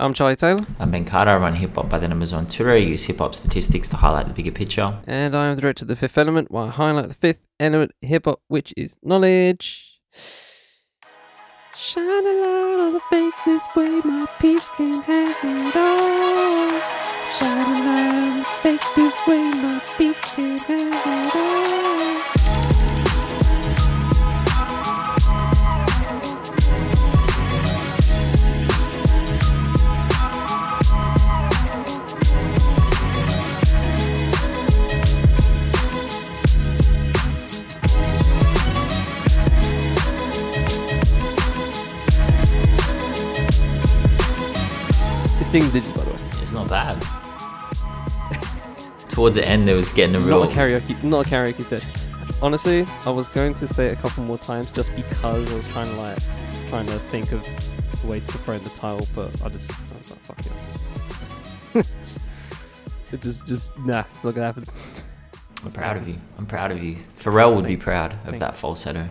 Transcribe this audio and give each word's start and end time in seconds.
I'm 0.00 0.14
Charlie 0.14 0.34
Taylor, 0.34 0.64
I'm 0.78 0.90
Ben 0.90 1.04
Carter. 1.04 1.32
I 1.32 1.36
run 1.36 1.54
hip 1.56 1.74
hop 1.74 1.90
by 1.90 1.98
the 1.98 2.08
numbers 2.08 2.32
on 2.32 2.46
Twitter. 2.46 2.70
I 2.70 2.76
use 2.76 3.02
hip 3.02 3.18
hop 3.18 3.34
statistics 3.34 3.86
to 3.90 3.96
highlight 3.96 4.28
the 4.28 4.32
bigger 4.32 4.50
picture. 4.50 4.98
and 5.06 5.36
I 5.36 5.48
am 5.48 5.56
the 5.56 5.60
director 5.60 5.84
of 5.84 5.88
the 5.88 5.96
Fifth 5.96 6.16
Element, 6.16 6.50
where 6.50 6.64
I 6.64 6.68
highlight 6.68 7.08
the 7.08 7.14
fifth 7.14 7.50
element 7.60 7.92
hip 8.00 8.24
hop, 8.24 8.40
which 8.48 8.72
is 8.78 8.96
knowledge. 9.02 10.00
Shine 11.76 12.26
a 12.26 12.32
light 12.32 12.80
on 12.80 12.94
the 12.94 13.00
fake 13.10 13.34
this 13.44 13.62
way, 13.76 14.00
my 14.02 14.26
peeps 14.40 14.70
can 14.74 15.02
have 15.02 15.36
it 15.44 15.76
all. 15.76 16.80
Shine 17.36 17.76
a 17.76 17.84
light 17.84 18.22
on 18.22 18.38
the 18.38 18.44
fake 18.62 18.80
this 18.96 19.14
way, 19.26 19.50
my 19.50 19.82
peeps 19.98 20.22
can 20.34 20.58
have 20.60 21.06
it 21.06 21.36
all. 21.36 21.59
By 45.50 45.58
the 45.58 45.80
way. 45.80 46.14
It's 46.42 46.52
not 46.52 46.68
bad. 46.68 47.02
Towards 49.08 49.34
the 49.34 49.44
end, 49.44 49.66
there 49.66 49.74
was 49.74 49.90
getting 49.90 50.14
a 50.14 50.20
real. 50.20 50.44
Not 50.44 50.52
a 50.52 50.54
karaoke, 50.54 51.02
not 51.02 51.26
a 51.26 51.28
karaoke 51.28 51.62
set. 51.62 51.84
Honestly, 52.40 52.86
I 53.04 53.10
was 53.10 53.28
going 53.28 53.54
to 53.54 53.66
say 53.66 53.88
it 53.88 53.98
a 53.98 54.00
couple 54.00 54.22
more 54.22 54.38
times 54.38 54.70
just 54.70 54.94
because 54.94 55.52
I 55.52 55.56
was 55.56 55.66
trying 55.66 55.88
to 55.88 55.96
like 55.96 56.18
trying 56.68 56.86
to 56.86 56.96
think 57.10 57.32
of 57.32 57.44
a 58.04 58.06
way 58.06 58.20
to 58.20 58.38
frame 58.38 58.62
the 58.62 58.68
title, 58.68 59.08
but 59.12 59.42
I 59.42 59.48
just 59.48 59.72
I 59.72 59.98
was 59.98 60.12
like, 60.12 60.20
fuck 60.20 60.38
it. 61.74 62.18
it 63.12 63.20
just 63.20 63.44
just 63.44 63.76
nah, 63.78 64.04
it's 64.08 64.22
not 64.22 64.36
gonna 64.36 64.46
happen. 64.46 64.64
I'm 65.64 65.72
proud 65.72 65.96
of 65.96 66.08
you. 66.08 66.20
I'm 66.38 66.46
proud 66.46 66.70
of 66.70 66.80
you. 66.80 66.94
Pharrell 66.94 67.56
would 67.56 67.66
be 67.66 67.76
proud 67.76 68.16
of 68.24 68.38
that 68.38 68.54
falsetto. 68.54 69.08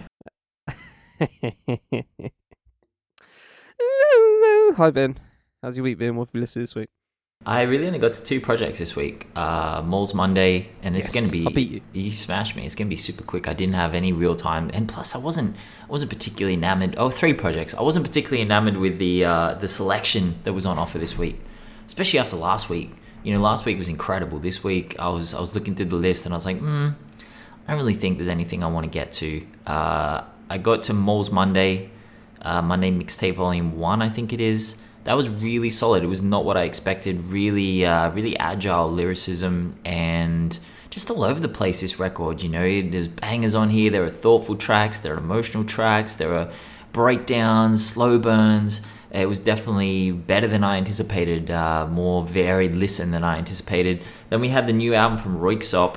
Hi 4.77 4.89
Ben, 4.91 5.19
how's 5.61 5.77
your 5.77 5.83
week 5.83 5.97
been? 5.97 6.15
What 6.15 6.29
have 6.29 6.35
you 6.35 6.41
listened 6.41 6.63
this 6.63 6.75
week? 6.75 6.89
I 7.45 7.61
really 7.61 7.87
only 7.87 7.99
got 7.99 8.13
to 8.15 8.23
two 8.23 8.41
projects 8.41 8.79
this 8.79 8.97
week. 8.97 9.27
Uh, 9.33 9.81
Moles 9.85 10.13
Monday, 10.13 10.69
and 10.83 10.93
it's 10.95 11.13
Yes, 11.15 11.31
gonna 11.31 11.53
be. 11.53 11.61
You. 11.61 11.81
You 11.93 12.11
smashed 12.11 12.57
me. 12.57 12.65
It's 12.65 12.75
gonna 12.75 12.89
be 12.89 12.97
super 12.97 13.23
quick. 13.23 13.47
I 13.47 13.53
didn't 13.53 13.75
have 13.75 13.95
any 13.95 14.11
real 14.11 14.35
time, 14.35 14.69
and 14.73 14.89
plus, 14.89 15.15
I 15.15 15.19
wasn't. 15.19 15.55
I 15.83 15.87
wasn't 15.87 16.11
particularly 16.11 16.55
enamored. 16.55 16.95
Oh, 16.97 17.09
three 17.09 17.33
projects. 17.33 17.73
I 17.73 17.81
wasn't 17.81 18.05
particularly 18.05 18.41
enamored 18.41 18.75
with 18.75 18.99
the 18.99 19.23
uh, 19.23 19.53
the 19.53 19.69
selection 19.69 20.35
that 20.43 20.51
was 20.51 20.65
on 20.65 20.77
offer 20.77 20.97
this 20.97 21.17
week, 21.17 21.39
especially 21.87 22.19
after 22.19 22.35
last 22.35 22.69
week. 22.69 22.91
You 23.23 23.33
know, 23.33 23.39
last 23.39 23.65
week 23.65 23.77
was 23.77 23.87
incredible. 23.89 24.39
This 24.39 24.61
week, 24.61 24.97
I 24.99 25.07
was 25.07 25.33
I 25.33 25.39
was 25.39 25.55
looking 25.55 25.75
through 25.75 25.85
the 25.85 25.95
list, 25.95 26.25
and 26.25 26.33
I 26.33 26.37
was 26.37 26.45
like, 26.45 26.57
hmm, 26.59 26.89
I 27.67 27.71
don't 27.71 27.77
really 27.79 27.93
think 27.93 28.17
there's 28.17 28.27
anything 28.27 28.65
I 28.65 28.67
want 28.67 28.83
to 28.83 28.89
get 28.89 29.13
to. 29.13 29.45
Uh, 29.65 30.23
I 30.49 30.57
got 30.57 30.83
to 30.83 30.93
Moles 30.93 31.31
Monday, 31.31 31.89
uh, 32.41 32.61
Monday 32.61 32.91
Mixtape 32.91 33.35
Volume 33.35 33.77
One, 33.79 34.01
I 34.01 34.09
think 34.09 34.33
it 34.33 34.41
is. 34.41 34.75
That 35.09 35.17
was 35.17 35.27
really 35.27 35.71
solid. 35.71 36.03
It 36.03 36.05
was 36.05 36.21
not 36.21 36.45
what 36.45 36.55
I 36.55 36.65
expected. 36.65 37.19
Really, 37.31 37.83
uh, 37.83 38.11
really 38.11 38.37
agile 38.37 38.91
lyricism 38.91 39.75
and 39.83 40.59
just 40.91 41.09
all 41.09 41.23
over 41.23 41.39
the 41.39 41.49
place. 41.49 41.81
This 41.81 41.97
record, 41.97 42.43
you 42.43 42.49
know, 42.49 42.61
there's 42.61 43.07
bangers 43.07 43.55
on 43.55 43.71
here. 43.71 43.89
There 43.89 44.03
are 44.03 44.09
thoughtful 44.11 44.55
tracks. 44.55 44.99
There 44.99 45.15
are 45.15 45.17
emotional 45.17 45.63
tracks. 45.63 46.17
There 46.17 46.35
are 46.35 46.51
breakdowns, 46.91 47.83
slow 47.83 48.19
burns. 48.19 48.81
It 49.09 49.27
was 49.27 49.39
definitely 49.39 50.11
better 50.11 50.47
than 50.47 50.63
I 50.63 50.77
anticipated. 50.77 51.49
Uh, 51.49 51.87
more 51.87 52.21
varied 52.21 52.75
listen 52.75 53.09
than 53.09 53.23
I 53.23 53.39
anticipated. 53.39 54.03
Then 54.29 54.41
we 54.41 54.49
had 54.49 54.67
the 54.67 54.73
new 54.73 54.93
album 54.93 55.17
from 55.17 55.39
Röyksopp. 55.39 55.95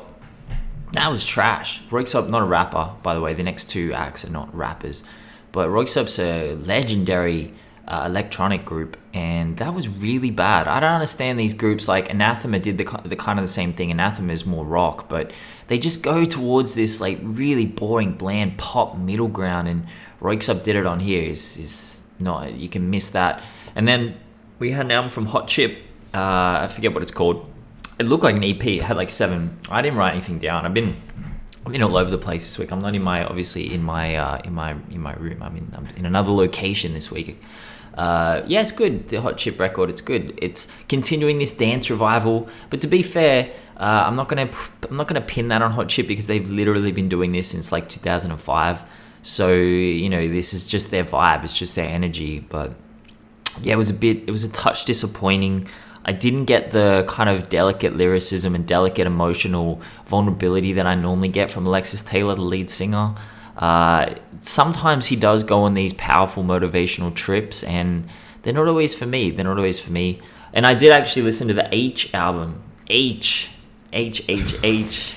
That 0.92 1.10
was 1.10 1.22
trash. 1.22 1.82
Röyksopp, 1.90 2.30
not 2.30 2.40
a 2.40 2.46
rapper, 2.46 2.92
by 3.02 3.12
the 3.12 3.20
way. 3.20 3.34
The 3.34 3.42
next 3.42 3.68
two 3.68 3.92
acts 3.92 4.24
are 4.24 4.30
not 4.30 4.56
rappers. 4.56 5.04
But 5.52 5.68
Röyksopp's 5.68 6.18
a 6.18 6.54
legendary 6.54 7.52
uh, 7.86 8.04
electronic 8.06 8.64
group, 8.64 8.96
and 9.12 9.56
that 9.56 9.74
was 9.74 9.88
really 9.88 10.30
bad. 10.30 10.68
I 10.68 10.80
don't 10.80 10.92
understand 10.92 11.38
these 11.38 11.54
groups. 11.54 11.88
Like 11.88 12.10
Anathema 12.10 12.58
did 12.58 12.78
the, 12.78 12.84
the 13.04 13.16
kind 13.16 13.38
of 13.38 13.44
the 13.44 13.50
same 13.50 13.72
thing. 13.72 13.90
Anathema 13.90 14.32
is 14.32 14.46
more 14.46 14.64
rock, 14.64 15.08
but 15.08 15.32
they 15.66 15.78
just 15.78 16.02
go 16.02 16.24
towards 16.24 16.74
this 16.74 17.00
like 17.00 17.18
really 17.22 17.66
boring, 17.66 18.12
bland 18.12 18.58
pop 18.58 18.96
middle 18.96 19.28
ground, 19.28 19.68
and 19.68 19.86
Röyksopp 20.20 20.62
did 20.62 20.76
it 20.76 20.86
on 20.86 21.00
here. 21.00 21.22
Is 21.22 21.56
is 21.56 22.02
not 22.18 22.52
you 22.54 22.68
can 22.68 22.90
miss 22.90 23.10
that. 23.10 23.42
And 23.74 23.88
then 23.88 24.16
we 24.58 24.70
had 24.70 24.86
an 24.86 24.92
album 24.92 25.10
from 25.10 25.26
Hot 25.26 25.48
Chip. 25.48 25.78
Uh, 26.14 26.62
I 26.62 26.68
forget 26.68 26.92
what 26.92 27.02
it's 27.02 27.12
called. 27.12 27.48
It 27.98 28.06
looked 28.06 28.24
like 28.24 28.36
an 28.36 28.44
EP. 28.44 28.64
It 28.64 28.82
had 28.82 28.96
like 28.96 29.10
seven. 29.10 29.58
I 29.68 29.82
didn't 29.82 29.98
write 29.98 30.12
anything 30.12 30.38
down. 30.38 30.66
I've 30.66 30.74
been 30.74 30.94
I've 31.64 31.72
been 31.72 31.82
all 31.82 31.96
over 31.96 32.10
the 32.10 32.18
place 32.18 32.44
this 32.44 32.58
week. 32.58 32.72
I'm 32.72 32.80
not 32.80 32.94
in 32.94 33.02
my 33.02 33.24
obviously 33.24 33.72
in 33.72 33.82
my 33.82 34.16
uh, 34.16 34.40
in 34.44 34.52
my 34.52 34.72
in 34.90 35.00
my 35.00 35.14
room. 35.14 35.42
I'm 35.42 35.56
in 35.56 35.72
I'm 35.74 35.86
in 35.96 36.06
another 36.06 36.32
location 36.32 36.92
this 36.92 37.10
week. 37.10 37.40
Uh, 37.94 38.42
yeah, 38.46 38.60
it's 38.60 38.72
good. 38.72 39.08
The 39.08 39.20
Hot 39.20 39.36
Chip 39.36 39.60
record, 39.60 39.90
it's 39.90 40.00
good. 40.00 40.38
It's 40.40 40.72
continuing 40.88 41.38
this 41.38 41.56
dance 41.56 41.90
revival. 41.90 42.48
But 42.70 42.80
to 42.80 42.86
be 42.86 43.02
fair, 43.02 43.52
uh, 43.76 44.04
I'm 44.06 44.16
not 44.16 44.28
gonna 44.28 44.50
I'm 44.88 44.96
not 44.96 45.08
gonna 45.08 45.20
pin 45.20 45.48
that 45.48 45.62
on 45.62 45.72
Hot 45.72 45.88
Chip 45.88 46.06
because 46.06 46.26
they've 46.26 46.48
literally 46.48 46.92
been 46.92 47.08
doing 47.08 47.32
this 47.32 47.48
since 47.48 47.72
like 47.72 47.88
2005. 47.88 48.84
So 49.22 49.52
you 49.52 50.08
know 50.08 50.26
this 50.28 50.54
is 50.54 50.68
just 50.68 50.90
their 50.90 51.04
vibe. 51.04 51.44
It's 51.44 51.58
just 51.58 51.76
their 51.76 51.88
energy. 51.88 52.40
But 52.40 52.74
yeah, 53.60 53.74
it 53.74 53.76
was 53.76 53.90
a 53.90 53.94
bit, 53.94 54.24
it 54.26 54.30
was 54.30 54.44
a 54.44 54.52
touch 54.52 54.84
disappointing. 54.84 55.68
I 56.04 56.12
didn't 56.12 56.46
get 56.46 56.72
the 56.72 57.04
kind 57.08 57.30
of 57.30 57.48
delicate 57.48 57.96
lyricism 57.96 58.54
and 58.54 58.66
delicate 58.66 59.06
emotional 59.06 59.80
vulnerability 60.06 60.72
that 60.72 60.86
I 60.86 60.94
normally 60.94 61.28
get 61.28 61.50
from 61.50 61.66
Alexis 61.66 62.02
Taylor, 62.02 62.34
the 62.34 62.42
lead 62.42 62.70
singer. 62.70 63.14
Uh, 63.56 64.14
sometimes 64.40 65.06
he 65.06 65.16
does 65.16 65.44
go 65.44 65.62
on 65.62 65.74
these 65.74 65.92
powerful 65.94 66.42
motivational 66.42 67.14
trips, 67.14 67.62
and 67.62 68.08
they're 68.42 68.52
not 68.52 68.68
always 68.68 68.94
for 68.94 69.06
me. 69.06 69.30
They're 69.30 69.44
not 69.44 69.56
always 69.56 69.80
for 69.80 69.92
me. 69.92 70.20
And 70.52 70.66
I 70.66 70.74
did 70.74 70.92
actually 70.92 71.22
listen 71.22 71.48
to 71.48 71.54
the 71.54 71.68
H 71.72 72.12
album. 72.14 72.62
H. 72.88 73.50
H, 73.92 74.24
H, 74.28 74.54
H. 74.62 75.14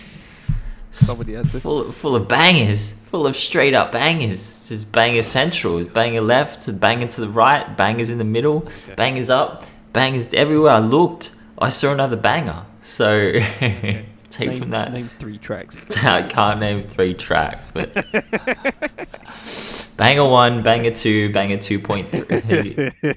Somebody 0.92 1.34
had 1.34 1.50
to. 1.52 1.60
Full, 1.60 1.92
full 1.92 2.16
of 2.16 2.28
bangers, 2.28 2.94
full 2.94 3.28
of 3.28 3.36
straight 3.36 3.74
up 3.74 3.92
bangers. 3.92 4.32
It's 4.32 4.70
just 4.70 4.92
banger 4.92 5.24
central. 5.24 5.78
It's 5.78 5.90
banger 5.90 6.22
left, 6.22 6.80
banger 6.80 7.08
to 7.08 7.22
the 7.22 7.30
right, 7.30 7.76
bangers 7.76 8.12
in 8.12 8.18
the 8.18 8.24
middle, 8.24 8.68
bangers 8.96 9.30
up, 9.30 9.66
bangers 9.92 10.34
everywhere 10.34 10.72
I 10.72 10.80
looked. 10.80 11.36
I 11.58 11.70
saw 11.70 11.92
another 11.92 12.16
banger. 12.16 12.64
So 12.82 13.34
take 14.36 14.50
Name, 14.50 14.60
from 14.60 14.70
that. 14.72 14.92
name 14.92 15.08
three 15.08 15.38
tracks. 15.38 15.96
I 16.04 16.24
can't 16.24 16.60
name 16.60 16.88
three 16.88 17.14
tracks, 17.14 17.68
but 17.74 17.94
banger 19.98 20.28
one, 20.28 20.62
banger 20.62 20.92
two, 20.92 21.32
banger 21.32 21.58
two 21.58 21.80
point 21.80 22.08
three. 22.10 22.92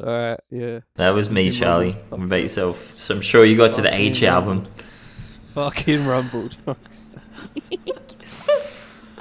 All 0.00 0.06
right, 0.06 0.40
yeah. 0.50 0.80
That 0.96 1.10
was 1.10 1.30
me, 1.30 1.50
Charlie. 1.50 1.92
What 2.08 2.22
about 2.22 2.40
yourself? 2.42 2.78
So 2.92 3.14
I'm 3.14 3.20
sure 3.20 3.44
you 3.44 3.56
got 3.56 3.72
to 3.74 3.82
the 3.82 3.94
H 3.94 4.22
album. 4.22 4.66
Fucking 5.54 6.06
rumbled. 6.06 6.56
fucks. 6.66 7.10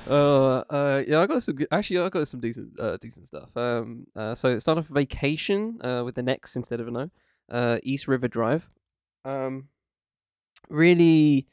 uh, 0.08 0.60
uh, 0.70 1.04
yeah, 1.08 1.20
I 1.22 1.28
got 1.28 1.44
some. 1.44 1.56
Good, 1.56 1.68
actually, 1.72 2.00
I 2.00 2.10
got 2.10 2.28
some 2.28 2.40
decent, 2.40 2.80
uh, 2.80 2.98
decent 2.98 3.28
stuff. 3.28 3.56
Um, 3.56 4.08
uh, 4.16 4.36
so 4.36 4.50
it 4.50 4.60
started 4.62 4.82
off 4.82 4.88
vacation, 4.88 5.80
uh, 5.84 6.04
with 6.04 6.16
the 6.16 6.24
next 6.24 6.56
instead 6.56 6.80
of 6.80 6.88
an 6.88 6.98
O. 6.98 7.10
Uh, 7.50 7.80
East 7.84 8.08
River 8.08 8.28
Drive. 8.28 8.70
Um, 9.26 9.70
really, 10.70 11.48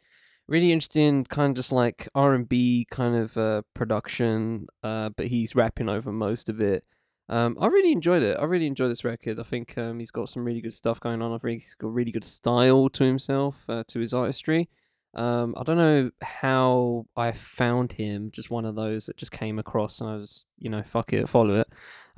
really 0.48 0.72
interesting. 0.72 1.24
Kind 1.24 1.50
of 1.50 1.56
just 1.56 1.72
like 1.72 2.08
R 2.14 2.34
and 2.34 2.48
B 2.48 2.86
kind 2.90 3.16
of 3.16 3.36
uh 3.36 3.62
production. 3.74 4.66
Uh, 4.82 5.10
but 5.10 5.28
he's 5.28 5.54
rapping 5.54 5.88
over 5.88 6.12
most 6.12 6.48
of 6.48 6.60
it. 6.60 6.84
Um, 7.28 7.56
I 7.60 7.66
really 7.66 7.92
enjoyed 7.92 8.22
it. 8.22 8.36
I 8.38 8.44
really 8.44 8.66
enjoyed 8.66 8.90
this 8.90 9.04
record. 9.04 9.40
I 9.40 9.42
think 9.42 9.76
um, 9.78 9.98
he's 9.98 10.12
got 10.12 10.28
some 10.28 10.44
really 10.44 10.60
good 10.60 10.74
stuff 10.74 11.00
going 11.00 11.22
on. 11.22 11.32
I 11.32 11.38
think 11.38 11.62
he's 11.62 11.74
got 11.74 11.92
really 11.92 12.12
good 12.12 12.24
style 12.24 12.88
to 12.90 13.04
himself, 13.04 13.64
uh, 13.68 13.82
to 13.88 13.98
his 13.98 14.14
artistry. 14.14 14.68
Um, 15.14 15.54
I 15.56 15.62
don't 15.62 15.78
know 15.78 16.10
how 16.20 17.06
I 17.16 17.32
found 17.32 17.92
him. 17.92 18.30
Just 18.30 18.50
one 18.50 18.64
of 18.64 18.76
those 18.76 19.06
that 19.06 19.16
just 19.16 19.32
came 19.32 19.58
across, 19.58 20.00
and 20.00 20.10
I 20.10 20.16
was, 20.16 20.44
you 20.58 20.70
know, 20.70 20.82
fuck 20.84 21.12
it, 21.12 21.28
follow 21.28 21.60
it. 21.60 21.68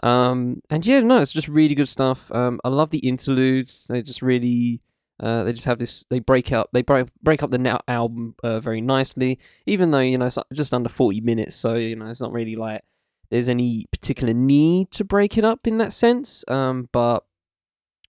Um, 0.02 0.62
and 0.68 0.84
yeah, 0.84 1.00
no, 1.00 1.18
it's 1.18 1.32
just 1.32 1.48
really 1.48 1.74
good 1.74 1.88
stuff. 1.88 2.30
Um, 2.32 2.60
I 2.64 2.68
love 2.68 2.90
the 2.90 2.98
interludes. 2.98 3.86
They 3.86 4.02
just 4.02 4.20
really, 4.20 4.82
uh, 5.20 5.44
they 5.44 5.52
just 5.52 5.66
have 5.66 5.78
this. 5.78 6.04
They 6.10 6.20
break 6.20 6.52
up. 6.52 6.70
They 6.72 6.82
break 6.82 7.08
break 7.22 7.42
up 7.42 7.50
the 7.50 7.58
now 7.58 7.80
album 7.88 8.34
uh, 8.42 8.60
very 8.60 8.80
nicely. 8.80 9.38
Even 9.66 9.90
though 9.90 10.00
you 10.00 10.18
know 10.18 10.26
it's 10.26 10.38
just 10.52 10.72
under 10.72 10.88
forty 10.88 11.20
minutes, 11.20 11.56
so 11.56 11.74
you 11.74 11.96
know 11.96 12.06
it's 12.06 12.20
not 12.20 12.32
really 12.32 12.56
like 12.56 12.82
there's 13.30 13.48
any 13.48 13.86
particular 13.90 14.32
need 14.32 14.90
to 14.92 15.04
break 15.04 15.36
it 15.36 15.44
up 15.44 15.66
in 15.66 15.78
that 15.78 15.92
sense. 15.92 16.44
Um, 16.48 16.88
but 16.92 17.24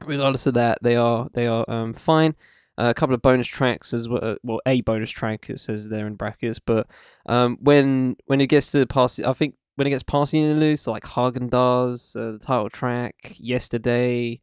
regardless 0.06 0.46
of 0.46 0.54
that, 0.54 0.80
they 0.82 0.96
are 0.96 1.30
they 1.34 1.48
are 1.48 1.66
um 1.68 1.94
fine. 1.94 2.36
Uh, 2.78 2.92
a 2.92 2.94
couple 2.94 3.14
of 3.14 3.22
bonus 3.22 3.48
tracks 3.48 3.94
as 3.94 4.08
well. 4.08 4.38
Well, 4.42 4.62
a 4.66 4.82
bonus 4.82 5.10
track 5.10 5.50
it 5.50 5.60
says 5.60 5.90
there 5.90 6.08
in 6.08 6.16
brackets. 6.16 6.60
But 6.60 6.88
um, 7.26 7.58
when 7.60 8.16
when 8.28 8.40
it 8.40 8.48
gets 8.48 8.68
to 8.68 8.80
the 8.80 8.88
past, 8.88 9.20
I 9.20 9.34
think 9.34 9.56
when 9.76 9.88
it 9.88 9.90
gets 9.90 10.04
passing 10.04 10.44
in 10.44 10.52
and 10.52 10.60
loose, 10.60 10.88
like 10.88 11.06
Hagen 11.08 11.50
does 11.50 12.16
uh, 12.16 12.32
the 12.32 12.40
title 12.40 12.70
track 12.70 13.36
yesterday. 13.38 14.42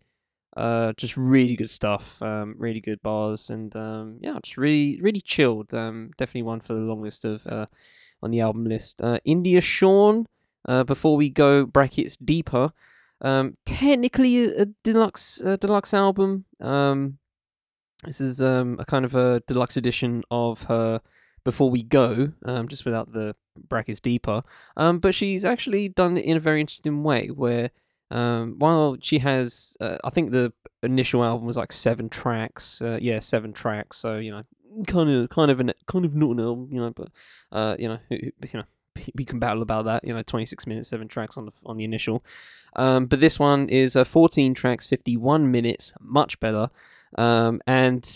Uh, 0.56 0.94
just 0.96 1.16
really 1.16 1.54
good 1.54 1.70
stuff. 1.70 2.20
Um, 2.22 2.54
really 2.58 2.80
good 2.80 3.02
bars, 3.02 3.50
and 3.50 3.74
um, 3.76 4.18
yeah, 4.20 4.38
just 4.42 4.56
really, 4.56 5.00
really 5.02 5.20
chilled. 5.20 5.74
Um, 5.74 6.12
definitely 6.16 6.42
one 6.42 6.60
for 6.60 6.74
the 6.74 6.80
long 6.80 7.02
list 7.02 7.24
of 7.24 7.46
uh, 7.46 7.66
on 8.22 8.30
the 8.30 8.40
album 8.40 8.64
list. 8.64 9.00
Uh, 9.00 9.18
India 9.24 9.60
Shawn. 9.60 10.26
Uh, 10.68 10.82
before 10.82 11.16
we 11.16 11.30
go 11.30 11.64
brackets 11.64 12.16
deeper, 12.16 12.72
um, 13.20 13.56
technically 13.64 14.46
a, 14.46 14.66
deluxe 14.82 15.36
deluxe 15.60 15.94
album. 15.94 16.44
Um, 16.60 17.18
this 18.02 18.20
is 18.20 18.40
um 18.40 18.76
a 18.80 18.84
kind 18.84 19.04
of 19.04 19.14
a 19.14 19.40
deluxe 19.46 19.76
edition 19.76 20.24
of 20.28 20.64
her 20.64 21.00
before 21.44 21.70
we 21.70 21.84
go, 21.84 22.32
um, 22.44 22.66
just 22.66 22.84
without 22.84 23.12
the 23.12 23.36
brackets 23.68 24.00
deeper. 24.00 24.42
Um, 24.76 24.98
but 24.98 25.14
she's 25.14 25.44
actually 25.44 25.88
done 25.88 26.16
it 26.16 26.24
in 26.24 26.36
a 26.36 26.40
very 26.40 26.60
interesting 26.60 27.04
way 27.04 27.28
where 27.28 27.70
um, 28.10 28.54
while 28.58 28.96
she 29.00 29.18
has, 29.18 29.76
uh, 29.80 29.98
I 30.04 30.10
think 30.10 30.30
the 30.30 30.52
initial 30.82 31.24
album 31.24 31.46
was 31.46 31.56
like 31.56 31.72
seven 31.72 32.08
tracks. 32.08 32.80
Uh, 32.80 32.98
yeah, 33.00 33.18
seven 33.20 33.52
tracks. 33.52 33.98
So 33.98 34.18
you 34.18 34.30
know, 34.30 34.42
kind 34.86 35.10
of, 35.10 35.28
kind 35.30 35.50
of 35.50 35.60
an, 35.60 35.72
kind 35.86 36.04
of 36.04 36.14
not 36.14 36.30
an 36.32 36.40
album, 36.40 36.68
you 36.72 36.80
know, 36.80 36.90
but 36.90 37.08
uh, 37.52 37.76
you 37.78 37.88
know, 37.88 37.98
you 38.10 38.32
know, 38.54 38.64
we 39.14 39.24
can 39.24 39.38
battle 39.38 39.62
about 39.62 39.86
that. 39.86 40.04
You 40.04 40.14
know, 40.14 40.22
twenty 40.22 40.46
six 40.46 40.66
minutes, 40.66 40.88
seven 40.88 41.08
tracks 41.08 41.36
on 41.36 41.46
the 41.46 41.52
on 41.64 41.76
the 41.76 41.84
initial. 41.84 42.24
Um, 42.76 43.06
but 43.06 43.20
this 43.20 43.38
one 43.38 43.68
is 43.68 43.96
uh, 43.96 44.04
fourteen 44.04 44.54
tracks, 44.54 44.86
fifty 44.86 45.16
one 45.16 45.50
minutes, 45.50 45.92
much 46.00 46.38
better. 46.40 46.70
Um, 47.16 47.60
and 47.66 48.08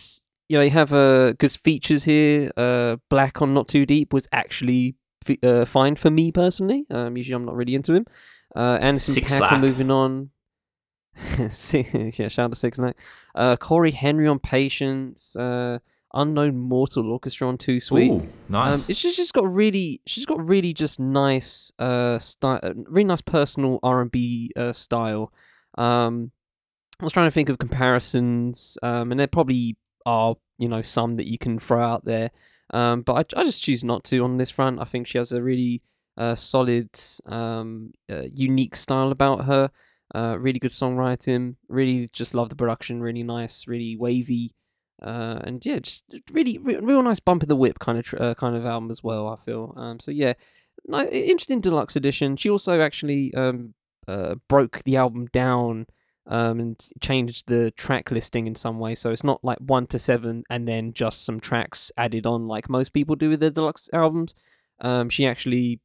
you 0.48 0.58
know, 0.58 0.64
you 0.64 0.70
have 0.70 0.92
uh, 0.92 1.32
good 1.32 1.52
features 1.52 2.04
here. 2.04 2.50
Uh, 2.56 2.96
Blxst 3.10 3.40
on 3.40 3.54
Not 3.54 3.69
Too 3.69 3.87
Deep 3.87 4.12
was 4.12 4.26
actually 4.32 4.96
f- 5.28 5.42
uh, 5.44 5.64
fine 5.64 5.94
for 5.94 6.10
me 6.10 6.32
personally. 6.32 6.87
Um, 6.90 7.16
usually 7.16 7.37
I'm 7.37 7.44
not 7.44 7.54
really 7.54 7.76
into 7.76 7.94
him. 7.94 8.04
Uh, 8.55 8.79
Anderson 8.81 9.23
6LACK. 9.23 9.61
moving 9.61 9.91
on. 9.91 10.31
Yeah, 11.41 12.29
shout 12.29 12.38
out 12.47 12.52
to 12.52 12.70
6LACK. 12.70 12.94
Uh, 13.35 13.56
Cory 13.56 13.91
Henry 13.91 14.26
on 14.26 14.38
Patience. 14.38 15.37
Uh, 15.37 15.79
Unknown 16.12 16.56
Mortal 16.58 17.12
Orchestra 17.12 17.47
on 17.47 17.56
Too 17.56 17.79
Sweet. 17.79 18.11
Ooh, 18.11 18.29
nice. 18.49 18.85
Um, 18.85 18.91
it's 18.91 19.00
just 19.00 19.17
she's 19.17 19.31
got 19.31 19.52
really 19.52 20.00
she's 20.06 20.26
got 20.26 20.47
really 20.49 20.73
just 20.75 20.99
nice 20.99 21.73
uh 21.79 22.19
style, 22.19 22.61
really 22.88 23.05
nice 23.05 23.20
personal 23.20 23.79
R 23.82 24.00
and 24.00 24.11
B 24.11 24.50
uh 24.56 24.73
style. 24.73 25.32
Um, 25.79 26.32
I 27.00 27.05
was 27.05 27.12
trying 27.12 27.29
to 27.29 27.31
think 27.31 27.49
of 27.49 27.58
comparisons, 27.58 28.76
um, 28.82 29.12
and 29.12 29.20
there 29.20 29.29
probably 29.29 29.76
are 30.05 30.35
you 30.58 30.69
know 30.69 30.82
some 30.82 31.14
that 31.14 31.29
you 31.29 31.38
can 31.38 31.58
throw 31.61 31.81
out 31.82 32.05
there, 32.05 32.31
um, 32.75 33.02
but 33.02 33.35
I, 33.35 33.41
I 33.41 33.44
just 33.44 33.62
choose 33.62 33.85
not 33.85 34.02
to 34.05 34.25
on 34.25 34.37
this 34.37 34.50
front. 34.50 34.81
I 34.81 34.85
think 34.85 35.06
she 35.06 35.19
has 35.19 35.31
a 35.31 35.41
really 35.41 35.81
uh 36.17 36.35
solid 36.35 36.91
um 37.27 37.93
uh, 38.11 38.23
unique 38.33 38.77
style 38.77 39.11
about 39.11 39.45
her. 39.45 39.71
Uh, 40.12 40.37
really 40.41 40.59
good 40.59 40.73
songwriting. 40.73 41.55
Really 41.69 42.09
just 42.12 42.35
love 42.35 42.49
the 42.49 42.57
production. 42.57 43.01
Really 43.01 43.23
nice. 43.23 43.69
Really 43.69 43.97
wavy. 43.97 44.55
Uh, 45.03 45.41
and 45.45 45.65
yeah, 45.65 45.79
just 45.79 46.05
really, 46.31 46.59
re- 46.59 46.81
real 46.83 47.03
nice 47.03 47.21
bump 47.21 47.43
in 47.43 47.49
the 47.49 47.57
whip 47.57 47.79
kind 47.79 47.99
of 47.99 48.05
tr- 48.05 48.23
uh, 48.23 48.35
kind 48.35 48.55
of 48.57 48.67
album 48.67 48.91
as 48.91 49.03
well. 49.03 49.29
I 49.29 49.37
feel. 49.37 49.73
Um, 49.77 50.01
so 50.01 50.11
yeah, 50.11 50.35
ni- 50.87 51.09
interesting 51.09 51.61
deluxe 51.61 51.97
edition. 51.97 52.37
She 52.37 52.51
also 52.51 52.81
actually 52.81 53.33
um 53.35 53.75
uh 54.09 54.35
broke 54.49 54.83
the 54.85 54.97
album 54.97 55.27
down 55.33 55.87
um 56.27 56.61
and 56.61 56.89
changed 57.01 57.47
the 57.47 57.71
track 57.73 58.11
listing 58.11 58.47
in 58.47 58.55
some 58.55 58.79
way. 58.79 58.95
So 58.95 59.11
it's 59.11 59.25
not 59.25 59.43
like 59.43 59.59
one 59.59 59.87
to 59.87 59.99
seven 59.99 60.45
and 60.51 60.69
then 60.69 60.93
just 60.93 61.25
some 61.25 61.41
tracks 61.41 61.91
added 61.97 62.27
on 62.27 62.47
like 62.47 62.69
most 62.69 62.93
people 62.93 63.17
do 63.17 63.31
with 63.31 63.41
their 63.41 63.51
deluxe 63.51 63.89
albums. 63.93 64.35
Um, 64.81 65.09
she 65.09 65.27
actually 65.27 65.81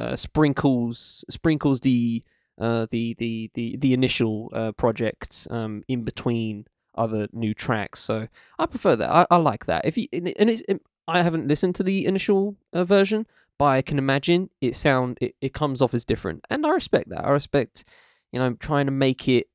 uh, 0.00 0.16
sprinkles 0.16 1.24
sprinkles 1.28 1.80
the 1.80 2.22
uh 2.60 2.86
the 2.90 3.14
the 3.22 3.50
the 3.54 3.76
the 3.76 3.92
initial 4.00 4.50
uh 4.52 4.72
project 4.72 5.46
um 5.50 5.82
in 5.88 6.00
between 6.04 6.64
other 6.94 7.28
new 7.32 7.54
tracks. 7.54 8.00
So 8.00 8.16
I 8.58 8.66
prefer 8.66 8.96
that. 8.96 9.10
I, 9.10 9.26
I 9.30 9.36
like 9.36 9.64
that. 9.66 9.84
If 9.84 9.96
you 9.96 10.06
and 10.12 10.28
it- 10.28 10.36
it's, 10.38 10.62
it, 10.68 10.80
I 11.08 11.22
haven't 11.22 11.48
listened 11.48 11.74
to 11.76 11.82
the 11.82 12.04
initial 12.06 12.56
uh, 12.72 12.84
version, 12.84 13.26
but 13.58 13.66
I 13.78 13.82
can 13.82 13.98
imagine 13.98 14.50
it 14.60 14.76
sound 14.76 15.18
it, 15.20 15.34
it 15.40 15.52
comes 15.54 15.80
off 15.82 15.94
as 15.94 16.04
different, 16.04 16.44
and 16.50 16.66
I 16.66 16.70
respect 16.70 17.08
that. 17.10 17.24
I 17.24 17.30
respect 17.30 17.84
you 18.32 18.38
know 18.40 18.54
trying 18.54 18.86
to 18.86 18.92
make 18.92 19.28
it 19.28 19.46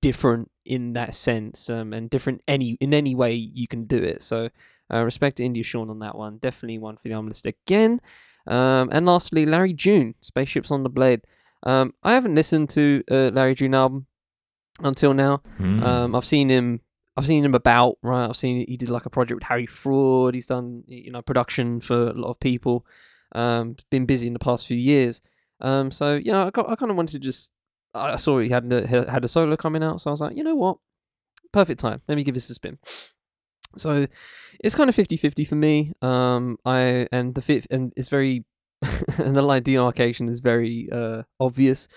different 0.00 0.50
in 0.64 0.92
that 0.94 1.14
sense, 1.14 1.68
um, 1.70 1.92
and 1.92 2.10
different 2.10 2.42
any 2.46 2.72
in 2.80 2.94
any 2.94 3.14
way 3.14 3.34
you 3.34 3.66
can 3.66 3.84
do 3.84 3.96
it. 3.96 4.22
So 4.22 4.48
uh, 4.92 5.02
respect 5.04 5.36
to 5.38 5.44
India 5.44 5.64
Shawn 5.64 5.90
on 5.90 6.00
that 6.00 6.16
one. 6.16 6.38
Definitely 6.38 6.78
one 6.78 6.96
for 6.96 7.08
the 7.08 7.14
album 7.14 7.28
list 7.28 7.46
again. 7.46 8.00
Um, 8.46 8.88
and 8.92 9.06
lastly, 9.06 9.46
Larry 9.46 9.72
June, 9.72 10.14
Spaceships 10.20 10.70
on 10.70 10.82
the 10.82 10.88
Blade. 10.88 11.22
Um, 11.62 11.94
I 12.02 12.14
haven't 12.14 12.34
listened 12.34 12.70
to 12.70 13.02
uh, 13.10 13.30
Larry 13.32 13.54
June 13.54 13.74
album 13.74 14.06
until 14.80 15.14
now. 15.14 15.42
Hmm. 15.58 15.82
Um, 15.82 16.14
I've 16.14 16.24
seen 16.24 16.48
him. 16.48 16.80
I've 17.16 17.26
seen 17.26 17.44
him 17.44 17.54
about. 17.54 17.98
Right. 18.02 18.28
I've 18.28 18.36
seen 18.36 18.64
he 18.66 18.76
did 18.76 18.88
like 18.88 19.06
a 19.06 19.10
project 19.10 19.36
with 19.36 19.48
Harry 19.48 19.66
Fraud. 19.66 20.34
He's 20.34 20.46
done 20.46 20.82
you 20.86 21.12
know 21.12 21.22
production 21.22 21.80
for 21.80 22.08
a 22.08 22.14
lot 22.14 22.30
of 22.30 22.40
people. 22.40 22.86
Um, 23.34 23.76
been 23.90 24.06
busy 24.06 24.26
in 24.26 24.32
the 24.32 24.38
past 24.38 24.66
few 24.66 24.76
years. 24.76 25.22
Um, 25.60 25.90
so 25.90 26.16
you 26.16 26.32
know 26.32 26.46
I 26.46 26.50
got, 26.50 26.70
I 26.70 26.74
kind 26.74 26.90
of 26.90 26.96
wanted 26.96 27.12
to 27.12 27.18
just. 27.20 27.50
I 27.94 28.16
saw 28.16 28.38
he 28.38 28.48
had 28.48 28.72
a, 28.72 28.86
he 28.86 28.94
had 28.94 29.24
a 29.24 29.28
solo 29.28 29.54
coming 29.54 29.82
out, 29.82 30.00
so 30.00 30.08
I 30.08 30.12
was 30.12 30.22
like, 30.22 30.34
you 30.34 30.42
know 30.42 30.54
what, 30.54 30.78
perfect 31.52 31.78
time. 31.80 32.00
Let 32.08 32.16
me 32.16 32.24
give 32.24 32.34
this 32.34 32.48
a 32.48 32.54
spin. 32.54 32.78
So 33.76 34.06
it's 34.60 34.74
kind 34.74 34.88
of 34.88 34.96
50-50 34.96 35.46
for 35.46 35.54
me. 35.56 35.92
Um, 36.02 36.56
I 36.64 37.08
and 37.12 37.34
the 37.34 37.42
fifth 37.42 37.66
and 37.70 37.92
it's 37.96 38.08
very 38.08 38.44
and 39.18 39.36
the 39.36 39.42
line 39.42 39.62
demarcation 39.62 40.28
is 40.28 40.40
very 40.40 40.88
uh 40.92 41.22
obvious. 41.38 41.88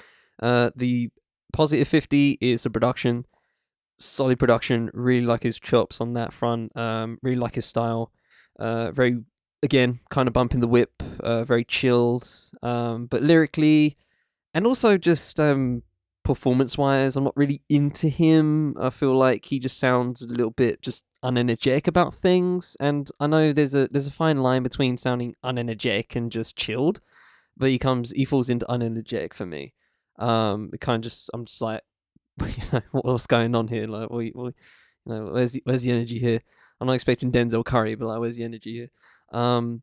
Uh, 0.42 0.70
the 0.76 1.10
positive 1.54 1.88
50 1.88 2.38
is 2.42 2.64
the 2.64 2.70
production. 2.70 3.26
Solid 3.98 4.38
production. 4.38 4.92
Really 4.94 5.26
like 5.26 5.44
his 5.44 5.60
chops 5.60 6.02
on 6.02 6.14
that 6.14 6.34
front. 6.34 6.76
Um 6.78 7.18
really 7.24 7.38
like 7.38 7.56
his 7.56 7.66
style. 7.66 8.12
Uh 8.60 8.92
very 8.92 9.20
again 9.64 10.00
kind 10.10 10.28
of 10.28 10.34
bumping 10.34 10.60
the 10.60 10.68
whip 10.68 11.02
uh 11.22 11.44
very 11.44 11.64
chilled. 11.64 12.28
Um 12.62 13.08
but 13.08 13.24
lyrically 13.24 13.98
and 14.54 14.68
also 14.68 14.98
just 14.98 15.40
um 15.40 15.84
performance 16.24 16.76
wise 16.76 17.16
i'm 17.16 17.24
not 17.24 17.38
really 17.38 17.62
into 17.70 18.10
him. 18.10 18.76
I 18.80 18.90
feel 18.90 19.16
like 19.16 19.46
he 19.46 19.60
just 19.60 19.78
sounds 19.78 20.22
a 20.22 20.28
little 20.28 20.52
bit 20.52 20.82
just 20.82 21.05
unenergetic 21.26 21.88
about 21.88 22.14
things 22.14 22.78
and 22.80 23.10
i 23.20 23.26
know 23.26 23.52
there's 23.52 23.74
a 23.74 23.88
there's 23.88 24.08
a 24.08 24.12
fine 24.12 24.44
line 24.44 24.62
between 24.62 24.96
sounding 24.96 25.36
unenergetic 25.44 26.16
and 26.16 26.32
just 26.32 26.56
chilled 26.56 27.02
but 27.58 27.70
he 27.70 27.80
comes 27.80 28.12
he 28.12 28.26
falls 28.26 28.50
into 28.50 28.66
unenergetic 28.68 29.34
for 29.34 29.46
me. 29.46 29.74
Um 30.20 30.70
it 30.74 30.82
kind 30.82 31.04
of 31.04 31.12
just 31.12 31.30
i'm 31.34 31.46
just 31.46 31.62
like 31.62 31.82
what's 32.92 33.28
going 33.28 33.56
on 33.56 33.68
here? 33.68 33.88
Like 33.88 34.10
we 34.10 34.34
you 34.36 34.54
know 35.06 35.26
where's 35.32 35.54
the, 35.54 35.62
where's 35.66 35.84
the 35.84 35.92
energy 35.92 36.20
here? 36.20 36.42
I'm 36.80 36.88
not 36.88 36.94
expecting 36.94 37.32
denzel 37.32 37.66
curry 37.66 37.96
but 37.96 38.08
like 38.08 38.20
where's 38.20 38.36
the 38.36 38.44
energy 38.44 38.74
here? 38.74 38.90
Um 39.32 39.82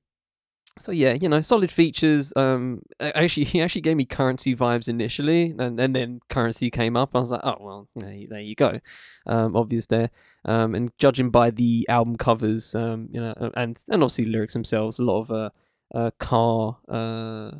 so 0.78 0.90
yeah 0.92 1.12
you 1.12 1.28
know 1.28 1.40
solid 1.40 1.70
features 1.70 2.32
um 2.36 2.82
actually 3.00 3.44
he 3.52 3.60
actually 3.60 3.80
gave 3.80 3.96
me 3.96 4.04
Curren$y 4.04 4.54
vibes 4.54 4.88
initially 4.88 5.54
and, 5.58 5.78
and 5.78 5.94
then 5.94 6.20
Curren$y 6.28 6.70
came 6.70 6.96
up 6.96 7.14
i 7.14 7.20
was 7.20 7.30
like 7.30 7.40
oh 7.44 7.56
well 7.60 7.88
there 7.96 8.12
you, 8.12 8.28
there 8.28 8.40
you 8.40 8.54
go 8.54 8.80
um 9.26 9.56
obvious 9.56 9.86
there 9.86 10.10
um 10.44 10.74
and 10.74 10.90
judging 10.98 11.30
by 11.30 11.50
the 11.50 11.86
album 11.88 12.16
covers 12.16 12.74
um 12.74 13.08
you 13.10 13.20
know 13.20 13.34
and 13.54 13.78
and 13.88 14.02
obviously 14.02 14.24
lyrics 14.24 14.54
themselves 14.54 14.98
a 14.98 15.04
lot 15.04 15.20
of 15.20 15.30
uh 15.30 15.50
uh 15.94 16.10
car 16.18 16.78
uh 16.88 17.50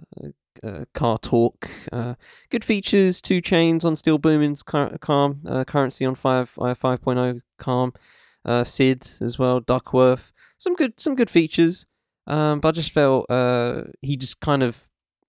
uh, 0.62 0.84
car 0.94 1.18
talk. 1.18 1.68
Uh, 1.90 2.14
good 2.50 2.64
features. 2.64 3.20
2 3.20 3.40
Chainz 3.40 3.84
on 3.84 3.96
Steel 3.96 4.18
Booming's 4.18 4.62
car- 4.62 4.96
Calm. 4.98 5.40
Uh, 5.48 5.64
Curren$y 5.64 6.06
on 6.06 6.14
five 6.14 6.52
uh, 6.58 6.74
5.0 6.74 7.40
Calm. 7.58 7.92
Uh, 8.44 8.62
Syd 8.62 9.06
as 9.20 9.38
well. 9.38 9.60
Duckworth. 9.60 10.32
Some 10.58 10.74
good 10.74 11.00
some 11.00 11.14
good 11.14 11.30
features. 11.30 11.86
Um, 12.26 12.60
but 12.60 12.68
I 12.68 12.72
just 12.72 12.92
felt 12.92 13.30
uh, 13.30 13.84
he 14.00 14.16
just 14.16 14.40
kind 14.40 14.62
of 14.62 14.84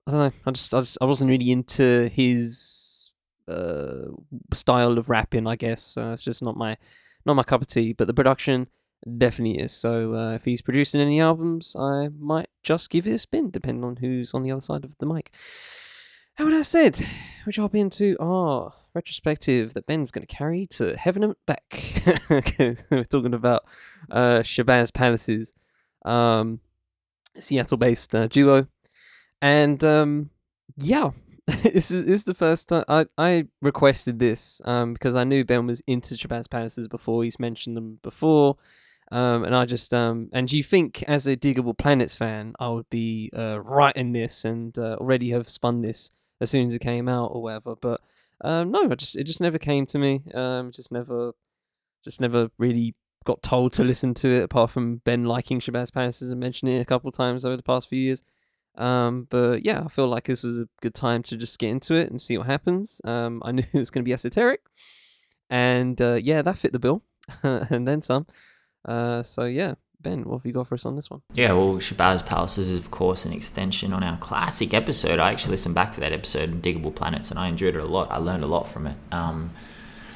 I 0.06 0.12
don't 0.12 0.20
know. 0.20 0.32
I 0.46 0.52
just 0.52 0.74
I, 0.74 0.80
just, 0.82 0.98
I 1.02 1.06
wasn't 1.06 1.30
really 1.30 1.52
into 1.52 2.10
his 2.14 3.12
uh, 3.48 4.08
style 4.54 4.98
of 4.98 5.10
rapping. 5.10 5.48
I 5.48 5.56
guess 5.56 5.98
uh, 5.98 6.12
it's 6.14 6.24
just 6.24 6.42
not 6.42 6.58
my 6.58 6.78
not 7.26 7.36
my 7.36 7.44
cup 7.44 7.62
of 7.62 7.68
tea. 7.68 7.94
But 7.94 8.08
the 8.08 8.14
production 8.14 8.68
definitely 9.18 9.60
is. 9.60 9.74
So 9.74 10.14
uh, 10.14 10.32
if 10.34 10.46
he's 10.46 10.62
producing 10.62 11.02
any 11.02 11.20
albums, 11.20 11.76
I 11.78 12.10
might 12.10 12.50
just 12.64 12.90
give 12.90 13.08
it 13.08 13.14
a 13.14 13.18
spin, 13.20 13.52
depending 13.52 13.84
on 13.84 13.98
who's 13.98 14.34
on 14.34 14.44
the 14.44 14.52
other 14.52 14.62
side 14.62 14.84
of 14.84 14.98
the 15.00 15.06
mic. 15.06 15.32
And 16.38 16.48
with 16.48 16.58
that 16.58 16.64
said, 16.64 17.08
we 17.46 17.54
hop 17.54 17.76
into 17.76 18.18
our 18.20 18.74
retrospective 18.96 19.74
that 19.74 19.86
Ben's 19.86 20.12
going 20.12 20.26
to 20.26 20.36
carry 20.36 20.66
to 20.68 20.98
heaven 20.98 21.24
and 21.24 21.36
back. 21.46 22.02
We're 22.90 23.04
talking 23.04 23.36
about 23.36 23.66
uh, 24.10 24.40
Shabazz 24.40 24.94
Palaces, 24.94 25.54
um, 26.06 26.60
Seattle-based 27.40 28.16
uh, 28.16 28.28
duo, 28.28 28.68
and 29.42 29.84
um, 29.84 30.30
yeah, 30.78 31.12
this 31.46 31.92
is, 31.92 32.06
this 32.06 32.20
is 32.20 32.24
the 32.24 32.34
first 32.34 32.70
time 32.70 32.86
I, 32.88 33.06
I 33.18 33.48
requested 33.62 34.20
this 34.20 34.62
um, 34.66 34.94
because 34.94 35.16
I 35.16 35.24
knew 35.24 35.44
Ben 35.44 35.68
was 35.68 35.82
into 35.88 36.16
Shabazz 36.16 36.50
Palaces 36.50 36.88
before. 36.88 37.24
He's 37.24 37.40
mentioned 37.40 37.76
them 37.76 38.00
before. 38.02 38.58
Um, 39.12 39.44
and 39.44 39.56
I 39.56 39.66
just 39.66 39.94
um, 39.94 40.30
and 40.34 40.52
you 40.52 40.64
think 40.64 41.04
as 41.04 41.28
a 41.28 41.36
Diggable 41.38 41.78
Planets 41.78 42.16
fan, 42.16 42.54
I 42.60 42.70
would 42.70 42.90
be 42.90 43.30
uh, 43.38 43.60
writing 43.60 44.14
this 44.14 44.44
and 44.44 44.76
uh, 44.80 44.96
already 45.00 45.30
have 45.32 45.50
spun 45.50 45.82
this 45.82 46.10
as 46.42 46.50
soon 46.50 46.68
as 46.68 46.76
it 46.76 46.80
came 46.80 47.08
out 47.08 47.28
or 47.28 47.44
whatever. 47.44 47.76
But 47.76 48.02
um, 48.42 48.72
no, 48.72 48.90
I 48.90 48.96
just 48.96 49.16
it 49.16 49.26
just 49.26 49.42
never 49.42 49.60
came 49.60 49.86
to 49.88 50.00
me. 50.00 50.24
Um, 50.34 50.72
just 50.72 50.92
never, 50.92 51.34
just 52.04 52.22
never 52.22 52.50
really 52.58 52.96
got 53.24 53.44
told 53.44 53.74
to 53.74 53.84
listen 53.84 54.14
to 54.16 54.30
it. 54.30 54.44
Apart 54.44 54.72
from 54.72 54.98
Ben 54.98 55.26
liking 55.26 55.60
Shabazz 55.60 55.94
Palaces 55.94 56.32
and 56.32 56.40
mentioning 56.40 56.76
it 56.76 56.82
a 56.82 56.86
couple 56.86 57.08
of 57.08 57.16
times 57.16 57.46
over 57.46 57.58
the 57.58 57.64
past 57.64 57.90
few 57.90 58.00
years. 58.00 58.24
Um, 58.76 59.28
but 59.30 59.64
yeah, 59.64 59.84
I 59.86 59.88
feel 59.88 60.08
like 60.08 60.26
this 60.26 60.44
was 60.44 60.60
a 60.60 60.68
good 60.82 60.96
time 60.96 61.22
to 61.24 61.38
just 61.38 61.60
get 61.60 61.70
into 61.70 61.94
it 61.94 62.10
and 62.10 62.22
see 62.22 62.38
what 62.38 62.48
happens. 62.48 63.02
Um, 63.04 63.42
I 63.46 63.52
knew 63.54 63.64
it 63.72 63.78
was 63.78 63.90
going 63.90 64.04
to 64.04 64.08
be 64.08 64.14
esoteric, 64.14 64.62
and 65.50 66.02
uh, 66.02 66.16
yeah, 66.16 66.42
that 66.42 66.58
fit 66.58 66.74
the 66.74 66.80
bill, 66.80 67.04
and 67.44 67.88
then 67.88 68.02
some. 68.02 68.26
Uh, 68.86 69.24
so 69.24 69.46
yeah, 69.46 69.76
Ben, 70.02 70.24
what 70.24 70.40
have 70.40 70.46
you 70.46 70.54
got 70.54 70.68
for 70.68 70.76
us 70.76 70.86
on 70.86 70.96
this 70.96 71.10
one? 71.10 71.22
Yeah, 71.34 71.54
well, 71.54 71.76
Shabazz 71.76 72.26
Palaces 72.26 72.72
is 72.72 72.80
of 72.80 72.92
course 72.92 73.26
an 73.26 73.34
extension 73.34 73.94
on 73.94 74.04
our 74.04 74.18
classic 74.18 74.74
episode. 74.74 75.20
I 75.20 75.32
actually 75.32 75.52
listened 75.52 75.76
back 75.76 75.92
to 75.94 76.00
that 76.02 76.12
episode 76.12 76.50
in 76.50 76.62
Diggable 76.62 76.94
Planets, 76.94 77.30
and 77.30 77.40
I 77.40 77.48
enjoyed 77.48 77.76
it 77.76 77.82
a 77.82 77.86
lot. 77.86 78.12
I 78.12 78.18
learned 78.18 78.44
a 78.44 78.48
lot 78.48 78.68
from 78.68 78.88
it. 78.88 78.98
Um, 79.12 79.52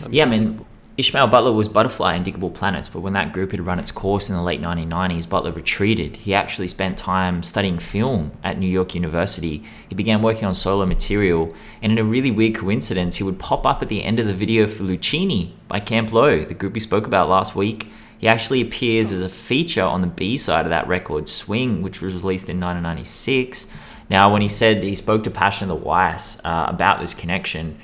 yeah, 0.10 0.26
I 0.26 0.28
mean, 0.28 0.66
Ishmael 0.98 1.28
Butler 1.28 1.52
was 1.52 1.70
Butterfly 1.70 2.16
in 2.16 2.24
Diggable 2.24 2.52
Planets, 2.52 2.88
but 2.88 3.02
when 3.02 3.14
that 3.14 3.32
group 3.32 3.52
had 3.52 3.64
run 3.64 3.78
its 3.78 3.92
course 3.92 4.30
in 4.30 4.36
the 4.36 4.42
late 4.42 4.64
1990s, 4.64 5.30
Butler 5.30 5.52
retreated. 5.52 6.18
He 6.18 6.34
actually 6.34 6.68
spent 6.68 6.98
time 6.98 7.44
studying 7.44 7.78
film 7.78 8.32
at 8.44 8.58
New 8.58 8.66
York 8.66 8.96
University. 8.96 9.62
He 9.90 9.94
began 9.94 10.24
working 10.24 10.46
on 10.46 10.56
solo 10.56 10.88
material, 10.88 11.54
and 11.84 11.92
in 11.92 12.00
a 12.00 12.04
really 12.04 12.32
weird 12.32 12.56
coincidence, 12.56 13.18
he 13.18 13.24
would 13.24 13.38
pop 13.38 13.64
up 13.64 13.84
at 13.84 13.90
the 13.90 14.04
end 14.04 14.20
of 14.20 14.26
the 14.26 14.34
video 14.34 14.66
for 14.66 14.86
Luchini 14.86 15.52
by 15.68 15.80
Camp 15.80 16.12
Lo, 16.12 16.44
the 16.44 16.56
group 16.56 16.74
we 16.74 16.80
spoke 16.80 17.06
about 17.06 17.30
last 17.30 17.56
week. 17.56 17.92
He 18.18 18.28
actually 18.28 18.62
appears 18.62 19.12
as 19.12 19.22
a 19.22 19.30
feature 19.30 19.84
on 19.84 20.02
the 20.02 20.08
B 20.08 20.36
side 20.36 20.66
of 20.66 20.72
that 20.72 20.88
record, 20.88 21.30
Swing, 21.30 21.84
which 21.84 22.02
was 22.02 22.16
released 22.16 22.50
in 22.50 22.60
1996. 22.60 23.68
Now, 24.10 24.34
when 24.34 24.42
he 24.42 24.48
said 24.48 24.82
he 24.82 24.96
spoke 24.96 25.24
to 25.26 25.30
Passion 25.30 25.70
of 25.70 25.80
the 25.80 25.86
Weiss 25.86 26.40
uh, 26.44 26.66
about 26.68 27.02
this 27.02 27.14
connection, 27.14 27.78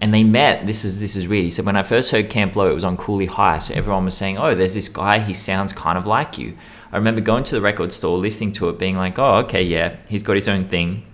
and 0.00 0.12
they 0.12 0.24
met. 0.24 0.66
This 0.66 0.84
is 0.84 1.00
this 1.00 1.16
is 1.16 1.28
weird. 1.28 1.44
He 1.44 1.50
said 1.50 1.66
when 1.66 1.76
I 1.76 1.82
first 1.82 2.10
heard 2.10 2.30
Camp 2.30 2.56
Lo, 2.56 2.70
it 2.70 2.74
was 2.74 2.84
on 2.84 2.96
Cooley 2.96 3.26
High, 3.26 3.58
so 3.58 3.74
everyone 3.74 4.04
was 4.04 4.16
saying, 4.16 4.38
"Oh, 4.38 4.54
there's 4.54 4.74
this 4.74 4.88
guy. 4.88 5.18
He 5.18 5.32
sounds 5.32 5.72
kind 5.72 5.98
of 5.98 6.06
like 6.06 6.38
you." 6.38 6.54
I 6.92 6.96
remember 6.96 7.20
going 7.20 7.44
to 7.44 7.54
the 7.54 7.60
record 7.60 7.92
store, 7.92 8.18
listening 8.18 8.52
to 8.52 8.68
it, 8.68 8.78
being 8.78 8.96
like, 8.96 9.18
"Oh, 9.18 9.36
okay, 9.38 9.62
yeah, 9.62 9.96
he's 10.08 10.22
got 10.22 10.34
his 10.34 10.48
own 10.48 10.64
thing." 10.64 11.04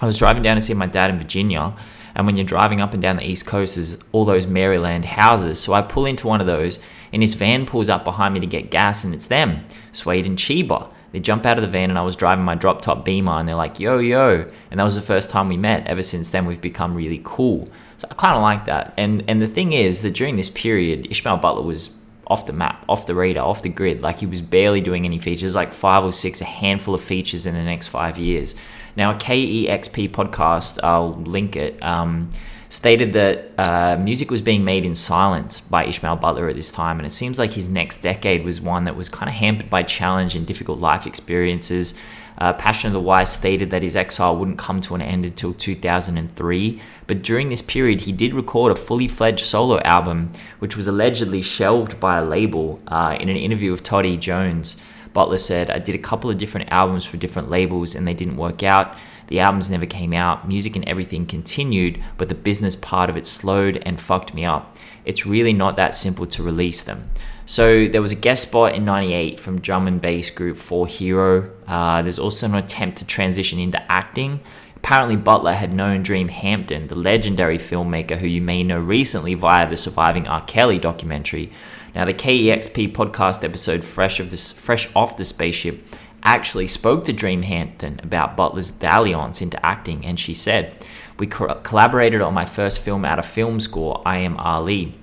I 0.00 0.06
was 0.06 0.18
driving 0.18 0.42
down 0.42 0.56
to 0.56 0.62
see 0.62 0.74
my 0.74 0.86
dad 0.86 1.10
in 1.10 1.18
Virginia, 1.18 1.74
and 2.14 2.26
when 2.26 2.36
you're 2.36 2.44
driving 2.44 2.80
up 2.80 2.92
and 2.92 3.02
down 3.02 3.16
the 3.16 3.28
East 3.28 3.46
Coast, 3.46 3.76
there's 3.76 3.98
all 4.12 4.24
those 4.24 4.46
Maryland 4.46 5.04
houses. 5.04 5.60
So 5.60 5.72
I 5.72 5.82
pull 5.82 6.06
into 6.06 6.26
one 6.26 6.40
of 6.40 6.46
those, 6.46 6.80
and 7.12 7.22
his 7.22 7.34
van 7.34 7.66
pulls 7.66 7.88
up 7.88 8.04
behind 8.04 8.34
me 8.34 8.40
to 8.40 8.46
get 8.46 8.70
gas, 8.70 9.04
and 9.04 9.14
it's 9.14 9.26
them, 9.26 9.64
Suede 9.92 10.26
and 10.26 10.36
Cheeba. 10.36 10.92
They 11.12 11.20
jump 11.20 11.46
out 11.46 11.58
of 11.58 11.62
the 11.62 11.70
van, 11.70 11.90
and 11.90 11.98
I 11.98 12.02
was 12.02 12.16
driving 12.16 12.44
my 12.44 12.54
drop 12.54 12.82
top 12.82 13.04
Beamer, 13.04 13.32
and 13.32 13.46
they're 13.46 13.54
like, 13.54 13.78
yo, 13.78 13.98
yo. 13.98 14.50
And 14.70 14.80
that 14.80 14.84
was 14.84 14.94
the 14.94 15.02
first 15.02 15.30
time 15.30 15.48
we 15.48 15.56
met. 15.56 15.86
Ever 15.86 16.02
since 16.02 16.30
then, 16.30 16.46
we've 16.46 16.60
become 16.60 16.94
really 16.94 17.20
cool. 17.22 17.68
So 17.98 18.08
I 18.10 18.14
kind 18.14 18.34
of 18.34 18.42
like 18.42 18.64
that. 18.64 18.94
And, 18.96 19.22
and 19.28 19.40
the 19.40 19.46
thing 19.46 19.72
is 19.72 20.02
that 20.02 20.14
during 20.14 20.36
this 20.36 20.50
period, 20.50 21.06
Ishmael 21.10 21.36
Butler 21.36 21.62
was 21.62 21.94
off 22.26 22.46
the 22.46 22.52
map, 22.52 22.84
off 22.88 23.06
the 23.06 23.14
radar, 23.14 23.46
off 23.46 23.62
the 23.62 23.68
grid. 23.68 24.00
Like 24.00 24.20
he 24.20 24.26
was 24.26 24.40
barely 24.40 24.80
doing 24.80 25.04
any 25.04 25.18
features, 25.18 25.54
like 25.54 25.72
five 25.72 26.02
or 26.02 26.12
six, 26.12 26.40
a 26.40 26.44
handful 26.44 26.94
of 26.94 27.02
features 27.02 27.44
in 27.44 27.54
the 27.54 27.62
next 27.62 27.88
five 27.88 28.16
years. 28.16 28.54
Now, 28.96 29.12
a 29.12 29.14
KEXP 29.14 30.10
podcast, 30.10 30.78
I'll 30.82 31.14
link 31.14 31.56
it. 31.56 31.82
Um, 31.82 32.30
stated 32.72 33.12
that 33.12 33.50
uh, 33.58 33.98
music 33.98 34.30
was 34.30 34.40
being 34.40 34.64
made 34.64 34.86
in 34.86 34.94
silence 34.94 35.60
by 35.60 35.84
Ishmael 35.84 36.16
Butler 36.16 36.48
at 36.48 36.56
this 36.56 36.72
time, 36.72 36.98
and 36.98 37.06
it 37.06 37.10
seems 37.10 37.38
like 37.38 37.50
his 37.50 37.68
next 37.68 37.98
decade 37.98 38.46
was 38.46 38.62
one 38.62 38.84
that 38.84 38.96
was 38.96 39.10
kind 39.10 39.28
of 39.28 39.34
hampered 39.34 39.68
by 39.68 39.82
challenge 39.82 40.34
and 40.34 40.46
difficult 40.46 40.78
life 40.78 41.06
experiences. 41.06 41.92
Uh, 42.38 42.54
Passion 42.54 42.86
of 42.86 42.94
the 42.94 43.00
Weiss 43.00 43.30
stated 43.30 43.68
that 43.68 43.82
his 43.82 43.94
exile 43.94 44.38
wouldn't 44.38 44.56
come 44.56 44.80
to 44.80 44.94
an 44.94 45.02
end 45.02 45.26
until 45.26 45.52
2003, 45.52 46.80
but 47.06 47.22
during 47.22 47.50
this 47.50 47.60
period, 47.60 48.00
he 48.00 48.12
did 48.12 48.32
record 48.32 48.72
a 48.72 48.74
fully 48.74 49.06
fledged 49.06 49.44
solo 49.44 49.78
album, 49.80 50.32
which 50.58 50.74
was 50.74 50.86
allegedly 50.86 51.42
shelved 51.42 52.00
by 52.00 52.16
a 52.16 52.24
label. 52.24 52.80
Uh, 52.88 53.18
in 53.20 53.28
an 53.28 53.36
interview 53.36 53.70
with 53.70 53.82
Todd 53.82 54.06
E. 54.06 54.16
Jones, 54.16 54.78
Butler 55.12 55.36
said, 55.36 55.70
I 55.70 55.78
did 55.78 55.94
a 55.94 55.98
couple 55.98 56.30
of 56.30 56.38
different 56.38 56.72
albums 56.72 57.04
for 57.04 57.18
different 57.18 57.50
labels 57.50 57.94
and 57.94 58.08
they 58.08 58.14
didn't 58.14 58.38
work 58.38 58.62
out. 58.62 58.96
The 59.32 59.40
albums 59.40 59.70
never 59.70 59.86
came 59.86 60.12
out, 60.12 60.46
music 60.46 60.76
and 60.76 60.86
everything 60.86 61.24
continued, 61.24 61.98
but 62.18 62.28
the 62.28 62.34
business 62.34 62.76
part 62.76 63.08
of 63.08 63.16
it 63.16 63.26
slowed 63.26 63.78
and 63.78 63.98
fucked 63.98 64.34
me 64.34 64.44
up. 64.44 64.76
It's 65.06 65.24
really 65.24 65.54
not 65.54 65.74
that 65.76 65.94
simple 65.94 66.26
to 66.26 66.42
release 66.42 66.84
them. 66.84 67.08
So 67.46 67.88
there 67.88 68.02
was 68.02 68.12
a 68.12 68.14
guest 68.14 68.42
spot 68.42 68.74
in 68.74 68.84
98 68.84 69.40
from 69.40 69.62
drum 69.62 69.86
and 69.88 70.02
bass 70.02 70.28
group 70.28 70.58
4Hero. 70.58 71.50
Uh, 71.66 72.02
there's 72.02 72.18
also 72.18 72.46
an 72.46 72.56
attempt 72.56 72.98
to 72.98 73.06
transition 73.06 73.58
into 73.58 73.80
acting. 73.90 74.40
Apparently, 74.76 75.16
Butler 75.16 75.54
had 75.54 75.72
known 75.72 76.02
Dream 76.02 76.28
Hampton, 76.28 76.88
the 76.88 76.94
legendary 76.94 77.56
filmmaker 77.56 78.18
who 78.18 78.26
you 78.26 78.42
may 78.42 78.62
know 78.62 78.80
recently 78.80 79.32
via 79.32 79.66
the 79.66 79.78
Surviving 79.78 80.28
R. 80.28 80.44
Kelly 80.44 80.78
documentary. 80.78 81.50
Now, 81.94 82.04
the 82.04 82.12
KEXP 82.12 82.92
podcast 82.92 83.44
episode, 83.44 83.82
Fresh, 83.82 84.20
of 84.20 84.30
this, 84.30 84.52
Fresh 84.52 84.94
Off 84.94 85.16
the 85.16 85.24
Spaceship, 85.24 85.82
actually 86.22 86.66
spoke 86.66 87.04
to 87.04 87.12
Dream 87.12 87.42
Hampton 87.42 88.00
about 88.02 88.36
Butler's 88.36 88.70
dalliance 88.70 89.42
into 89.42 89.64
acting, 89.64 90.04
and 90.06 90.18
she 90.18 90.34
said, 90.34 90.72
We 91.18 91.26
co- 91.26 91.54
collaborated 91.62 92.20
on 92.20 92.34
my 92.34 92.44
first 92.44 92.80
film 92.80 93.04
out 93.04 93.18
of 93.18 93.26
film 93.26 93.60
school, 93.60 94.02
I 94.04 94.18
Am 94.18 94.36
Ali. 94.36 94.94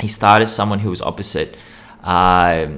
He 0.00 0.08
starred 0.08 0.42
as 0.42 0.54
someone 0.54 0.80
who 0.80 0.90
was 0.90 1.02
opposite 1.02 1.56
uh, 2.02 2.68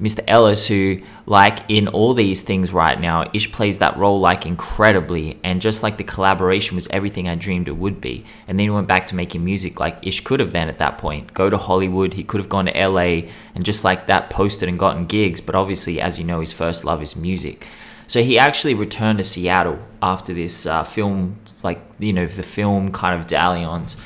Mr. 0.00 0.24
Ellis, 0.26 0.66
who, 0.66 1.00
like 1.26 1.60
in 1.68 1.88
all 1.88 2.14
these 2.14 2.42
things 2.42 2.72
right 2.72 3.00
now, 3.00 3.30
Ish 3.32 3.52
plays 3.52 3.78
that 3.78 3.96
role 3.96 4.18
like 4.18 4.44
incredibly, 4.44 5.38
and 5.44 5.60
just 5.60 5.82
like 5.82 5.96
the 5.96 6.04
collaboration 6.04 6.74
was 6.74 6.88
everything 6.90 7.28
I 7.28 7.36
dreamed 7.36 7.68
it 7.68 7.76
would 7.76 8.00
be. 8.00 8.24
And 8.48 8.58
then 8.58 8.66
he 8.66 8.70
went 8.70 8.88
back 8.88 9.06
to 9.08 9.14
making 9.14 9.44
music 9.44 9.78
like 9.78 9.98
Ish 10.02 10.20
could 10.22 10.40
have 10.40 10.52
then 10.52 10.68
at 10.68 10.78
that 10.78 10.98
point. 10.98 11.32
Go 11.34 11.48
to 11.48 11.56
Hollywood, 11.56 12.14
he 12.14 12.24
could 12.24 12.40
have 12.40 12.48
gone 12.48 12.66
to 12.66 12.88
LA, 12.88 13.28
and 13.54 13.64
just 13.64 13.84
like 13.84 14.06
that, 14.06 14.30
posted 14.30 14.68
and 14.68 14.78
gotten 14.78 15.06
gigs. 15.06 15.40
But 15.40 15.54
obviously, 15.54 16.00
as 16.00 16.18
you 16.18 16.24
know, 16.24 16.40
his 16.40 16.52
first 16.52 16.84
love 16.84 17.02
is 17.02 17.14
music. 17.16 17.66
So 18.06 18.22
he 18.22 18.38
actually 18.38 18.74
returned 18.74 19.18
to 19.18 19.24
Seattle 19.24 19.78
after 20.02 20.34
this 20.34 20.66
uh, 20.66 20.84
film, 20.84 21.38
like, 21.62 21.80
you 21.98 22.12
know, 22.12 22.26
the 22.26 22.42
film 22.42 22.92
kind 22.92 23.18
of 23.18 23.26
dalliance 23.26 23.96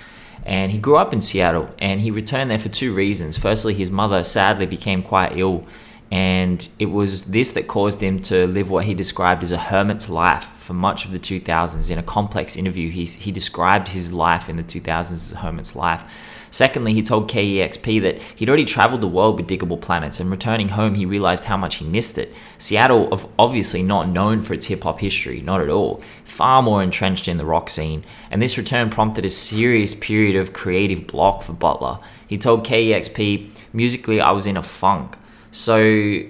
and 0.49 0.73
he 0.73 0.79
grew 0.79 0.97
up 0.97 1.13
in 1.13 1.21
Seattle 1.21 1.69
and 1.79 2.01
he 2.01 2.11
returned 2.11 2.51
there 2.51 2.59
for 2.59 2.71
two 2.71 2.95
reasons. 2.95 3.37
Firstly, 3.37 3.75
his 3.75 3.91
mother 3.91 4.25
sadly 4.25 4.65
became 4.65 5.03
quite 5.03 5.37
ill, 5.37 5.67
and 6.11 6.67
it 6.79 6.87
was 6.87 7.27
this 7.27 7.51
that 7.51 7.69
caused 7.69 8.03
him 8.03 8.19
to 8.23 8.47
live 8.47 8.71
what 8.71 8.87
he 8.87 8.95
described 8.95 9.43
as 9.43 9.53
a 9.53 9.59
hermit's 9.59 10.09
life 10.09 10.45
for 10.45 10.73
much 10.73 11.05
of 11.05 11.13
the 11.13 11.19
2000s. 11.19 11.91
In 11.91 11.99
a 11.99 12.03
complex 12.03 12.57
interview, 12.57 12.91
he, 12.91 13.05
he 13.05 13.31
described 13.31 13.89
his 13.89 14.11
life 14.11 14.49
in 14.49 14.57
the 14.57 14.63
2000s 14.63 15.13
as 15.13 15.33
a 15.33 15.37
hermit's 15.37 15.77
life. 15.77 16.03
Secondly, 16.51 16.95
he 16.95 17.03
told 17.03 17.31
KEXP 17.31 18.01
that 18.03 18.23
he'd 18.37 18.49
already 18.49 18.65
traveled 18.65 19.01
the 19.01 19.09
world 19.09 19.39
with 19.39 19.49
Diggable 19.49 19.81
Planets, 19.81 20.21
and 20.21 20.31
returning 20.31 20.71
home, 20.71 20.95
he 20.95 21.05
realized 21.05 21.45
how 21.45 21.57
much 21.57 21.77
he 21.77 21.85
missed 21.85 22.19
it. 22.19 22.33
Seattle, 22.59 23.33
obviously 23.39 23.83
not 23.83 24.09
known 24.09 24.41
for 24.41 24.55
its 24.55 24.67
hip 24.67 24.83
hop 24.83 25.01
history, 25.01 25.41
not 25.41 25.61
at 25.61 25.69
all, 25.69 26.03
far 26.25 26.63
more 26.63 26.83
entrenched 26.83 27.29
in 27.29 27.37
the 27.37 27.45
rock 27.45 27.69
scene, 27.69 28.05
and 28.31 28.41
this 28.41 28.59
return 28.59 28.91
prompted 28.91 29.25
a 29.25 29.31
serious 29.31 29.95
period 29.95 30.37
of 30.37 30.53
creative 30.53 31.07
block 31.07 31.43
for 31.43 31.53
Butler. 31.53 31.99
He 32.27 32.39
told 32.39 32.67
KEXP, 32.67 33.49
musically, 33.73 34.21
I 34.21 34.31
was 34.33 34.47
in 34.47 34.57
a 34.57 34.63
funk. 34.63 35.17
So 35.51 35.79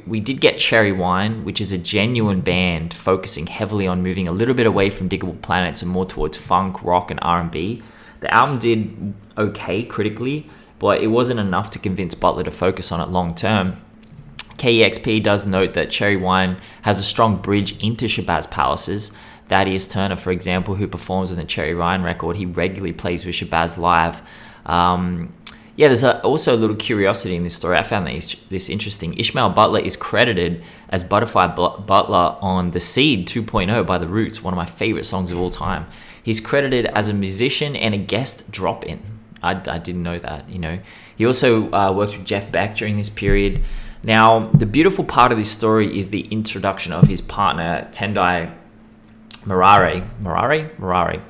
we 0.07 0.21
did 0.21 0.41
get 0.41 0.59
Cherry 0.59 0.93
Wine, 0.93 1.45
which 1.45 1.61
is 1.61 1.73
a 1.73 1.79
genuine 1.79 2.41
band 2.41 2.95
focusing 2.95 3.49
heavily 3.49 3.87
on 3.87 4.01
moving 4.01 4.29
a 4.29 4.33
little 4.33 4.55
bit 4.55 4.67
away 4.67 4.91
from 4.91 5.09
Diggable 5.09 5.43
Planets 5.43 5.83
and 5.83 5.91
more 5.91 6.07
towards 6.07 6.39
funk, 6.39 6.85
rock, 6.85 7.11
and 7.11 7.19
R&B. 7.21 7.83
The 8.21 8.33
album 8.35 8.59
did 8.59 9.15
okay 9.37 9.83
critically, 9.83 10.47
but 10.79 11.01
it 11.01 11.09
wasn't 11.09 11.41
enough 11.41 11.71
to 11.73 11.79
convince 11.79 12.15
Butler 12.15 12.45
to 12.45 12.51
focus 12.51 12.93
on 12.93 13.01
it 13.01 13.11
long 13.11 13.35
term. 13.35 13.81
KEXP 14.59 15.23
does 15.23 15.47
note 15.47 15.75
that 15.75 15.91
Cherry 15.91 16.17
Wine 16.17 16.59
has 16.83 16.99
a 16.99 17.05
strong 17.05 17.37
bridge 17.37 17.83
into 17.83 18.07
Shabazz 18.07 18.51
Palaces. 18.51 19.13
Thaddeus 19.47 19.89
Turner, 19.89 20.17
for 20.17 20.31
example, 20.31 20.75
who 20.75 20.87
performs 20.87 21.31
on 21.31 21.39
the 21.39 21.45
Cherry 21.45 21.75
Wine 21.75 22.03
record, 22.03 22.37
he 22.37 22.45
regularly 22.45 22.93
plays 22.93 23.25
with 23.25 23.37
Shabazz 23.37 23.79
live. 23.79 24.21
Um, 24.67 25.33
yeah, 25.77 25.87
there's 25.87 26.03
a, 26.03 26.21
also 26.23 26.55
a 26.55 26.59
little 26.59 26.75
curiosity 26.75 27.37
in 27.37 27.45
this 27.45 27.55
story. 27.55 27.79
I 27.79 27.85
found 27.85 28.09
this, 28.09 28.35
this 28.51 28.69
interesting. 28.69 29.17
Ishmael 29.17 29.51
Butler 29.51 29.79
is 29.79 29.97
credited 29.97 30.63
as 30.89 31.05
Butterfly 31.05 31.55
Butler 31.55 32.37
on 32.41 32.73
The 32.73 32.81
Seed 32.81 33.29
2.0 33.29 33.87
by 33.87 33.97
The 33.97 34.09
Roots, 34.09 34.43
one 34.43 34.53
of 34.53 34.57
my 34.57 34.67
favorite 34.67 35.05
songs 35.07 35.31
of 35.31 35.39
all 35.39 35.51
time. 35.51 35.87
He's 36.29 36.41
credited 36.41 36.85
as 36.85 37.09
a 37.09 37.15
musician 37.15 37.75
and 37.75 37.95
a 37.95 37.97
guest 37.97 38.51
drop 38.51 38.85
in. 38.85 39.01
I, 39.43 39.53
I 39.53 39.79
didn't 39.79 40.03
know 40.03 40.19
that, 40.19 40.47
you 40.47 40.59
know. 40.59 40.79
He 41.17 41.25
also 41.25 41.73
uh, 41.73 41.91
worked 41.91 42.19
with 42.19 42.27
Jeff 42.27 42.53
Beck 42.53 42.77
during 42.77 42.99
this 42.99 43.09
period. 43.09 43.63
Now, 44.03 44.51
the 44.53 44.67
beautiful 44.67 45.07
part 45.07 45.33
of 45.33 45.39
this 45.39 45.51
story 45.51 45.99
is 45.99 46.11
the 46.11 46.29
introduction 46.29 46.93
of 46.93 47.09
his 47.09 47.23
partner, 47.23 47.89
Tendai 47.93 48.53
Maraire. 49.47 50.07
Maraire? 50.21 50.77
Maraire. 50.77 51.23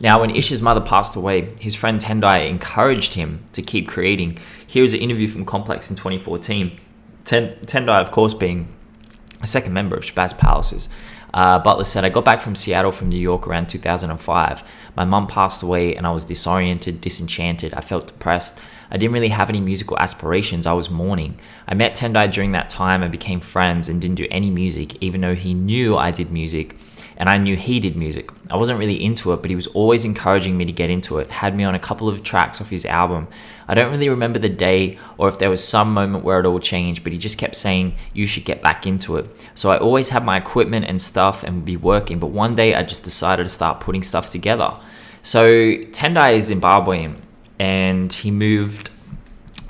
Now, 0.00 0.22
when 0.22 0.34
Ish's 0.34 0.62
mother 0.62 0.80
passed 0.80 1.16
away, 1.16 1.54
his 1.60 1.74
friend 1.74 2.00
Tendai 2.00 2.48
encouraged 2.48 3.12
him 3.12 3.44
to 3.52 3.60
keep 3.60 3.86
creating. 3.86 4.38
Here 4.66 4.84
is 4.84 4.94
an 4.94 5.00
interview 5.00 5.28
from 5.28 5.44
Complex 5.44 5.90
in 5.90 5.96
2014. 5.96 6.80
Ten, 7.24 7.56
Tendai, 7.66 8.00
of 8.00 8.10
course, 8.10 8.32
being 8.32 8.74
a 9.42 9.46
second 9.46 9.74
member 9.74 9.96
of 9.96 10.02
Shabazz 10.02 10.38
Palaces. 10.38 10.88
Uh, 11.36 11.58
Butler 11.58 11.84
said, 11.84 12.02
I 12.02 12.08
got 12.08 12.24
back 12.24 12.40
from 12.40 12.56
Seattle 12.56 12.90
from 12.90 13.10
New 13.10 13.20
York 13.20 13.46
around 13.46 13.68
2005. 13.68 14.62
My 14.96 15.04
mum 15.04 15.26
passed 15.26 15.62
away 15.62 15.94
and 15.94 16.06
I 16.06 16.10
was 16.10 16.24
disoriented, 16.24 17.02
disenchanted. 17.02 17.74
I 17.74 17.82
felt 17.82 18.06
depressed. 18.06 18.58
I 18.90 18.96
didn't 18.96 19.12
really 19.12 19.28
have 19.28 19.50
any 19.50 19.60
musical 19.60 19.98
aspirations. 19.98 20.66
I 20.66 20.72
was 20.72 20.88
mourning. 20.88 21.38
I 21.68 21.74
met 21.74 21.94
Tendai 21.94 22.32
during 22.32 22.52
that 22.52 22.70
time 22.70 23.02
and 23.02 23.12
became 23.12 23.40
friends 23.40 23.86
and 23.86 24.00
didn't 24.00 24.16
do 24.16 24.26
any 24.30 24.48
music, 24.48 24.96
even 25.02 25.20
though 25.20 25.34
he 25.34 25.52
knew 25.52 25.98
I 25.98 26.10
did 26.10 26.32
music 26.32 26.78
and 27.16 27.28
I 27.28 27.38
knew 27.38 27.56
he 27.56 27.80
did 27.80 27.96
music. 27.96 28.30
I 28.50 28.56
wasn't 28.56 28.78
really 28.78 29.02
into 29.02 29.32
it, 29.32 29.40
but 29.40 29.50
he 29.50 29.56
was 29.56 29.66
always 29.68 30.04
encouraging 30.04 30.56
me 30.56 30.64
to 30.66 30.72
get 30.72 30.90
into 30.90 31.18
it, 31.18 31.30
had 31.30 31.56
me 31.56 31.64
on 31.64 31.74
a 31.74 31.78
couple 31.78 32.08
of 32.08 32.22
tracks 32.22 32.60
off 32.60 32.70
his 32.70 32.84
album. 32.84 33.28
I 33.66 33.74
don't 33.74 33.90
really 33.90 34.08
remember 34.08 34.38
the 34.38 34.48
day 34.50 34.98
or 35.16 35.28
if 35.28 35.38
there 35.38 35.50
was 35.50 35.66
some 35.66 35.94
moment 35.94 36.24
where 36.24 36.38
it 36.40 36.46
all 36.46 36.60
changed, 36.60 37.02
but 37.02 37.12
he 37.12 37.18
just 37.18 37.38
kept 37.38 37.54
saying, 37.54 37.94
You 38.12 38.26
should 38.26 38.44
get 38.44 38.60
back 38.60 38.86
into 38.86 39.16
it. 39.16 39.48
So 39.54 39.70
I 39.70 39.78
always 39.78 40.10
had 40.10 40.24
my 40.24 40.36
equipment 40.36 40.86
and 40.86 41.00
stuff 41.00 41.42
and 41.42 41.56
would 41.56 41.64
be 41.64 41.76
working, 41.76 42.18
but 42.18 42.28
one 42.28 42.54
day 42.54 42.74
I 42.74 42.82
just 42.82 43.02
decided 43.02 43.44
to 43.44 43.48
start 43.48 43.80
putting 43.80 44.02
stuff 44.02 44.30
together. 44.30 44.78
So 45.22 45.46
Tendai 45.46 46.36
is 46.36 46.50
Zimbabwean 46.50 47.16
and 47.58 48.12
he 48.12 48.30
moved 48.30 48.90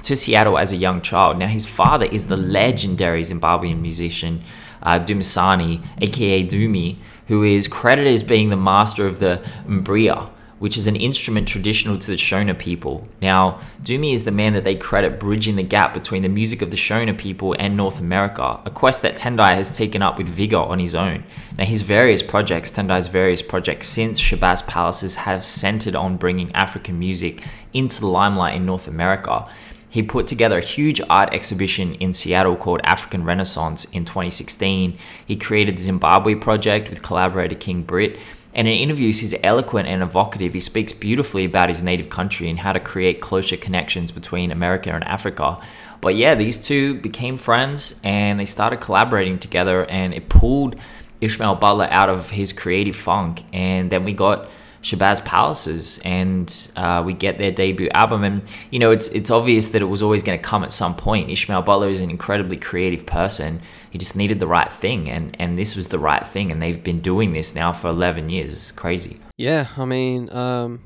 to 0.03 0.17
Seattle 0.17 0.59
as 0.59 0.73
a 0.73 0.77
young 0.77 1.01
child. 1.01 1.39
Now, 1.39 1.49
his 1.49 1.67
father 1.69 2.07
is 2.07 2.27
the 2.27 2.37
legendary 2.37 3.23
Zimbabwean 3.23 3.81
musician 3.81 4.43
uh, 4.83 5.01
Dumisani, 5.01 5.85
aka 6.01 6.47
Dumi, 6.47 6.97
who 7.27 7.43
is 7.43 7.69
credited 7.69 8.13
as 8.13 8.23
being 8.23 8.51
the 8.51 8.57
master 8.57 9.07
of 9.07 9.19
the 9.19 9.43
mbira, 9.67 10.31
which 10.59 10.79
is 10.79 10.87
an 10.87 10.97
instrument 10.97 11.47
traditional 11.47 11.99
to 11.99 12.07
the 12.07 12.17
Shona 12.17 12.59
people. 12.59 13.07
Now, 13.21 13.61
Dumi 13.83 14.15
is 14.15 14.25
the 14.25 14.31
man 14.31 14.55
that 14.55 14.65
they 14.65 14.75
credit 14.75 15.21
bridging 15.21 15.57
the 15.57 15.63
gap 15.63 15.93
between 15.93 16.23
the 16.23 16.31
music 16.31 16.63
of 16.63 16.71
the 16.71 16.79
Shona 16.79 17.17
people 17.17 17.55
and 17.59 17.77
North 17.77 18.01
America, 18.01 18.59
a 18.65 18.71
quest 18.71 19.03
that 19.03 19.19
Tendai 19.19 19.55
has 19.55 19.77
taken 19.77 20.01
up 20.01 20.17
with 20.17 20.29
vigor 20.29 20.57
on 20.57 20.79
his 20.79 20.95
own. 20.95 21.25
Now, 21.59 21.65
his 21.65 21.83
various 21.83 22.23
projects, 22.23 22.73
Tendai's 22.73 23.09
various 23.09 23.43
projects 23.43 23.87
since 23.87 24.21
Shabazz 24.21 24.67
Palaces, 24.67 25.17
have 25.17 25.45
centered 25.45 25.95
on 25.95 26.17
bringing 26.17 26.51
African 26.55 26.99
music 26.99 27.45
into 27.75 28.01
the 28.01 28.07
limelight 28.07 28.55
in 28.55 28.65
North 28.65 28.89
America. 28.89 29.47
He 29.89 30.03
put 30.03 30.27
together 30.27 30.59
a 30.59 30.63
huge 30.63 31.01
art 31.09 31.33
exhibition 31.33 31.95
in 31.95 32.13
Seattle 32.13 32.57
called 32.57 32.81
African 32.85 33.25
Renaissance 33.25 33.85
in 33.87 34.05
2016. 34.05 34.99
He 35.27 35.37
created 35.37 35.77
the 35.79 35.83
Zimbabwe 35.83 36.35
Project 36.35 36.91
with 36.91 37.03
collaborator 37.03 37.55
King 37.55 37.83
Britt. 37.83 38.19
And 38.55 38.67
in 38.67 38.75
interviews, 38.75 39.21
he's 39.21 39.35
eloquent 39.43 39.87
and 39.87 40.03
evocative. 40.03 40.55
He 40.55 40.61
speaks 40.61 40.93
beautifully 40.93 41.45
about 41.45 41.69
his 41.69 41.83
native 41.83 42.09
country 42.09 42.49
and 42.49 42.59
how 42.59 42.73
to 42.73 42.81
create 42.81 43.21
closer 43.21 43.57
connections 43.57 44.11
between 44.13 44.51
America 44.51 44.91
and 44.91 45.05
Africa. 45.05 45.59
But 46.01 46.17
yeah, 46.17 46.35
these 46.35 46.59
two 46.59 46.95
became 47.01 47.37
friends 47.37 48.01
and 48.03 48.41
they 48.41 48.45
started 48.45 48.81
collaborating 48.81 49.39
together, 49.39 49.85
and 49.85 50.15
it 50.15 50.29
pulled 50.29 50.77
Ishmael 51.21 51.57
Butler 51.57 51.89
out 51.91 52.09
of 52.09 52.31
his 52.31 52.53
creative 52.53 52.97
funk. 52.97 53.45
And 53.53 53.91
then 53.91 54.05
we 54.05 54.13
got 54.13 54.49
Shabazz 54.87 55.25
Palaces, 55.25 55.99
and 56.05 56.71
uh, 56.77 57.03
we 57.05 57.13
get 57.13 57.39
their 57.39 57.51
debut 57.51 57.89
album. 57.89 58.23
And 58.23 58.43
you 58.71 58.79
know, 58.79 58.93
it's 58.93 59.09
it's 59.09 59.33
obvious 59.33 59.71
that 59.71 59.83
it 59.83 59.87
was 59.87 60.01
always 60.01 60.23
going 60.23 60.39
to 60.39 60.43
come 60.43 60.63
at 60.63 60.73
some 60.73 60.95
point. 60.95 61.29
Ishmael 61.29 61.63
Butler 61.63 61.89
is 61.89 62.01
an 62.01 62.09
incredibly 62.09 62.57
creative 62.57 63.05
person. 63.05 63.61
He 63.91 63.99
just 63.99 64.15
needed 64.15 64.39
the 64.39 64.47
right 64.47 64.73
thing, 64.73 65.11
and 65.11 65.35
and 65.41 65.59
this 65.59 65.75
was 65.75 65.89
the 65.89 65.99
right 65.99 66.25
thing. 66.25 66.53
And 66.53 66.63
they've 66.63 66.85
been 66.85 67.01
doing 67.01 67.33
this 67.33 67.53
now 67.53 67.73
for 67.73 67.89
eleven 67.89 68.29
years. 68.29 68.53
It's 68.53 68.71
crazy. 68.71 69.19
Yeah, 69.37 69.67
I 69.77 69.87
mean, 69.87 70.31
um, 70.31 70.81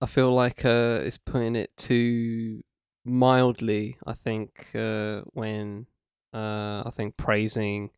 I 0.00 0.06
feel 0.06 0.32
like 0.32 0.64
uh, 0.64 1.00
it's 1.02 1.18
putting 1.18 1.56
it 1.56 1.76
too 1.76 2.62
mildly. 3.04 3.98
I 4.06 4.12
think 4.12 4.76
uh, 4.76 5.22
when 5.32 5.86
uh, 6.32 6.84
I 6.86 6.92
think 6.94 7.16
praising 7.16 7.90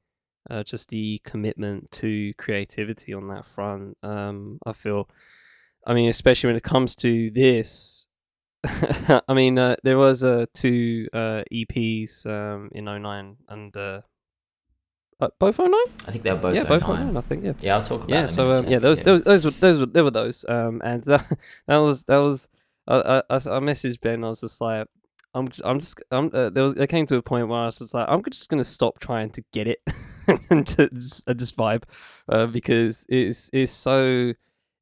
uh, 0.48 0.62
just 0.62 0.88
the 0.88 1.20
commitment 1.24 1.90
to 1.92 2.32
creativity 2.38 3.12
on 3.12 3.28
that 3.28 3.44
front. 3.44 3.98
Um, 4.02 4.58
I 4.64 4.72
feel 4.72 5.08
I 5.86 5.94
mean, 5.94 6.08
especially 6.08 6.48
when 6.48 6.56
it 6.56 6.62
comes 6.62 6.94
to 6.96 7.30
this. 7.30 8.06
I 8.64 9.34
mean, 9.34 9.58
uh, 9.58 9.76
there 9.82 9.98
was 9.98 10.22
uh, 10.22 10.46
two 10.54 11.08
uh, 11.12 11.42
EPs 11.52 12.26
um, 12.26 12.70
in 12.72 12.84
09 12.84 13.36
and 13.48 13.76
uh, 13.76 14.02
uh, 15.22 15.28
both 15.38 15.58
09? 15.58 15.70
I 16.06 16.10
think 16.10 16.24
they 16.24 16.32
were 16.32 16.38
both. 16.38 16.54
Yeah, 16.54 16.64
both 16.64 16.82
09. 16.82 17.06
09, 17.06 17.16
I 17.16 17.20
think. 17.20 17.44
Yeah. 17.44 17.52
Yeah, 17.60 17.76
I'll 17.76 17.82
talk 17.82 18.04
about. 18.04 18.10
Yeah. 18.10 18.26
So 18.26 18.50
um, 18.50 18.66
yeah, 18.66 18.78
those, 18.78 19.00
those 19.00 19.22
those 19.22 19.44
were 19.44 19.50
those 19.52 19.78
were 19.78 19.86
there 19.86 20.04
were 20.04 20.10
those. 20.10 20.44
Um, 20.48 20.80
and 20.84 21.02
that, 21.04 21.38
that 21.66 21.76
was 21.76 22.04
that 22.04 22.18
was. 22.18 22.48
I, 22.88 23.22
I, 23.30 23.36
I 23.36 23.60
messaged 23.60 24.00
Ben. 24.00 24.24
I 24.24 24.28
was 24.28 24.40
just 24.40 24.60
like, 24.60 24.88
I'm 25.34 25.48
just, 25.48 25.62
I'm 25.64 25.78
just 25.78 26.02
I'm 26.10 26.30
uh, 26.34 26.50
there 26.50 26.64
was 26.64 26.74
there 26.74 26.88
came 26.88 27.06
to 27.06 27.16
a 27.16 27.22
point 27.22 27.46
where 27.48 27.60
I 27.60 27.66
was 27.66 27.78
just 27.78 27.94
like 27.94 28.06
I'm 28.08 28.22
just 28.24 28.48
gonna 28.48 28.64
stop 28.64 28.98
trying 28.98 29.30
to 29.30 29.44
get 29.52 29.68
it 29.68 29.78
and 30.50 30.66
just, 30.66 31.28
uh, 31.28 31.34
just 31.34 31.56
vibe, 31.56 31.84
uh, 32.28 32.46
because 32.46 33.06
it's 33.08 33.48
it's 33.52 33.72
so 33.72 34.32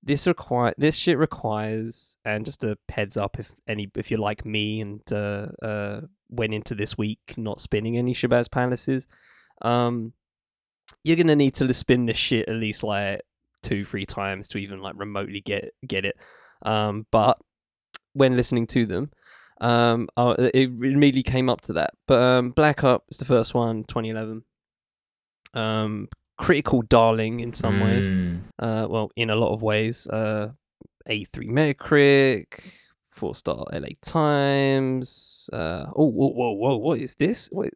this 0.03 0.27
require 0.27 0.75
this 0.79 0.97
shit 0.97 1.19
requires 1.19 2.17
and 2.25 2.45
just 2.45 2.65
a 2.65 2.79
heads 2.89 3.17
up 3.17 3.39
if 3.39 3.53
any 3.69 3.91
if 3.97 4.11
you're 4.11 4.21
like 4.21 4.45
me 4.47 4.81
and 4.81 5.01
uh, 5.13 5.49
uh 5.63 6.01
went 6.31 6.55
into 6.55 6.75
this 6.75 6.97
week 6.97 7.35
not 7.37 7.61
spinning 7.61 7.99
any 7.99 8.15
Shabazz 8.15 8.51
Palaces, 8.51 9.07
um, 9.63 10.13
you're 11.05 11.17
gonna 11.17 11.37
need 11.37 11.55
to 11.55 11.75
spin 11.75 12.07
this 12.07 12.17
shit 12.17 12.49
at 12.49 12.55
least 12.55 12.83
like 12.83 13.23
two 13.63 13.85
three 13.85 14.07
times 14.07 14.49
to 14.49 14.59
even 14.59 14.81
like 14.81 14.95
remotely 14.97 15.41
get 15.41 15.73
get 15.87 16.05
it. 16.05 16.17
Um, 16.63 17.07
but 17.11 17.39
when 18.13 18.37
listening 18.37 18.67
to 18.69 18.87
them, 18.87 19.11
um, 19.61 20.09
it 20.17 20.55
immediately 20.55 21.23
came 21.23 21.49
up 21.49 21.61
to 21.63 21.75
that. 21.75 21.95
But 22.07 22.23
um, 22.23 22.51
Black 22.51 22.83
Up 22.83 23.05
is 23.11 23.19
the 23.19 23.25
first 23.25 23.55
one, 23.55 23.85
2011. 23.85 24.43
Um, 25.55 26.09
critical 26.41 26.81
darling 26.83 27.41
in 27.41 27.53
some 27.53 27.81
ways. 27.81 28.09
Mm. 28.09 28.41
Uh, 28.59 28.87
well, 28.89 29.11
in 29.15 29.29
a 29.31 29.37
lot 29.37 29.53
of 29.53 29.63
ways. 29.63 30.07
Uh, 30.07 30.53
A3 31.09 31.49
Metacritic, 31.49 32.73
four 33.09 33.35
star 33.35 33.67
LA 33.73 33.89
Times. 34.03 35.51
Uh, 35.53 35.87
oh, 35.95 36.11
whoa, 36.11 36.29
whoa, 36.31 36.53
whoa! 36.53 36.77
What 36.77 36.99
is 36.99 37.15
this? 37.17 37.49
What? 37.53 37.71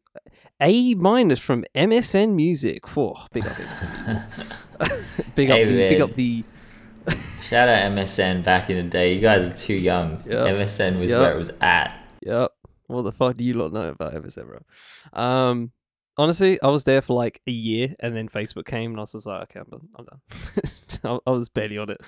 A 0.61 0.95
minus 0.95 1.41
from 1.41 1.65
MSN 1.75 2.35
Music. 2.35 2.87
For 2.89 3.15
big 3.33 3.47
up 3.47 3.53
MSN 3.57 4.07
Music. 4.07 5.05
big 5.35 5.51
up 5.51 5.57
Hey, 5.59 5.65
the 5.67 5.75
big 5.77 6.01
up 6.01 6.15
the. 6.15 6.45
Shout 7.43 7.69
out 7.69 7.93
MSN 7.93 8.43
back 8.43 8.71
in 8.71 8.83
the 8.83 8.91
day. 8.91 9.15
You 9.15 9.21
guys 9.21 9.53
are 9.53 9.55
too 9.57 9.75
young. 9.75 10.23
Yep. 10.25 10.47
MSN 10.57 10.99
was 10.99 11.11
Yep. 11.11 11.21
where 11.21 11.33
it 11.35 11.39
was 11.39 11.51
at. 11.61 11.95
Yep. 12.23 12.51
What 12.87 13.03
the 13.03 13.13
fuck 13.13 13.37
do 13.37 13.45
you 13.45 13.53
lot 13.55 13.73
know 13.75 13.89
about 13.89 14.15
MSN, 14.15 14.47
bro? 14.47 15.23
Um, 15.23 15.73
honestly, 16.17 16.61
I 16.63 16.69
was 16.69 16.85
there 16.85 17.03
for 17.03 17.15
like 17.15 17.41
a 17.47 17.51
year, 17.51 17.95
and 18.01 18.15
then 18.15 18.29
Facebook 18.29 18.67
came, 18.67 18.93
and 18.93 19.01
I 19.01 19.03
was 19.03 19.13
just 19.13 19.27
like, 19.27 19.43
okay, 19.43 19.61
I'm 19.61 19.71
done. 19.71 19.89
I'm 19.97 20.05
done. 20.05 21.21
I, 21.27 21.31
was 21.31 21.49
barely 21.49 21.79
on 21.79 21.91
it. 21.91 22.01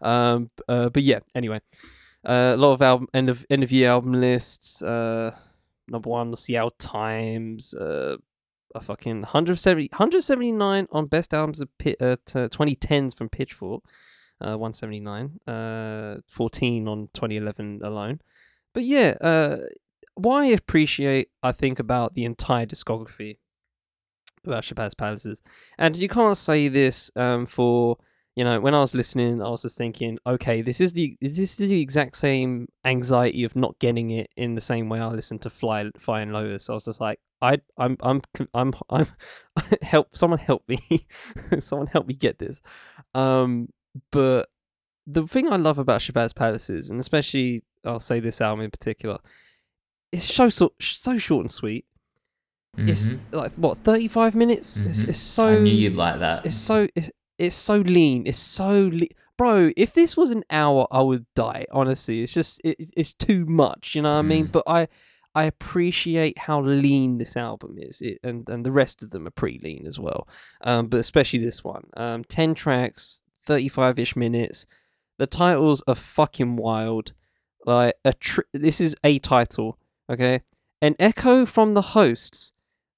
Um, 0.00 0.50
uh, 0.68 0.88
but 0.88 1.02
yeah. 1.02 1.20
Anyway, 1.34 1.60
uh, 2.26 2.52
a 2.54 2.56
lot 2.56 2.72
of 2.72 2.82
album 2.82 3.08
end 3.14 3.28
of 3.28 3.46
end 3.50 3.62
of 3.62 3.72
year 3.72 3.90
album 3.90 4.12
lists. 4.12 4.82
Uh, 4.82 5.34
number 5.88 6.10
one, 6.10 6.30
the 6.30 6.36
Seattle 6.36 6.74
Times. 6.78 7.74
Uh, 7.74 8.16
a 8.74 8.80
fucking 8.80 9.20
170, 9.20 9.90
179 9.92 10.88
on 10.90 11.06
best 11.06 11.34
albums 11.34 11.60
of 11.60 11.68
uh, 11.84 12.16
t- 12.24 12.38
2010s 12.38 13.14
from 13.14 13.28
Pitchfork. 13.28 13.84
Uh, 14.40 14.56
179. 14.56 15.38
Uh, 15.46 16.16
14 16.26 16.88
on 16.88 17.08
2011 17.12 17.80
alone. 17.84 18.20
But 18.72 18.84
yeah, 18.84 19.14
uh, 19.20 19.58
what 20.14 20.38
I 20.38 20.46
appreciate, 20.46 21.28
I 21.42 21.52
think, 21.52 21.78
about 21.78 22.14
the 22.14 22.24
entire 22.24 22.66
discography 22.66 23.38
about 24.46 24.64
Shabazz 24.64 24.96
Palaces, 24.96 25.42
and 25.78 25.96
you 25.96 26.08
can't 26.08 26.36
say 26.36 26.68
this 26.68 27.10
um, 27.16 27.46
for 27.46 27.98
you 28.34 28.44
know 28.44 28.60
when 28.60 28.74
I 28.74 28.80
was 28.80 28.94
listening, 28.94 29.42
I 29.42 29.48
was 29.48 29.62
just 29.62 29.76
thinking, 29.76 30.18
okay, 30.26 30.62
this 30.62 30.80
is 30.80 30.92
the 30.92 31.16
this 31.20 31.38
is 31.38 31.56
the 31.56 31.80
exact 31.80 32.16
same 32.16 32.68
anxiety 32.84 33.44
of 33.44 33.54
not 33.54 33.78
getting 33.78 34.10
it 34.10 34.30
in 34.36 34.54
the 34.54 34.60
same 34.60 34.88
way 34.88 35.00
I 35.00 35.08
listened 35.08 35.42
to 35.42 35.50
Fly 35.50 35.90
Flying 35.98 36.32
Lotus. 36.32 36.70
I 36.70 36.74
was 36.74 36.84
just 36.84 37.00
like, 37.00 37.20
I 37.42 37.58
I'm 37.76 37.96
I'm 38.00 38.22
I'm 38.54 38.72
I'm 38.88 39.06
help 39.82 40.16
someone 40.16 40.38
help 40.38 40.66
me, 40.68 41.06
someone 41.58 41.88
help 41.88 42.06
me 42.06 42.14
get 42.14 42.38
this. 42.38 42.62
Um, 43.14 43.68
but 44.10 44.48
the 45.06 45.26
thing 45.26 45.52
I 45.52 45.56
love 45.56 45.78
about 45.78 46.00
Shabazz 46.00 46.34
Palaces, 46.34 46.88
and 46.88 47.00
especially 47.00 47.64
I'll 47.84 48.00
say 48.00 48.20
this 48.20 48.40
album 48.40 48.64
in 48.64 48.70
particular, 48.70 49.18
it's 50.12 50.32
so 50.32 50.48
so, 50.48 50.72
so 50.80 51.18
short 51.18 51.44
and 51.44 51.50
sweet. 51.50 51.84
It's 52.78 53.06
Mhm. 53.08 53.20
like 53.32 53.52
what 53.52 53.78
thirty 53.78 54.08
five 54.08 54.34
minutes. 54.34 54.80
It's 54.82 55.04
Mhm. 55.04 55.08
it's 55.10 55.18
so. 55.18 55.46
I 55.48 55.58
knew 55.58 55.70
you'd 55.74 55.94
like 55.94 56.16
it's- 56.16 56.38
that. 56.38 56.46
It's, 56.46 56.56
so 56.56 56.88
it's, 56.94 57.10
it's 57.38 57.56
so 57.56 57.76
lean. 57.76 58.26
It's 58.26 58.38
so 58.38 58.88
le- 58.92 59.08
bro. 59.36 59.72
If 59.76 59.92
this 59.92 60.16
was 60.16 60.30
an 60.30 60.42
hour, 60.50 60.86
I 60.90 61.02
would 61.02 61.26
die. 61.34 61.66
Honestly, 61.70 62.22
it's 62.22 62.32
just 62.32 62.60
it, 62.64 62.76
it's 62.96 63.12
too 63.12 63.44
much. 63.44 63.94
You 63.94 64.02
know 64.02 64.12
what 64.14 64.20
I 64.20 64.22
mean? 64.22 64.46
Mm. 64.48 64.52
But 64.52 64.64
I 64.66 64.88
I 65.34 65.44
appreciate 65.44 66.38
how 66.38 66.62
lean 66.62 67.18
this 67.18 67.36
album 67.36 67.76
is, 67.78 68.00
it, 68.00 68.18
and 68.22 68.48
and 68.48 68.64
the 68.64 68.72
rest 68.72 69.02
of 69.02 69.10
them 69.10 69.26
are 69.26 69.30
pretty 69.30 69.58
lean 69.62 69.86
as 69.86 69.98
well. 69.98 70.26
Um, 70.62 70.86
but 70.88 70.98
especially 71.00 71.40
this 71.40 71.62
one. 71.62 71.88
Um, 71.96 72.24
ten 72.24 72.54
tracks, 72.54 73.22
thirty 73.44 73.68
five 73.68 73.98
ish 73.98 74.16
minutes. 74.16 74.64
The 75.18 75.26
titles 75.26 75.82
are 75.86 75.94
fucking 75.94 76.56
wild. 76.56 77.12
Like 77.66 77.96
a 78.02 78.14
tr- 78.14 78.48
this 78.54 78.80
is 78.80 78.96
a 79.04 79.18
title, 79.18 79.78
okay? 80.10 80.40
An 80.80 80.96
echo 80.98 81.46
from 81.46 81.74
the 81.74 81.82
hosts 81.82 82.51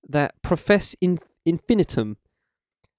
that 0.09 0.41
Profess 0.43 0.95
in- 1.01 1.19
Infinitum, 1.45 2.17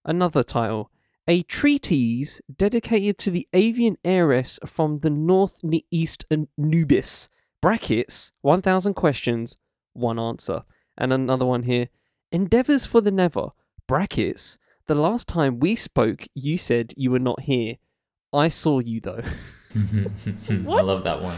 another 0.03 0.43
title, 0.43 0.91
a 1.27 1.41
treatise 1.43 2.41
dedicated 2.55 3.17
to 3.17 3.31
the 3.31 3.47
avian 3.53 3.97
heiress 4.03 4.59
from 4.65 4.97
the 4.97 5.09
north 5.09 5.59
east 5.89 6.25
Nubis. 6.57 7.27
Brackets, 7.61 8.31
1000 8.41 8.93
questions, 8.93 9.57
one 9.93 10.19
answer. 10.19 10.63
And 10.97 11.11
another 11.11 11.45
one 11.45 11.63
here, 11.63 11.89
endeavors 12.31 12.85
for 12.85 13.01
the 13.01 13.11
never. 13.11 13.49
Brackets, 13.87 14.57
the 14.87 14.95
last 14.95 15.27
time 15.27 15.59
we 15.59 15.75
spoke, 15.75 16.27
you 16.35 16.57
said 16.57 16.93
you 16.95 17.09
were 17.09 17.19
not 17.19 17.41
here. 17.41 17.77
I 18.31 18.49
saw 18.49 18.79
you 18.79 19.01
though. 19.01 19.23
I 19.75 20.81
love 20.81 21.03
that 21.03 21.21
one. 21.21 21.37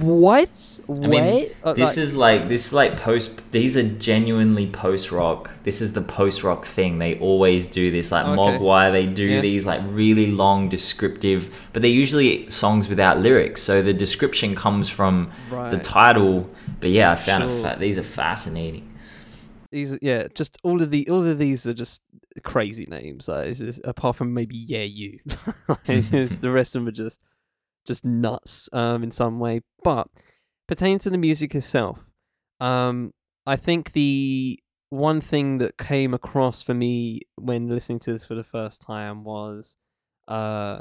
What? 0.00 0.80
I 0.88 0.92
mean, 0.92 1.10
Wait? 1.10 1.56
Uh, 1.64 1.72
this 1.72 1.96
like- 1.96 1.98
is 2.04 2.16
like 2.16 2.48
this 2.48 2.66
is 2.66 2.72
like 2.72 2.96
post. 2.98 3.40
These 3.52 3.76
are 3.76 3.88
genuinely 3.98 4.66
post 4.66 5.10
rock. 5.10 5.50
This 5.62 5.80
is 5.80 5.94
the 5.94 6.02
post 6.02 6.42
rock 6.42 6.66
thing. 6.66 6.98
They 6.98 7.18
always 7.18 7.68
do 7.68 7.90
this. 7.90 8.12
Like 8.12 8.26
Okay. 8.26 8.58
Mogwai, 8.58 8.92
they 8.92 9.06
do 9.06 9.24
Yeah. 9.24 9.40
these 9.40 9.64
like 9.64 9.80
really 9.86 10.26
long 10.30 10.68
descriptive, 10.68 11.54
but 11.72 11.80
they're 11.82 11.90
usually 11.90 12.48
songs 12.50 12.88
without 12.88 13.20
lyrics. 13.20 13.62
So 13.62 13.80
the 13.82 13.94
description 13.94 14.54
comes 14.54 14.88
from 14.90 15.30
the 15.50 15.78
title. 15.82 16.50
But 16.80 16.90
yeah, 16.90 17.12
I 17.12 17.14
found 17.16 17.44
it. 17.44 17.48
Fa- 17.50 17.76
these 17.78 17.98
are 17.98 18.02
fascinating. 18.02 18.86
these 19.72 19.96
yeah 20.02 20.26
just 20.34 20.58
all 20.64 20.82
of 20.82 20.90
the 20.90 21.08
all 21.08 21.24
of 21.24 21.38
these 21.38 21.64
are 21.64 21.72
just 21.72 22.02
crazy 22.42 22.86
names 22.90 23.28
like 23.28 23.54
just- 23.56 23.80
apart 23.84 24.16
from 24.16 24.34
maybe 24.34 24.56
yeah 24.56 24.82
you 24.82 25.20
It's- 25.88 26.38
the 26.38 26.50
rest 26.50 26.74
of 26.74 26.80
them 26.82 26.88
are 26.88 26.98
just 27.06 27.20
just 27.86 28.04
nuts 28.04 28.68
um 28.72 29.02
in 29.02 29.10
some 29.10 29.38
way 29.38 29.60
but 29.82 30.08
pertaining 30.68 30.98
to 30.98 31.10
the 31.10 31.18
music 31.18 31.54
itself 31.54 32.10
um 32.60 33.12
i 33.46 33.56
think 33.56 33.92
the 33.92 34.58
one 34.90 35.20
thing 35.20 35.58
that 35.58 35.78
came 35.78 36.12
across 36.12 36.62
for 36.62 36.74
me 36.74 37.20
when 37.36 37.68
listening 37.68 38.00
to 38.00 38.12
this 38.12 38.26
for 38.26 38.34
the 38.34 38.44
first 38.44 38.82
time 38.82 39.24
was 39.24 39.76
uh 40.28 40.80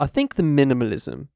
i 0.00 0.06
think 0.06 0.34
the 0.34 0.42
minimalism. 0.42 1.28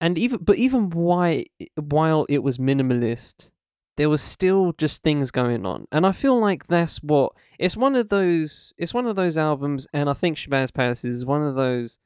And 0.00 0.18
even 0.18 0.40
but 0.42 0.56
even 0.56 0.90
why 0.90 1.46
while 1.76 2.26
it 2.28 2.42
was 2.42 2.58
minimalist 2.58 3.50
there 3.96 4.08
was 4.08 4.20
still 4.20 4.72
just 4.76 5.02
things 5.02 5.30
going 5.30 5.64
on. 5.64 5.86
And 5.92 6.04
i 6.04 6.12
feel 6.12 6.38
like 6.38 6.66
that's 6.66 6.98
what 6.98 7.32
it's 7.58 7.76
one 7.76 7.94
of 7.96 8.08
those 8.08 8.74
it's 8.76 8.92
one 8.92 9.06
of 9.06 9.16
those 9.16 9.36
albums 9.36 9.86
and 9.92 10.10
i 10.10 10.12
think 10.12 10.36
shabazz 10.36 10.74
palace 10.74 11.04
is 11.04 11.24
one 11.24 11.42
of 11.42 11.54
those 11.54 11.98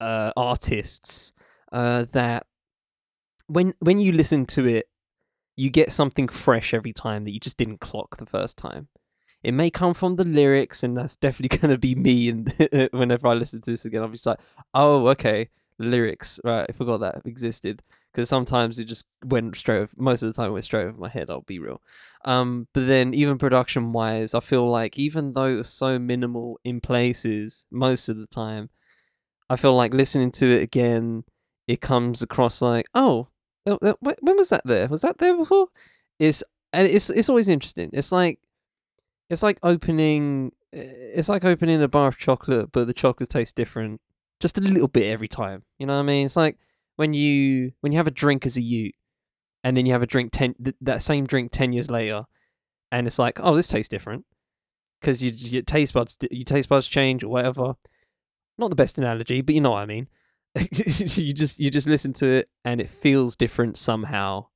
uh 0.00 0.32
artists 0.36 1.32
uh 1.72 2.04
that 2.12 2.46
when 3.46 3.74
when 3.80 3.98
you 3.98 4.12
listen 4.12 4.46
to 4.46 4.66
it 4.66 4.88
you 5.58 5.70
get 5.70 5.90
something 5.92 6.28
fresh 6.28 6.72
every 6.72 6.92
time 6.92 7.24
that 7.24 7.32
you 7.32 7.40
just 7.40 7.56
didn't 7.56 7.80
clock 7.80 8.16
the 8.16 8.26
first 8.26 8.56
time. 8.56 8.86
It 9.42 9.52
may 9.52 9.70
come 9.70 9.92
from 9.92 10.14
the 10.14 10.24
lyrics 10.24 10.84
and 10.84 10.96
that's 10.96 11.16
definitely 11.16 11.58
going 11.58 11.72
to 11.72 11.78
be 11.78 11.96
me 11.96 12.28
and 12.28 12.88
whenever 12.92 13.26
i 13.26 13.34
listen 13.34 13.60
to 13.62 13.72
this 13.72 13.84
again. 13.84 14.02
I'll 14.02 14.08
be 14.08 14.18
like 14.24 14.38
oh 14.72 15.08
okay 15.08 15.48
lyrics 15.80 16.40
right 16.42 16.66
i 16.68 16.72
forgot 16.72 17.00
that 17.00 17.22
existed. 17.24 17.82
Because 18.12 18.28
sometimes 18.28 18.78
it 18.78 18.86
just 18.86 19.06
went 19.24 19.54
straight 19.54 19.78
over, 19.78 19.92
most 19.96 20.22
of 20.22 20.28
the 20.28 20.32
time 20.32 20.50
it 20.50 20.52
went 20.52 20.64
straight 20.64 20.86
over 20.86 20.96
my 20.98 21.08
head 21.08 21.28
i'll 21.28 21.40
be 21.42 21.58
real. 21.58 21.82
Um 22.24 22.68
but 22.72 22.86
then 22.86 23.12
even 23.12 23.36
production 23.36 23.92
wise 23.92 24.34
i 24.34 24.40
feel 24.40 24.68
like 24.70 24.96
even 24.96 25.32
though 25.32 25.46
it 25.46 25.56
was 25.56 25.70
so 25.70 25.98
minimal 25.98 26.60
in 26.62 26.80
places 26.80 27.64
most 27.70 28.08
of 28.08 28.16
the 28.16 28.26
time 28.28 28.70
i 29.50 29.56
feel 29.56 29.74
like 29.74 29.94
listening 29.94 30.30
to 30.30 30.46
it 30.46 30.62
again 30.62 31.24
it 31.66 31.80
comes 31.80 32.22
across 32.22 32.62
like 32.62 32.86
oh 32.94 33.28
uh, 33.68 33.94
wh- 34.02 34.22
when 34.22 34.36
was 34.36 34.48
that 34.48 34.62
there? 34.64 34.88
Was 34.88 35.02
that 35.02 35.18
there 35.18 35.36
before? 35.36 35.68
It's 36.18 36.42
and 36.72 36.86
it's 36.86 37.10
it's 37.10 37.28
always 37.28 37.48
interesting. 37.48 37.90
It's 37.92 38.12
like 38.12 38.40
it's 39.30 39.42
like 39.42 39.58
opening 39.62 40.52
it's 40.72 41.28
like 41.28 41.44
opening 41.44 41.82
a 41.82 41.88
bar 41.88 42.08
of 42.08 42.18
chocolate 42.18 42.70
but 42.72 42.86
the 42.86 42.92
chocolate 42.92 43.30
tastes 43.30 43.54
different 43.54 44.02
just 44.38 44.58
a 44.58 44.60
little 44.60 44.86
bit 44.86 45.10
every 45.10 45.26
time 45.26 45.62
you 45.78 45.86
know 45.86 45.94
what 45.94 46.00
i 46.00 46.02
mean? 46.02 46.26
It's 46.26 46.36
like 46.36 46.58
when 46.96 47.14
you 47.14 47.72
when 47.80 47.92
you 47.92 47.98
have 47.98 48.06
a 48.06 48.10
drink 48.10 48.44
as 48.44 48.58
a 48.58 48.60
youth 48.60 48.92
and 49.64 49.76
then 49.76 49.86
you 49.86 49.92
have 49.92 50.02
a 50.02 50.06
drink 50.06 50.30
10 50.32 50.54
th- 50.62 50.76
that 50.82 51.02
same 51.02 51.26
drink 51.26 51.52
10 51.52 51.72
years 51.72 51.90
later 51.90 52.26
and 52.92 53.06
it's 53.06 53.18
like 53.18 53.40
oh 53.42 53.56
this 53.56 53.68
tastes 53.68 53.88
different 53.88 54.26
because 55.00 55.22
you, 55.24 55.30
your 55.30 55.62
taste 55.62 55.94
buds 55.94 56.18
your 56.30 56.44
taste 56.44 56.68
buds 56.68 56.86
change 56.86 57.24
or 57.24 57.28
whatever 57.28 57.74
not 58.58 58.70
the 58.70 58.76
best 58.76 58.98
analogy 58.98 59.40
but 59.40 59.54
you 59.54 59.60
know 59.60 59.70
what 59.72 59.82
i 59.82 59.86
mean. 59.86 60.08
You 60.58 61.32
just 61.32 61.60
you 61.60 61.70
just 61.70 61.86
listen 61.86 62.12
to 62.14 62.26
it 62.28 62.48
and 62.64 62.80
it 62.80 62.90
feels 62.90 63.36
different 63.36 63.76
somehow. 63.76 64.46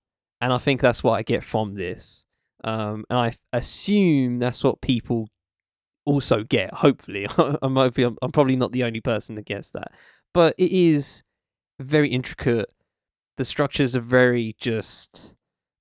And 0.40 0.52
i 0.52 0.58
think 0.58 0.80
that's 0.80 1.02
what 1.04 1.12
i 1.12 1.22
get 1.22 1.44
from 1.44 1.74
this. 1.74 2.24
Um 2.64 3.04
and 3.10 3.18
I 3.18 3.32
assume 3.52 4.38
that's 4.38 4.64
what 4.64 4.80
people 4.80 5.28
also 6.04 6.42
get 6.44 6.74
hopefully. 6.74 7.26
I'm 7.62 7.76
hopefully 7.76 8.06
I'm, 8.06 8.16
I'm 8.22 8.32
probably 8.32 8.56
not 8.56 8.72
the 8.72 8.84
only 8.84 9.00
person 9.00 9.34
that 9.36 9.46
gets 9.46 9.70
that. 9.70 9.92
But 10.34 10.54
it 10.58 10.72
is 10.72 11.22
very 11.78 12.08
intricate. 12.10 12.70
The 13.36 13.44
structures 13.44 13.94
are 13.94 14.00
very 14.00 14.56
just 14.58 15.34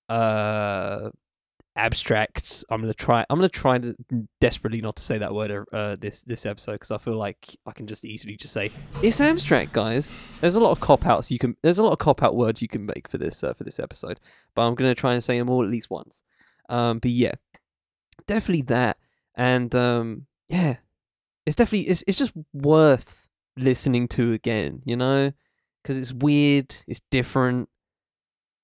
uh 0.10 1.10
abstract 1.78 2.66
i'm 2.70 2.82
gonna 2.82 2.94
try 2.94 3.26
i'm 3.30 3.38
gonna 3.38 3.48
try 3.48 3.78
to 3.78 3.96
desperately 4.42 4.82
not 4.82 4.98
to 4.98 5.02
say 5.02 5.18
that 5.18 5.34
word 5.34 5.66
uh 5.72 5.96
this 5.96 6.22
this 6.24 6.46
episode 6.46 6.74
because 6.74 6.92
i 6.92 6.98
feel 6.98 7.16
like 7.16 7.56
i 7.66 7.72
can 7.72 7.88
just 7.88 8.04
easily 8.04 8.36
just 8.36 8.54
say 8.54 8.70
it's 9.02 9.22
abstract 9.22 9.72
guys. 9.72 10.12
There's 10.42 10.56
a 10.56 10.60
lot 10.60 10.72
of 10.72 10.82
cop 10.82 11.06
outs 11.06 11.32
you 11.32 11.40
can 11.40 11.56
there's 11.64 11.78
a 11.78 11.84
lot 11.84 11.94
of 11.94 12.00
cop 12.00 12.22
out 12.24 12.36
words 12.36 12.62
you 12.62 12.68
can 12.68 12.86
make 12.86 13.08
for 13.08 13.18
this 13.18 13.42
uh, 13.42 13.54
for 13.54 13.64
this 13.64 13.80
episode 13.80 14.20
but 14.54 14.64
i'm 14.64 14.76
gonna 14.76 14.94
try 14.94 15.14
and 15.14 15.24
say 15.24 15.38
them 15.40 15.50
all 15.50 15.64
at 15.64 15.70
least 15.70 15.90
once. 15.90 16.24
Um 16.68 17.00
but 17.00 17.12
yeah 17.12 17.34
definitely 18.28 18.64
that 18.64 18.98
and 19.36 19.74
um 19.74 20.26
yeah 20.50 20.78
it's 21.46 21.56
definitely 21.56 21.88
it's, 21.88 22.04
it's 22.06 22.18
just 22.18 22.34
worth 22.54 23.28
listening 23.56 24.10
to 24.10 24.34
again 24.34 24.82
you 24.86 24.98
know? 24.98 25.32
Because 25.82 25.98
it's 25.98 26.12
weird 26.12 26.76
it's 26.86 27.02
different 27.10 27.70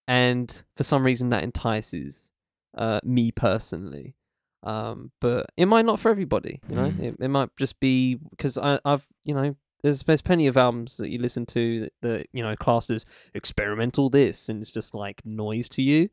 and 0.09 0.61
for 0.75 0.83
some 0.83 1.05
reason 1.05 1.29
that 1.29 1.43
entices 1.43 2.31
uh 2.77 2.99
me 3.03 3.31
personally 3.31 4.15
um 4.63 5.11
but 5.21 5.45
it 5.57 5.65
might 5.65 5.85
not 5.85 5.99
for 5.99 6.09
everybody 6.09 6.61
you 6.69 6.75
know 6.75 6.91
Mm. 6.91 6.99
it, 7.03 7.15
it 7.19 7.27
might 7.27 7.49
just 7.57 7.79
be 7.79 8.15
because 8.31 8.57
i 8.57 8.79
i've 8.85 9.05
you 9.23 9.33
know 9.33 9.55
there's 9.83 10.01
there's 10.03 10.21
plenty 10.23 10.47
of 10.47 10.57
albums 10.57 10.97
that 10.97 11.09
you 11.09 11.19
listen 11.19 11.45
to 11.47 11.81
that, 11.81 11.93
that 12.01 12.27
you 12.33 12.41
know 12.43 12.55
classed 12.55 12.89
as 12.89 13.05
experimental 13.35 14.09
this 14.09 14.49
and 14.49 14.59
it's 14.61 14.71
just 14.71 14.93
like 14.95 15.21
noise 15.25 15.69
to 15.69 15.81
you 15.83 16.09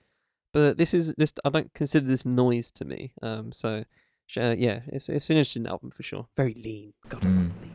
but 0.53 0.77
this 0.77 0.93
is 0.95 1.15
this 1.17 1.33
i 1.45 1.49
don't 1.49 1.73
consider 1.75 2.07
this 2.07 2.25
noise 2.27 2.71
to 2.71 2.85
me 2.85 3.13
um 3.23 3.51
so 3.53 3.85
uh, 4.37 4.55
yeah 4.57 4.81
it's 4.89 5.09
it's 5.09 5.31
an 5.31 5.37
interesting 5.39 5.67
album 5.67 5.91
for 5.91 6.03
sure 6.03 6.27
very 6.37 6.55
lean 6.55 6.93
God, 7.09 7.23
Mm. 7.23 7.51
lean. 7.63 7.75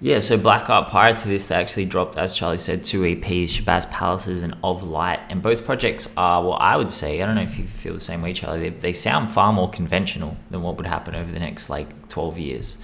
Yeah, 0.00 0.18
so 0.18 0.36
Black 0.36 0.68
Art 0.68 0.90
prior 0.90 1.14
to 1.14 1.28
this, 1.28 1.46
they 1.46 1.54
actually 1.54 1.86
dropped, 1.86 2.18
as 2.18 2.34
Charlie 2.34 2.58
said, 2.58 2.84
two 2.84 3.00
EPs, 3.00 3.44
Shabazz 3.44 3.90
Palaces 3.90 4.42
and 4.42 4.54
Of 4.62 4.82
Light. 4.82 5.20
And 5.30 5.42
both 5.42 5.64
projects 5.64 6.12
are, 6.18 6.42
well, 6.42 6.58
I 6.60 6.76
would 6.76 6.92
say, 6.92 7.22
I 7.22 7.26
don't 7.26 7.34
know 7.34 7.42
if 7.42 7.58
you 7.58 7.64
feel 7.64 7.94
the 7.94 8.00
same 8.00 8.20
way, 8.20 8.34
Charlie, 8.34 8.68
they, 8.68 8.76
they 8.76 8.92
sound 8.92 9.30
far 9.30 9.54
more 9.54 9.70
conventional 9.70 10.36
than 10.50 10.62
what 10.62 10.76
would 10.76 10.86
happen 10.86 11.14
over 11.14 11.32
the 11.32 11.38
next 11.40 11.70
like 11.70 12.08
12 12.10 12.38
years. 12.38 12.78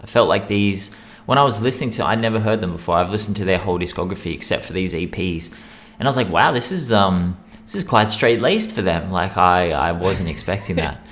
I 0.00 0.06
felt 0.06 0.28
like 0.28 0.48
these, 0.48 0.92
when 1.26 1.38
I 1.38 1.44
was 1.44 1.62
listening 1.62 1.90
to, 1.92 2.04
I'd 2.04 2.20
never 2.20 2.40
heard 2.40 2.60
them 2.60 2.72
before. 2.72 2.96
I've 2.96 3.10
listened 3.10 3.36
to 3.36 3.44
their 3.44 3.58
whole 3.58 3.78
discography 3.78 4.34
except 4.34 4.64
for 4.64 4.72
these 4.72 4.92
EPs. 4.92 5.52
And 6.00 6.08
I 6.08 6.10
was 6.10 6.16
like, 6.16 6.30
wow, 6.30 6.50
this 6.50 6.72
is, 6.72 6.92
um, 6.92 7.38
this 7.64 7.76
is 7.76 7.84
quite 7.84 8.08
straight 8.08 8.40
laced 8.40 8.72
for 8.72 8.82
them. 8.82 9.12
Like, 9.12 9.36
I, 9.36 9.70
I 9.70 9.92
wasn't 9.92 10.28
expecting 10.28 10.76
that. 10.76 11.00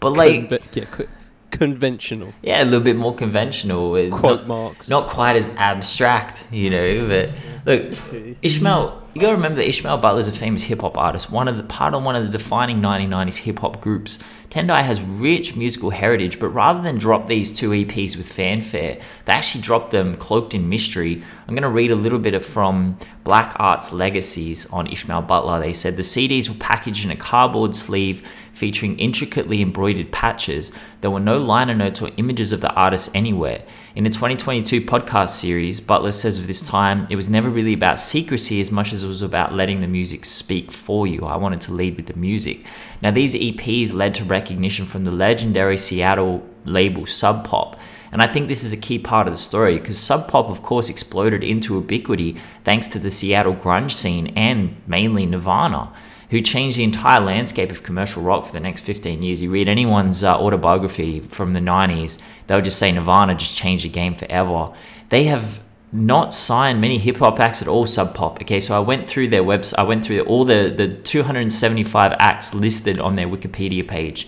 But 0.00 0.14
like, 0.14 0.48
Conve- 0.48 0.60
yeah 0.74 1.06
conventional 1.52 2.32
yeah, 2.42 2.62
a 2.62 2.64
little 2.64 2.80
bit 2.80 2.96
more 2.96 3.14
conventional. 3.14 3.94
uh, 3.94 4.08
quote 4.10 4.40
not- 4.40 4.48
marks 4.48 4.88
not 4.88 5.04
quite 5.04 5.36
as 5.36 5.48
abstract, 5.56 6.44
you 6.50 6.70
know. 6.70 7.06
But 7.06 7.30
look, 7.66 8.36
Ishmael, 8.42 9.02
you 9.14 9.20
gotta 9.20 9.34
remember 9.36 9.56
that 9.56 9.68
Ishmael 9.68 9.98
Butler's 9.98 10.26
a 10.28 10.32
famous 10.32 10.64
hip 10.64 10.80
hop 10.80 10.96
artist, 10.98 11.30
one 11.30 11.46
of 11.48 11.56
the 11.58 11.62
part 11.64 11.94
of 11.94 12.02
one 12.02 12.16
of 12.16 12.24
the 12.24 12.30
defining 12.30 12.80
1990s 12.80 13.36
hip 13.36 13.58
hop 13.60 13.80
groups. 13.80 14.18
Tendai 14.50 14.82
has 14.82 15.00
rich 15.00 15.56
musical 15.56 15.90
heritage, 15.90 16.38
but 16.38 16.48
rather 16.48 16.82
than 16.82 16.98
drop 16.98 17.26
these 17.26 17.56
two 17.56 17.70
EPs 17.70 18.16
with 18.16 18.30
fanfare, 18.30 18.98
they 19.24 19.32
actually 19.32 19.62
dropped 19.62 19.92
them 19.92 20.14
cloaked 20.14 20.52
in 20.54 20.68
mystery. 20.68 21.22
I'm 21.46 21.54
gonna 21.54 21.70
read 21.70 21.90
a 21.90 21.96
little 21.96 22.18
bit 22.18 22.34
of 22.34 22.44
from 22.44 22.98
Black 23.24 23.54
Arts 23.56 23.92
Legacies 23.92 24.66
on 24.66 24.86
Ishmael 24.86 25.22
Butler. 25.22 25.60
They 25.60 25.72
said 25.72 25.96
the 25.96 26.02
CDs 26.02 26.48
were 26.48 26.54
packaged 26.56 27.04
in 27.04 27.10
a 27.10 27.16
cardboard 27.16 27.74
sleeve 27.74 28.26
featuring 28.62 28.96
intricately 28.96 29.60
embroidered 29.60 30.12
patches. 30.12 30.70
There 31.00 31.10
were 31.10 31.18
no 31.18 31.36
liner 31.36 31.74
notes 31.74 32.00
or 32.00 32.10
images 32.16 32.52
of 32.52 32.60
the 32.60 32.72
artist 32.74 33.10
anywhere. 33.12 33.64
In 33.96 34.04
the 34.04 34.10
2022 34.10 34.82
podcast 34.82 35.30
series, 35.30 35.80
Butler 35.80 36.12
says 36.12 36.38
of 36.38 36.46
this 36.46 36.64
time, 36.64 37.08
it 37.10 37.16
was 37.16 37.28
never 37.28 37.50
really 37.50 37.72
about 37.72 37.98
secrecy 37.98 38.60
as 38.60 38.70
much 38.70 38.92
as 38.92 39.02
it 39.02 39.08
was 39.08 39.20
about 39.20 39.52
letting 39.52 39.80
the 39.80 39.88
music 39.88 40.24
speak 40.24 40.70
for 40.70 41.08
you. 41.08 41.24
I 41.24 41.38
wanted 41.38 41.60
to 41.62 41.72
lead 41.72 41.96
with 41.96 42.06
the 42.06 42.14
music. 42.14 42.64
Now, 43.02 43.10
these 43.10 43.34
EPs 43.34 43.92
led 43.92 44.14
to 44.14 44.24
recognition 44.24 44.86
from 44.86 45.02
the 45.02 45.10
legendary 45.10 45.76
Seattle 45.76 46.48
label 46.64 47.04
Sub 47.04 47.44
Pop. 47.44 47.80
And 48.12 48.22
I 48.22 48.32
think 48.32 48.46
this 48.46 48.62
is 48.62 48.72
a 48.72 48.76
key 48.76 49.00
part 49.00 49.26
of 49.26 49.32
the 49.32 49.38
story 49.38 49.76
because 49.76 49.98
Sub 49.98 50.28
Pop, 50.28 50.48
of 50.50 50.62
course, 50.62 50.88
exploded 50.88 51.42
into 51.42 51.74
ubiquity 51.74 52.36
thanks 52.62 52.86
to 52.88 53.00
the 53.00 53.10
Seattle 53.10 53.56
grunge 53.56 53.90
scene 53.90 54.28
and 54.36 54.76
mainly 54.86 55.26
Nirvana 55.26 55.92
who 56.32 56.40
changed 56.40 56.78
the 56.78 56.82
entire 56.82 57.20
landscape 57.20 57.70
of 57.70 57.82
commercial 57.82 58.22
rock 58.22 58.46
for 58.46 58.52
the 58.52 58.60
next 58.60 58.80
15 58.80 59.22
years. 59.22 59.42
You 59.42 59.50
read 59.50 59.68
anyone's 59.68 60.24
uh, 60.24 60.34
autobiography 60.34 61.20
from 61.20 61.52
the 61.52 61.60
90s, 61.60 62.18
they'll 62.46 62.62
just 62.62 62.78
say 62.78 62.90
Nirvana 62.90 63.34
just 63.34 63.54
changed 63.54 63.84
the 63.84 63.90
game 63.90 64.14
forever. 64.14 64.72
They 65.10 65.24
have 65.24 65.60
not 65.92 66.32
signed 66.32 66.80
many 66.80 66.96
hip 66.96 67.18
hop 67.18 67.38
acts 67.38 67.60
at 67.60 67.68
all 67.68 67.84
sub 67.84 68.14
pop. 68.14 68.40
Okay, 68.40 68.60
so 68.60 68.74
I 68.74 68.80
went 68.80 69.08
through 69.08 69.28
their 69.28 69.42
website, 69.42 69.74
I 69.76 69.82
went 69.82 70.06
through 70.06 70.20
all 70.20 70.46
the, 70.46 70.72
the 70.74 70.88
275 70.88 72.16
acts 72.18 72.54
listed 72.54 72.98
on 72.98 73.16
their 73.16 73.28
Wikipedia 73.28 73.86
page. 73.86 74.26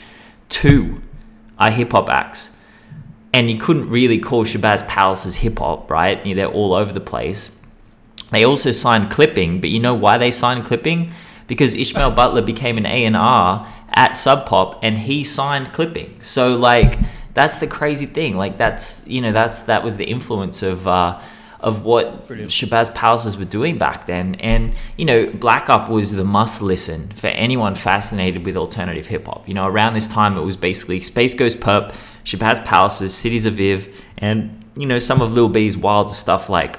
Two 0.51 1.01
are 1.59 1.71
hip 1.71 1.93
hop 1.93 2.11
acts. 2.11 2.55
And 3.33 3.51
you 3.51 3.57
couldn't 3.57 3.89
really 3.89 4.19
call 4.19 4.45
Shabazz 4.45 4.87
Palaces 4.87 5.37
hip 5.37 5.59
hop, 5.59 5.91
right? 5.91 6.23
They're 6.23 6.47
all 6.47 6.75
over 6.75 6.93
the 6.93 7.01
place. 7.01 7.59
They 8.31 8.45
also 8.45 8.73
signed 8.73 9.11
Clipping, 9.11 9.63
but 9.63 9.71
you 9.71 9.81
know 9.81 9.95
why 9.95 10.19
they 10.19 10.31
signed 10.31 10.67
Clipping? 10.67 11.15
Because 11.47 11.75
Ishmael 11.75 12.13
Butler 12.13 12.43
became 12.43 12.79
an 12.79 12.87
A&R 12.87 13.73
at 13.91 14.17
Sub 14.17 14.47
Pop 14.47 14.79
and 14.83 14.99
he 14.99 15.25
signed 15.25 15.73
Clipping. 15.73 16.23
So 16.23 16.57
like 16.57 16.99
that's 17.35 17.59
the 17.59 17.67
crazy 17.67 18.07
thing. 18.07 18.37
Like 18.37 18.57
that's 18.57 19.07
you 19.07 19.21
know 19.21 19.33
that's 19.33 19.61
that 19.65 19.83
was 19.83 19.97
the 19.97 20.05
influence 20.05 20.63
of 20.63 20.87
uh, 20.87 21.21
of 21.65 21.83
what 21.83 22.27
Brilliant. 22.27 22.51
Shabazz 22.51 22.95
Palaces 22.95 23.39
were 23.39 23.47
doing 23.47 23.79
back 23.79 24.05
then. 24.05 24.35
And, 24.37 24.75
you 24.99 25.07
know, 25.07 25.33
Black 25.33 25.71
Up 25.71 25.89
was 25.89 26.13
the 26.13 26.23
must 26.23 26.61
listen 26.61 27.09
for 27.09 27.29
anyone 27.29 27.75
fascinated 27.75 28.45
with 28.45 28.55
alternative 28.55 29.07
hip 29.07 29.25
hop. 29.25 29.49
You 29.49 29.55
know, 29.55 29.67
around 29.67 29.95
this 29.95 30.07
time, 30.07 30.37
it 30.37 30.43
was 30.43 30.59
basically 30.59 31.01
SpaceGhostPurrp, 31.01 31.95
Shabazz 32.25 32.63
Palaces, 32.67 33.15
Cities 33.15 33.47
of 33.47 33.55
Viv, 33.55 34.05
and, 34.19 34.63
you 34.77 34.85
know, 34.85 34.99
some 34.99 35.23
of 35.23 35.33
Lil 35.33 35.49
B's 35.49 35.75
wilder 35.75 36.13
stuff 36.13 36.51
like 36.51 36.79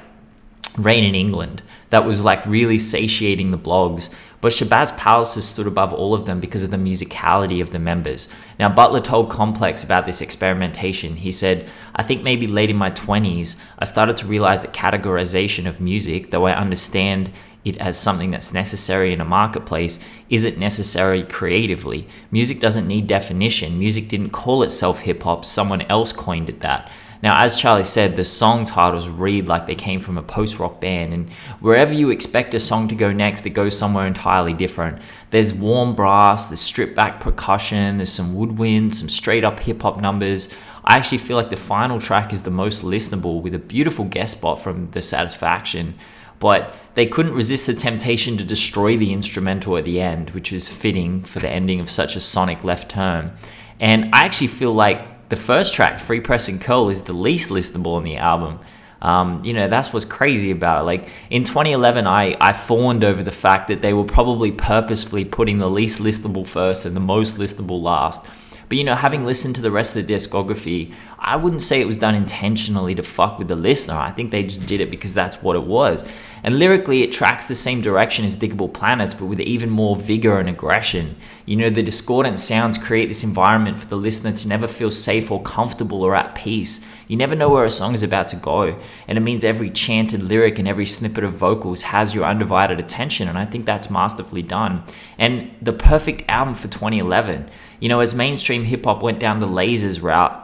Rain 0.78 1.04
in 1.04 1.15
England 1.15 1.63
that 1.89 2.06
was 2.06 2.21
like 2.21 2.45
really 2.45 2.78
satiating 2.78 3.49
the 3.49 3.58
blogs. 3.58 4.10
But 4.45 4.53
Shabazz 4.53 4.95
Palaces 4.95 5.43
stood 5.43 5.65
above 5.65 5.91
all 5.91 6.13
of 6.13 6.25
them 6.25 6.39
because 6.39 6.62
of 6.62 6.69
the 6.69 6.77
musicality 6.77 7.63
of 7.63 7.71
the 7.71 7.79
members. 7.79 8.27
Now, 8.60 8.69
Butler 8.69 8.99
told 8.99 9.31
Complex 9.31 9.84
about 9.84 10.05
this 10.05 10.21
experimentation. 10.21 11.15
He 11.15 11.31
said, 11.31 11.67
I 11.95 12.03
think 12.03 12.21
maybe 12.21 12.45
late 12.45 12.69
in 12.69 12.75
my 12.75 12.91
20s, 12.91 13.60
I 13.79 13.86
started 13.86 14.17
to 14.17 14.27
realize 14.27 14.62
that 14.62 14.71
categorization 14.71 15.65
of 15.65 15.81
music, 15.81 16.29
though 16.29 16.45
I 16.45 16.53
understand 16.53 17.31
it 17.63 17.77
as 17.77 17.99
something 17.99 18.29
that's 18.29 18.53
necessary 18.53 19.12
in 19.13 19.19
a 19.19 19.25
marketplace, 19.25 19.99
isn't 20.29 20.60
necessary 20.60 21.23
creatively. 21.23 22.08
Music 22.29 22.60
doesn't 22.60 22.86
need 22.86 23.08
definition. 23.08 23.79
Music 23.79 24.08
didn't 24.10 24.29
call 24.29 24.62
itself 24.62 24.99
hip 24.99 25.23
hop, 25.23 25.43
someone 25.43 25.81
else 25.89 26.13
coined 26.13 26.49
it 26.49 26.60
that. 26.60 26.91
Now, 27.23 27.43
as 27.43 27.60
Charlie 27.60 27.84
said, 27.84 28.15
the 28.15 28.25
song 28.25 28.65
titles 28.65 29.08
read 29.08 29.47
like 29.47 29.65
they 29.65 29.75
came 29.75 29.99
from 29.99 30.17
a 30.17 30.23
post 30.23 30.60
rock 30.60 30.80
band, 30.82 31.13
and 31.13 31.32
wherever 31.60 31.93
you 31.93 32.10
expect 32.10 32.54
a 32.54 32.60
song 32.60 32.88
to 32.89 32.95
go 32.95 33.12
next, 33.12 33.45
it 33.45 33.51
goes 33.51 33.78
somewhere 33.78 34.06
entirely 34.06 34.54
different. 34.54 35.01
There's 35.32 35.54
warm 35.54 35.95
brass, 35.95 36.49
there's 36.49 36.60
stripped 36.60 36.95
back 36.95 37.19
percussion, 37.19 37.97
there's 37.97 38.12
some 38.12 38.36
woodwind, 38.36 38.95
some 38.95 39.10
straight 39.10 39.43
up 39.43 39.60
hip 39.60 39.82
hop 39.82 39.99
numbers. 39.99 40.49
I 40.84 40.95
actually 40.97 41.17
feel 41.17 41.38
like 41.38 41.49
the 41.49 41.56
final 41.56 41.99
track 41.99 42.32
is 42.32 42.43
the 42.43 42.51
most 42.51 42.84
listenable 42.84 43.41
with 43.41 43.56
a 43.56 43.60
beautiful 43.60 44.06
guest 44.06 44.38
spot 44.38 44.62
from 44.62 44.89
THEESatisfaction, 44.89 45.93
but 46.39 46.75
they 46.93 47.08
couldn't 47.08 47.34
resist 47.34 47.65
the 47.65 47.73
temptation 47.73 48.38
to 48.38 48.43
destroy 48.43 48.97
the 48.97 49.12
instrumental 49.12 49.78
at 49.78 49.84
the 49.84 49.99
end, 49.99 50.30
which 50.32 50.51
was 50.51 50.69
fitting 50.69 51.23
for 51.23 51.39
the 51.39 51.49
ending 51.49 51.80
of 51.80 51.89
such 51.89 52.15
a 52.15 52.21
sonic 52.21 52.63
left 52.63 52.89
turn. 52.89 53.34
And 53.80 54.13
I 54.13 54.25
actually 54.25 54.47
feel 54.47 54.73
like 54.73 55.14
the 55.30 55.36
first 55.36 55.74
track, 55.74 56.00
Free 56.00 56.22
Press 56.22 56.48
and 56.48 56.62
Curl, 56.62 56.90
is 56.90 57.02
the 57.04 57.14
least 57.14 57.50
listenable 57.50 57.96
on 57.96 58.04
the 58.04 58.18
album. 58.18 58.60
Um, 59.02 59.44
you 59.44 59.54
know, 59.54 59.68
that's 59.68 59.94
what's 59.94 60.06
crazy 60.06 60.52
about 60.52 60.82
it. 60.82 60.86
Like 60.86 61.10
in 61.30 61.44
2011, 61.44 62.08
I, 62.08 62.36
I 62.40 62.54
fawned 62.54 63.04
over 63.04 63.22
the 63.22 63.32
fact 63.32 63.68
that 63.68 63.82
they 63.82 63.94
were 63.94 64.04
probably 64.04 64.52
purposefully 64.52 65.26
putting 65.26 65.60
the 65.60 65.70
least 65.70 66.00
listable 66.00 66.46
first 66.46 66.86
and 66.86 66.96
the 66.96 67.02
most 67.02 67.38
listable 67.38 67.82
last. 67.82 68.26
But 68.69 68.78
you 68.78 68.84
know, 68.84 68.95
having 68.95 69.25
listened 69.25 69.56
to 69.56 69.62
the 69.62 69.71
rest 69.71 69.95
of 69.95 70.06
the 70.06 70.13
discography, 70.13 70.93
I 71.19 71.36
wouldn't 71.36 71.62
say 71.62 71.82
it 71.82 71.88
was 71.88 71.97
done 71.97 72.15
intentionally 72.15 72.93
to 72.95 73.04
fuck 73.04 73.39
with 73.39 73.47
the 73.47 73.56
listener. 73.56 73.95
I 73.95 74.12
think 74.12 74.32
they 74.32 74.43
just 74.43 74.65
did 74.67 74.82
it 74.82 74.91
because 74.91 75.13
that's 75.13 75.41
what 75.41 75.56
it 75.56 75.63
was. 75.63 76.04
And 76.43 76.60
lyrically, 76.60 77.01
it 77.01 77.12
tracks 77.12 77.47
the 77.47 77.56
same 77.56 77.82
direction 77.82 78.25
as 78.25 78.38
Diggable 78.38 78.71
Planets, 78.71 79.15
but 79.15 79.25
with 79.25 79.39
even 79.39 79.71
more 79.71 79.95
vigor 79.95 80.39
and 80.39 80.47
aggression. 80.47 81.15
You 81.47 81.56
know, 81.56 81.71
the 81.71 81.82
discordant 81.82 82.38
sounds 82.38 82.78
create 82.78 83.08
this 83.08 83.23
environment 83.23 83.80
for 83.80 83.88
the 83.88 83.97
listener 83.97 84.32
to 84.34 84.47
never 84.47 84.67
feel 84.67 84.91
safe 84.91 85.32
or 85.32 85.41
comfortable 85.41 86.04
or 86.04 86.15
at 86.15 86.36
peace. 86.36 86.86
You 87.08 87.17
never 87.17 87.36
know 87.36 87.49
where 87.49 87.65
a 87.65 87.71
song 87.71 87.95
is 87.95 88.04
about 88.04 88.28
to 88.30 88.36
go, 88.36 88.80
and 89.08 89.17
it 89.17 89.21
means 89.21 89.43
every 89.43 89.69
chanted 89.71 90.21
lyric 90.21 90.60
and 90.60 90.67
every 90.67 90.86
snippet 90.86 91.23
of 91.23 91.34
vocals 91.34 91.84
has 91.84 92.13
your 92.13 92.25
undivided 92.25 92.80
attention, 92.80 93.28
and 93.28 93.38
I 93.38 93.45
think 93.45 93.65
that's 93.65 93.89
masterfully 93.89 94.43
done. 94.43 94.84
And 95.17 95.56
the 95.62 95.73
perfect 95.73 96.23
album 96.28 96.56
for 96.56 96.67
2011. 96.67 97.49
You 97.80 97.90
know, 97.90 98.00
as 98.00 98.16
mainstream 98.16 98.64
hip 98.64 98.86
hop 98.86 99.02
went 99.02 99.20
down 99.20 99.40
the 99.40 99.48
lasers 99.48 100.02
route, 100.02 100.42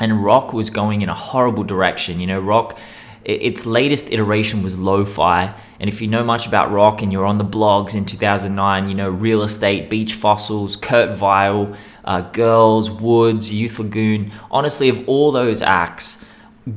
and 0.00 0.24
rock 0.24 0.52
was 0.52 0.70
going 0.70 1.02
in 1.02 1.08
a 1.08 1.14
horrible 1.14 1.64
direction. 1.64 2.20
You 2.20 2.26
know, 2.26 2.40
rock, 2.40 2.78
its 3.24 3.64
latest 3.66 4.10
iteration 4.10 4.62
was 4.62 4.78
lo 4.78 5.04
fi. 5.04 5.54
And 5.80 5.88
if 5.88 6.00
you 6.00 6.08
know 6.08 6.24
much 6.24 6.46
about 6.46 6.70
rock 6.70 7.02
and 7.02 7.12
you're 7.12 7.26
on 7.26 7.38
the 7.38 7.44
blogs 7.44 7.94
in 7.94 8.04
2009, 8.04 8.88
you 8.88 8.94
know, 8.94 9.10
Real 9.10 9.42
Estate, 9.42 9.90
Beach 9.90 10.14
Fossils, 10.14 10.76
Kurt 10.76 11.16
Vile, 11.16 11.76
uh, 12.04 12.20
Girls, 12.30 12.90
Woods, 12.90 13.52
Youth 13.52 13.78
Lagoon. 13.78 14.32
Honestly, 14.50 14.88
of 14.88 15.08
all 15.08 15.32
those 15.32 15.62
acts, 15.62 16.24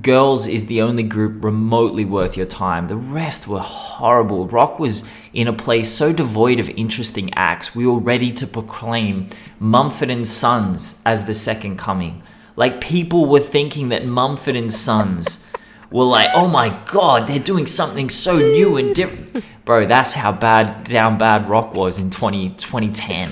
Girls 0.01 0.47
is 0.47 0.65
the 0.65 0.81
only 0.81 1.03
group 1.03 1.41
remotely 1.41 2.03
worth 2.03 2.35
your 2.35 2.45
time. 2.45 2.89
The 2.89 2.97
rest 2.97 3.47
were 3.47 3.59
horrible. 3.59 4.45
Rock 4.45 4.79
was 4.79 5.07
in 5.31 5.47
a 5.47 5.53
place 5.53 5.89
so 5.89 6.11
devoid 6.11 6.59
of 6.59 6.69
interesting 6.71 7.33
acts, 7.35 7.73
we 7.73 7.87
were 7.87 7.99
ready 7.99 8.33
to 8.33 8.45
proclaim 8.45 9.29
Mumford 9.61 10.09
and 10.09 10.27
Sons 10.27 11.01
as 11.05 11.25
the 11.25 11.33
second 11.33 11.77
coming. 11.77 12.21
Like 12.57 12.81
people 12.81 13.27
were 13.27 13.39
thinking 13.39 13.87
that 13.89 14.05
Mumford 14.05 14.57
and 14.57 14.73
Sons 14.73 15.47
were 15.89 16.03
like, 16.03 16.31
oh 16.33 16.49
my 16.49 16.81
god, 16.91 17.25
they're 17.25 17.39
doing 17.39 17.65
something 17.65 18.09
so 18.09 18.35
new 18.35 18.75
and 18.75 18.93
different. 18.93 19.45
Bro, 19.63 19.85
that's 19.85 20.13
how 20.13 20.33
bad 20.33 20.83
down 20.83 21.17
bad 21.17 21.47
rock 21.47 21.73
was 21.73 21.97
in 21.97 22.09
20, 22.09 22.49
2010. 22.49 23.29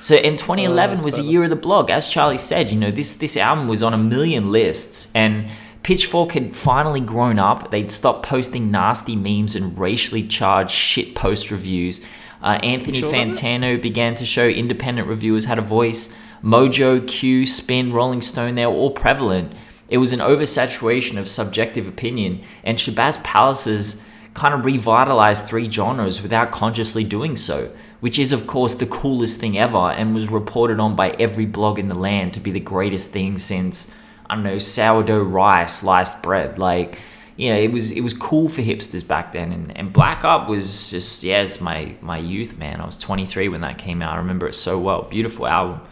So 0.00 0.16
in 0.16 0.36
2011 0.36 0.98
Oh, 0.98 1.02
was 1.04 1.16
a 1.18 1.22
year 1.22 1.44
of 1.44 1.50
the 1.50 1.54
blog. 1.56 1.90
As 1.90 2.08
Charlie 2.08 2.38
said, 2.38 2.72
you 2.72 2.78
know, 2.78 2.90
this 2.90 3.14
this 3.14 3.36
album 3.36 3.68
was 3.68 3.84
on 3.84 3.94
a 3.94 3.98
million 3.98 4.50
lists 4.50 5.12
and 5.14 5.48
Pitchfork 5.82 6.32
had 6.32 6.54
finally 6.54 7.00
grown 7.00 7.38
up. 7.38 7.70
They'd 7.70 7.90
stopped 7.90 8.26
posting 8.26 8.70
nasty 8.70 9.16
memes 9.16 9.56
and 9.56 9.76
racially 9.78 10.22
charged 10.26 10.70
shit 10.70 11.14
post 11.14 11.50
reviews. 11.50 12.00
Uh, 12.42 12.58
Anthony 12.62 13.00
sure? 13.00 13.12
Fantano 13.12 13.80
began 13.80 14.14
to 14.14 14.24
show 14.24 14.46
independent 14.48 15.08
reviewers 15.08 15.44
had 15.44 15.58
a 15.58 15.62
voice. 15.62 16.14
Mojo, 16.42 17.06
Q, 17.06 17.46
Spin, 17.46 17.92
Rolling 17.92 18.22
Stone, 18.22 18.56
they 18.56 18.66
were 18.66 18.72
all 18.72 18.90
prevalent. 18.90 19.52
It 19.88 19.98
was 19.98 20.12
an 20.12 20.20
oversaturation 20.20 21.18
of 21.18 21.28
subjective 21.28 21.86
opinion, 21.86 22.42
and 22.64 22.78
Shabazz 22.78 23.22
Palaces 23.22 24.02
kind 24.34 24.54
of 24.54 24.64
revitalized 24.64 25.46
three 25.46 25.70
genres 25.70 26.22
without 26.22 26.50
consciously 26.50 27.04
doing 27.04 27.36
so, 27.36 27.70
which 28.00 28.18
is, 28.18 28.32
of 28.32 28.46
course, 28.46 28.74
the 28.74 28.86
coolest 28.86 29.38
thing 29.38 29.58
ever 29.58 29.90
and 29.92 30.14
was 30.14 30.28
reported 30.28 30.80
on 30.80 30.96
by 30.96 31.10
every 31.10 31.46
blog 31.46 31.78
in 31.78 31.88
the 31.88 31.94
land 31.94 32.32
to 32.32 32.40
be 32.40 32.50
the 32.50 32.58
greatest 32.58 33.10
thing 33.10 33.38
since, 33.38 33.94
I 34.32 34.34
don't 34.34 34.44
know, 34.44 34.56
sourdough 34.58 35.24
rye 35.24 35.66
sliced 35.66 36.22
bread. 36.22 36.56
Like, 36.58 36.98
you 37.36 37.50
know, 37.50 37.58
it 37.58 37.70
was 37.70 37.92
it 37.92 38.00
was 38.00 38.14
cool 38.14 38.48
for 38.48 38.62
hipsters 38.62 39.06
back 39.06 39.32
then, 39.32 39.52
and, 39.52 39.76
and 39.76 39.92
Black 39.92 40.24
Up 40.24 40.48
was 40.48 40.90
just 40.90 41.22
yeah, 41.22 41.42
it's 41.42 41.60
my 41.60 41.94
my 42.00 42.16
youth, 42.16 42.56
man. 42.56 42.80
I 42.80 42.86
was 42.86 42.96
23 42.96 43.48
when 43.50 43.60
that 43.60 43.76
came 43.76 44.00
out. 44.00 44.14
I 44.14 44.16
remember 44.16 44.46
it 44.48 44.54
so 44.54 44.78
well. 44.78 45.02
Beautiful 45.02 45.46
album. 45.46 45.82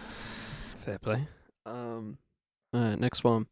Fair 0.84 0.98
play. 0.98 1.28
Um, 1.66 2.16
alright, 2.74 2.98
next 2.98 3.24
one 3.24 3.46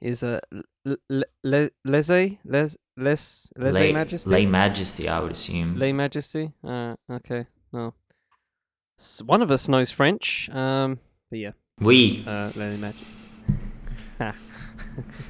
is 0.00 0.22
uh, 0.22 0.38
l- 0.54 0.96
l- 1.10 1.24
le- 1.42 1.70
Leze 1.84 2.38
Les 2.46 2.76
Les 2.96 3.50
Majesty. 3.92 4.30
Lay 4.30 4.46
Majesty, 4.46 5.08
I 5.08 5.18
would 5.18 5.32
assume. 5.32 5.76
Lay 5.76 5.92
Majesty. 5.92 6.52
Uh, 6.62 6.94
okay. 7.10 7.46
No. 7.72 7.94
S- 9.00 9.22
one 9.26 9.42
of 9.42 9.50
us 9.50 9.66
knows 9.66 9.90
French. 9.90 10.48
Um, 10.50 11.00
but 11.30 11.40
yeah. 11.40 11.52
we 11.80 12.22
Uh, 12.24 12.52
Lay 12.54 12.76
Majesty. 12.76 13.13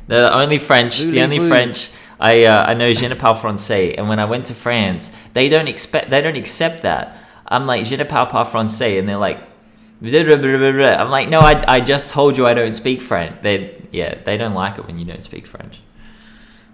The 0.07 0.31
only 0.35 0.59
French, 0.59 0.99
the 0.99 1.23
only. 1.23 1.39
French 1.39 1.91
I 2.21 2.45
uh, 2.45 2.65
I 2.67 2.75
know 2.75 2.93
je 2.93 3.09
ne 3.09 3.15
parle 3.15 3.37
français, 3.37 3.95
and 3.97 4.09
when 4.09 4.19
I 4.19 4.25
went 4.25 4.47
to 4.47 4.55
France, 4.55 5.13
they 5.33 5.49
don't 5.49 5.69
expect 5.69 6.11
they 6.11 6.21
don't 6.21 6.37
accept 6.37 6.83
that. 6.83 7.17
I'm 7.47 7.67
like 7.67 7.87
je 7.87 7.97
ne 7.97 8.05
parle 8.05 8.27
pas 8.27 8.45
français, 8.45 8.99
and 8.99 9.09
they're 9.09 9.17
like. 9.17 9.39
I'm 10.05 11.11
like, 11.11 11.31
no, 11.31 11.39
I, 11.39 11.65
I 11.77 11.81
just 11.81 12.11
told 12.11 12.37
you 12.37 12.47
I 12.47 12.53
don't 12.53 12.75
speak 12.75 13.01
French. 13.01 13.41
They 13.41 13.81
yeah, 13.91 14.17
they 14.25 14.37
don't 14.37 14.53
like 14.53 14.77
it 14.77 14.87
when 14.87 14.99
you 14.99 15.07
don't 15.07 15.23
speak 15.23 15.47
French. 15.47 15.81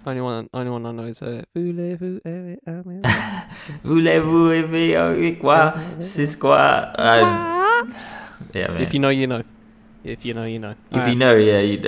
Only 0.05 0.21
one, 0.21 0.49
only 0.53 0.71
one 0.71 0.85
I 0.85 0.91
know 0.91 1.03
is 1.03 1.21
uh, 1.21 1.43
Voulez-vous 1.55 2.19
aimer 2.25 2.57
Voulez-vous 3.83 4.51
aimer 4.51 4.95
avec 4.95 5.39
quoi? 5.39 5.73
C'est 5.99 6.39
quoi? 6.39 6.91
Uh, 6.97 7.85
yeah, 8.53 8.67
man. 8.67 8.81
If 8.81 8.93
you 8.93 8.99
know, 8.99 9.09
you 9.09 9.27
know. 9.27 9.43
If 10.03 10.25
you 10.25 10.33
know, 10.33 10.45
you 10.45 10.59
know. 10.59 10.75
If 10.91 11.09
you 11.09 11.15
know, 11.15 11.35
yeah, 11.35 11.59
you. 11.59 11.79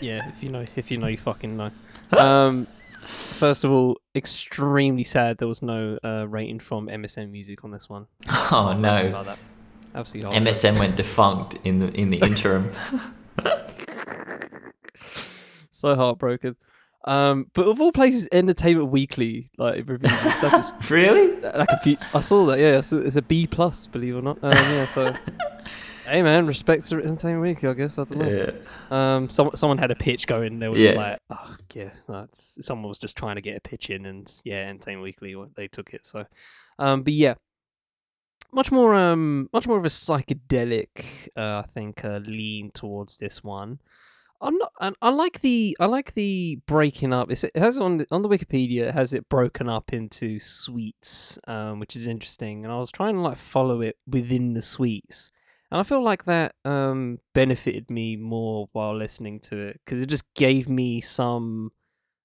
yeah. 0.00 0.28
If 0.28 0.42
you 0.42 0.50
know, 0.50 0.64
if 0.76 0.90
you 0.90 0.98
know, 0.98 1.08
you 1.08 1.18
fucking 1.18 1.56
know. 1.56 1.70
Um, 2.12 2.66
First 3.04 3.64
of 3.64 3.70
all, 3.70 3.98
extremely 4.14 5.04
sad 5.04 5.36
there 5.38 5.48
was 5.48 5.60
no 5.60 5.98
uh, 6.02 6.26
rating 6.26 6.58
from 6.58 6.88
MSN 6.88 7.30
Music 7.30 7.62
on 7.62 7.70
this 7.70 7.88
one. 7.88 8.06
Oh 8.50 8.74
no. 8.78 9.36
Absolutely. 9.94 10.36
MSN 10.38 10.78
went 10.78 10.96
defunct 10.96 11.58
in 11.64 11.78
the 11.80 11.92
in 11.92 12.10
the 12.10 12.18
interim. 12.22 12.70
so 15.70 15.94
heartbroken. 15.94 16.56
Um, 17.06 17.50
but 17.52 17.66
of 17.66 17.80
all 17.82 17.92
places, 17.92 18.26
Entertainment 18.32 18.88
Weekly 18.88 19.50
like 19.58 19.86
reviews 19.86 20.18
stuff 20.18 20.54
is 20.54 20.72
really? 20.90 21.38
like 21.42 21.68
a 21.68 21.78
few, 21.80 21.98
I 22.14 22.20
saw 22.20 22.46
that. 22.46 22.58
Yeah, 22.58 22.78
it's 22.78 22.92
a, 22.92 22.98
it's 22.98 23.16
a 23.16 23.22
B 23.22 23.46
plus, 23.46 23.86
believe 23.86 24.14
it 24.14 24.18
or 24.18 24.22
not. 24.22 24.38
Um, 24.42 24.52
yeah, 24.52 24.86
so 24.86 25.14
hey 26.06 26.22
man, 26.22 26.46
respect 26.46 26.86
to 26.86 26.96
Entertainment 26.96 27.42
Weekly. 27.42 27.68
I 27.68 27.74
guess 27.74 27.98
I 27.98 28.04
don't 28.04 28.18
know. 28.18 28.52
Yeah. 28.90 29.16
Um, 29.16 29.28
some, 29.30 29.50
someone 29.54 29.78
had 29.78 29.90
a 29.90 29.94
pitch 29.96 30.26
going. 30.26 30.58
They 30.58 30.68
were 30.68 30.76
Yeah. 30.76 30.86
just 30.88 30.96
like, 30.96 31.18
oh 31.30 31.56
yeah, 31.74 31.90
that's 32.08 32.64
someone 32.64 32.88
was 32.88 32.98
just 32.98 33.16
trying 33.16 33.36
to 33.36 33.42
get 33.42 33.56
a 33.56 33.60
pitch 33.60 33.90
in, 33.90 34.06
and 34.06 34.30
yeah, 34.44 34.68
Entertainment 34.68 35.04
Weekly 35.04 35.34
they 35.56 35.68
took 35.68 35.92
it. 35.94 36.06
So, 36.06 36.26
um, 36.78 37.02
but 37.02 37.12
yeah, 37.12 37.34
much 38.52 38.70
more 38.70 38.94
um, 38.94 39.48
much 39.52 39.66
more 39.66 39.78
of 39.78 39.84
a 39.84 39.88
psychedelic, 39.88 41.28
uh, 41.36 41.62
I 41.64 41.64
think, 41.74 42.04
uh, 42.04 42.18
lean 42.24 42.70
towards 42.72 43.16
this 43.16 43.42
one. 43.42 43.80
I'm 44.40 44.58
not. 44.58 44.72
I, 44.78 44.92
I 45.00 45.08
like 45.08 45.40
the. 45.40 45.74
I 45.80 45.86
like 45.86 46.12
the 46.14 46.58
breaking 46.66 47.14
up. 47.14 47.30
It's, 47.30 47.44
it 47.44 47.56
has 47.56 47.78
on 47.78 47.98
the, 47.98 48.06
on 48.10 48.20
the 48.22 48.28
Wikipedia. 48.28 48.88
It 48.88 48.94
has 48.94 49.14
it 49.14 49.28
broken 49.30 49.68
up 49.70 49.92
into 49.92 50.38
suites, 50.38 51.38
um, 51.46 51.78
which 51.80 51.96
is 51.96 52.06
interesting. 52.06 52.64
And 52.64 52.72
I 52.72 52.76
was 52.76 52.90
trying 52.90 53.14
to 53.14 53.20
like 53.22 53.38
follow 53.38 53.80
it 53.80 53.96
within 54.06 54.52
the 54.52 54.60
suites, 54.60 55.30
and 55.74 55.80
I 55.80 55.82
feel 55.82 56.02
like 56.02 56.24
that 56.26 56.54
um 56.64 57.18
benefited 57.32 57.90
me 57.90 58.14
more 58.14 58.68
while 58.70 58.96
listening 58.96 59.40
to 59.40 59.58
it 59.58 59.80
because 59.84 60.00
it 60.00 60.06
just 60.06 60.32
gave 60.34 60.68
me 60.68 61.00
some. 61.00 61.72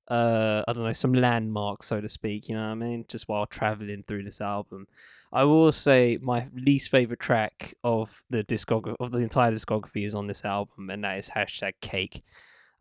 Uh, 0.07 0.63
I 0.67 0.73
don't 0.73 0.85
know, 0.85 0.93
some 0.93 1.13
landmarks, 1.13 1.85
so 1.85 2.01
to 2.01 2.09
speak. 2.09 2.49
You 2.49 2.55
know 2.55 2.62
what 2.62 2.71
I 2.71 2.75
mean? 2.75 3.05
Just 3.07 3.27
while 3.27 3.45
traveling 3.45 4.03
through 4.07 4.23
this 4.23 4.41
album, 4.41 4.88
I 5.31 5.43
will 5.43 5.71
say 5.71 6.17
my 6.19 6.47
least 6.55 6.89
favorite 6.89 7.19
track 7.19 7.75
of 7.83 8.23
the 8.27 8.43
discog 8.43 8.95
of 8.99 9.12
the 9.12 9.19
entire 9.19 9.51
discography 9.51 10.05
is 10.05 10.15
on 10.15 10.25
this 10.25 10.45
album, 10.45 10.89
and 10.89 11.03
that 11.03 11.19
is 11.19 11.29
hashtag 11.29 11.73
Cake. 11.81 12.23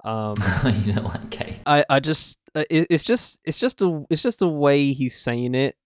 Um, 0.04 0.36
you 0.84 0.92
don't 0.92 1.04
like 1.04 1.30
cake. 1.30 1.60
I, 1.66 1.84
I 1.88 2.00
just 2.00 2.38
uh, 2.54 2.64
it, 2.70 2.86
it's 2.90 3.04
just 3.04 3.38
it's 3.44 3.58
just 3.58 3.80
a 3.80 4.04
it's 4.10 4.22
just 4.22 4.38
the 4.38 4.48
way 4.48 4.92
he's 4.92 5.18
saying 5.18 5.54
it, 5.54 5.76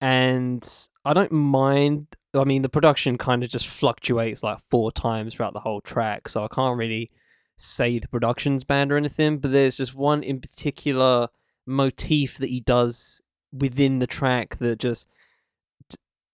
and 0.00 0.66
I 1.04 1.12
don't 1.12 1.32
mind. 1.32 2.08
I 2.34 2.44
mean, 2.44 2.62
the 2.62 2.68
production 2.68 3.18
kind 3.18 3.42
of 3.42 3.50
just 3.50 3.66
fluctuates 3.66 4.42
like 4.42 4.58
four 4.68 4.90
times 4.92 5.34
throughout 5.34 5.52
the 5.52 5.60
whole 5.60 5.80
track, 5.80 6.28
so 6.28 6.44
I 6.44 6.48
can't 6.48 6.78
really 6.78 7.10
say 7.56 7.98
the 7.98 8.08
production's 8.08 8.64
bad 8.64 8.90
or 8.90 8.96
anything. 8.96 9.38
But 9.38 9.52
there's 9.52 9.76
just 9.76 9.94
one 9.94 10.22
in 10.22 10.40
particular 10.40 11.28
motif 11.66 12.38
that 12.38 12.50
he 12.50 12.60
does 12.60 13.20
within 13.52 14.00
the 14.00 14.06
track 14.06 14.58
that 14.58 14.78
just 14.78 15.06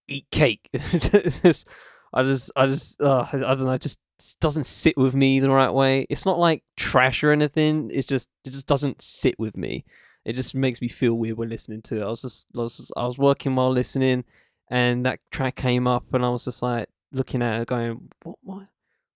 eat 0.08 0.26
cake. 0.30 0.68
Just, 0.74 1.68
I 2.12 2.24
just, 2.24 2.50
I 2.56 2.66
just, 2.66 3.00
uh, 3.00 3.24
I 3.32 3.38
don't 3.38 3.64
know, 3.64 3.78
just 3.78 4.00
doesn't 4.40 4.66
sit 4.66 4.96
with 4.96 5.14
me 5.14 5.38
the 5.38 5.50
right 5.50 5.70
way. 5.70 6.06
It's 6.10 6.26
not 6.26 6.38
like 6.38 6.64
trash 6.76 7.22
or 7.22 7.30
anything. 7.30 7.90
It's 7.92 8.06
just, 8.06 8.28
it 8.44 8.50
just 8.50 8.66
doesn't 8.66 9.00
sit 9.00 9.38
with 9.38 9.56
me. 9.56 9.84
It 10.24 10.32
just 10.34 10.54
makes 10.54 10.82
me 10.82 10.88
feel 10.88 11.14
weird 11.14 11.38
when 11.38 11.48
listening 11.48 11.82
to 11.82 12.00
it. 12.00 12.02
I 12.02 12.08
was 12.08 12.22
just, 12.22 12.48
I 12.56 12.60
was, 12.60 12.76
just, 12.76 12.92
I 12.96 13.06
was 13.06 13.16
working 13.16 13.54
while 13.54 13.70
listening, 13.70 14.24
and 14.70 15.04
that 15.04 15.20
track 15.30 15.56
came 15.56 15.87
up, 15.87 16.14
and 16.14 16.24
I 16.24 16.30
was 16.30 16.44
just 16.44 16.62
like 16.62 16.88
looking 17.12 17.42
at 17.42 17.61
it, 17.61 17.68
going, 17.68 18.09
"What? 18.22 18.38
Why? 18.42 18.68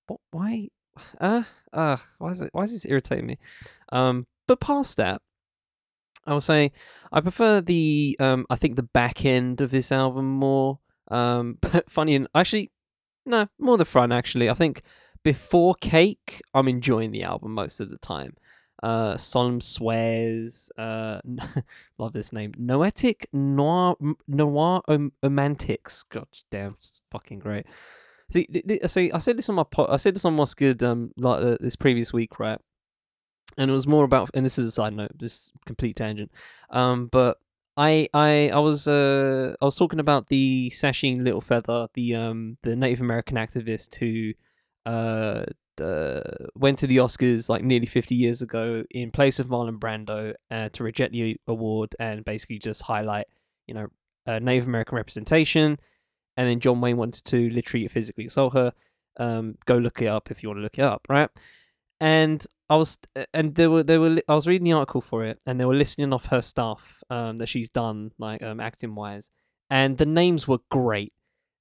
What? 0.06 0.20
Why? 0.30 0.68
Uh, 1.20 1.44
uh, 1.72 1.96
why 2.18 2.30
is 2.30 2.42
it? 2.42 2.50
Why 2.52 2.64
is 2.64 2.72
this 2.72 2.86
irritating 2.86 3.26
me?" 3.26 3.38
Um, 3.90 4.26
but 4.46 4.60
past 4.60 4.96
that, 4.98 5.22
I 6.26 6.32
will 6.32 6.40
say 6.40 6.72
I 7.12 7.20
prefer 7.20 7.60
the 7.60 8.16
um 8.20 8.46
I 8.50 8.56
think 8.56 8.76
the 8.76 8.82
back 8.82 9.24
end 9.24 9.60
of 9.60 9.70
this 9.70 9.92
album 9.92 10.26
more. 10.26 10.78
Um 11.08 11.58
but 11.60 11.90
funny 11.90 12.14
and 12.14 12.28
actually 12.34 12.70
no, 13.26 13.48
more 13.58 13.78
the 13.78 13.84
front 13.84 14.12
actually. 14.12 14.50
I 14.50 14.54
think 14.54 14.82
before 15.22 15.74
Cake, 15.80 16.42
I'm 16.52 16.68
enjoying 16.68 17.10
the 17.10 17.22
album 17.22 17.54
most 17.54 17.80
of 17.80 17.90
the 17.90 17.98
time. 17.98 18.36
Uh 18.84 19.16
Solemn 19.16 19.60
Swears, 19.60 20.70
uh 20.76 21.20
love 21.98 22.12
this 22.12 22.32
name. 22.32 22.52
Noetic 22.58 23.26
Noir 23.32 23.96
Noir 24.28 24.82
Om- 24.88 25.12
Romantics. 25.22 26.02
God 26.02 26.28
damn, 26.50 26.74
it's 26.78 27.00
fucking 27.10 27.38
great. 27.38 27.66
See, 28.30 28.46
see, 28.86 29.12
I 29.12 29.18
said 29.18 29.38
this 29.38 29.48
on 29.48 29.54
my 29.54 29.64
po- 29.64 29.88
I 29.88 29.96
said 29.96 30.14
this 30.14 30.24
on 30.24 30.36
What's 30.36 30.54
Good 30.54 30.82
um 30.82 31.12
like 31.16 31.42
uh, 31.42 31.56
this 31.60 31.76
previous 31.76 32.12
week, 32.12 32.38
right? 32.38 32.60
and 33.56 33.70
it 33.70 33.74
was 33.74 33.86
more 33.86 34.04
about 34.04 34.30
and 34.34 34.44
this 34.44 34.58
is 34.58 34.68
a 34.68 34.72
side 34.72 34.94
note 34.94 35.12
this 35.18 35.52
complete 35.66 35.96
tangent 35.96 36.30
um 36.70 37.06
but 37.06 37.38
i 37.76 38.08
i 38.14 38.50
i 38.52 38.58
was 38.58 38.88
uh 38.88 39.54
i 39.60 39.64
was 39.64 39.76
talking 39.76 40.00
about 40.00 40.28
the 40.28 40.70
Sacheen 40.74 41.22
Littlefeather 41.22 41.88
the 41.94 42.14
um 42.14 42.56
the 42.62 42.76
native 42.76 43.00
american 43.00 43.36
activist 43.36 43.94
who 43.96 44.32
uh 44.90 45.44
uh, 45.80 46.20
went 46.54 46.78
to 46.80 46.86
the 46.86 46.98
Oscars 46.98 47.48
like 47.48 47.62
nearly 47.64 47.86
50 47.86 48.14
years 48.14 48.42
ago 48.42 48.84
in 48.90 49.10
place 49.10 49.38
of 49.38 49.48
Marlon 49.48 49.78
Brando 49.78 50.34
uh, 50.50 50.68
to 50.70 50.84
reject 50.84 51.12
the 51.12 51.36
award 51.46 51.94
and 51.98 52.24
basically 52.24 52.58
just 52.58 52.82
highlight, 52.82 53.26
you 53.66 53.74
know, 53.74 53.88
uh, 54.26 54.38
Native 54.38 54.66
American 54.66 54.96
representation. 54.96 55.78
And 56.36 56.48
then 56.48 56.60
John 56.60 56.80
Wayne 56.80 56.96
wanted 56.96 57.24
to 57.26 57.50
literally 57.50 57.86
physically 57.88 58.26
assault 58.26 58.54
her. 58.54 58.72
Um, 59.16 59.56
go 59.64 59.76
look 59.76 60.02
it 60.02 60.06
up 60.06 60.30
if 60.30 60.42
you 60.42 60.48
want 60.48 60.58
to 60.58 60.62
look 60.62 60.78
it 60.78 60.84
up, 60.84 61.06
right? 61.08 61.30
and 62.00 62.46
I 62.68 62.76
was 62.76 62.98
and 63.32 63.54
they 63.54 63.66
were 63.66 63.82
they 63.82 63.98
were 63.98 64.20
I 64.28 64.34
was 64.34 64.46
reading 64.46 64.64
the 64.64 64.72
article 64.72 65.00
for 65.00 65.24
it 65.24 65.38
and 65.46 65.60
they 65.60 65.64
were 65.64 65.74
listing 65.74 66.12
off 66.12 66.26
her 66.26 66.42
stuff 66.42 67.02
um 67.10 67.36
that 67.38 67.48
she's 67.48 67.68
done 67.68 68.12
like 68.18 68.42
um 68.42 68.60
acting 68.60 68.94
wise 68.94 69.30
and 69.70 69.98
the 69.98 70.06
names 70.06 70.48
were 70.48 70.58
great 70.70 71.12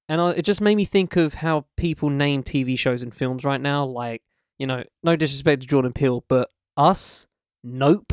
and 0.08 0.20
I, 0.20 0.30
it 0.30 0.42
just 0.42 0.60
made 0.60 0.76
me 0.76 0.84
think 0.84 1.16
of 1.16 1.34
how 1.34 1.66
people 1.76 2.10
name 2.10 2.42
TV 2.42 2.78
shows 2.78 3.02
and 3.02 3.14
films 3.14 3.44
right 3.44 3.60
now 3.60 3.84
like 3.84 4.22
you 4.58 4.66
know 4.66 4.84
no 5.02 5.16
disrespect 5.16 5.62
to 5.62 5.68
Jordan 5.68 5.92
Peele 5.92 6.24
but 6.28 6.50
Us 6.76 7.26
Nope 7.62 8.12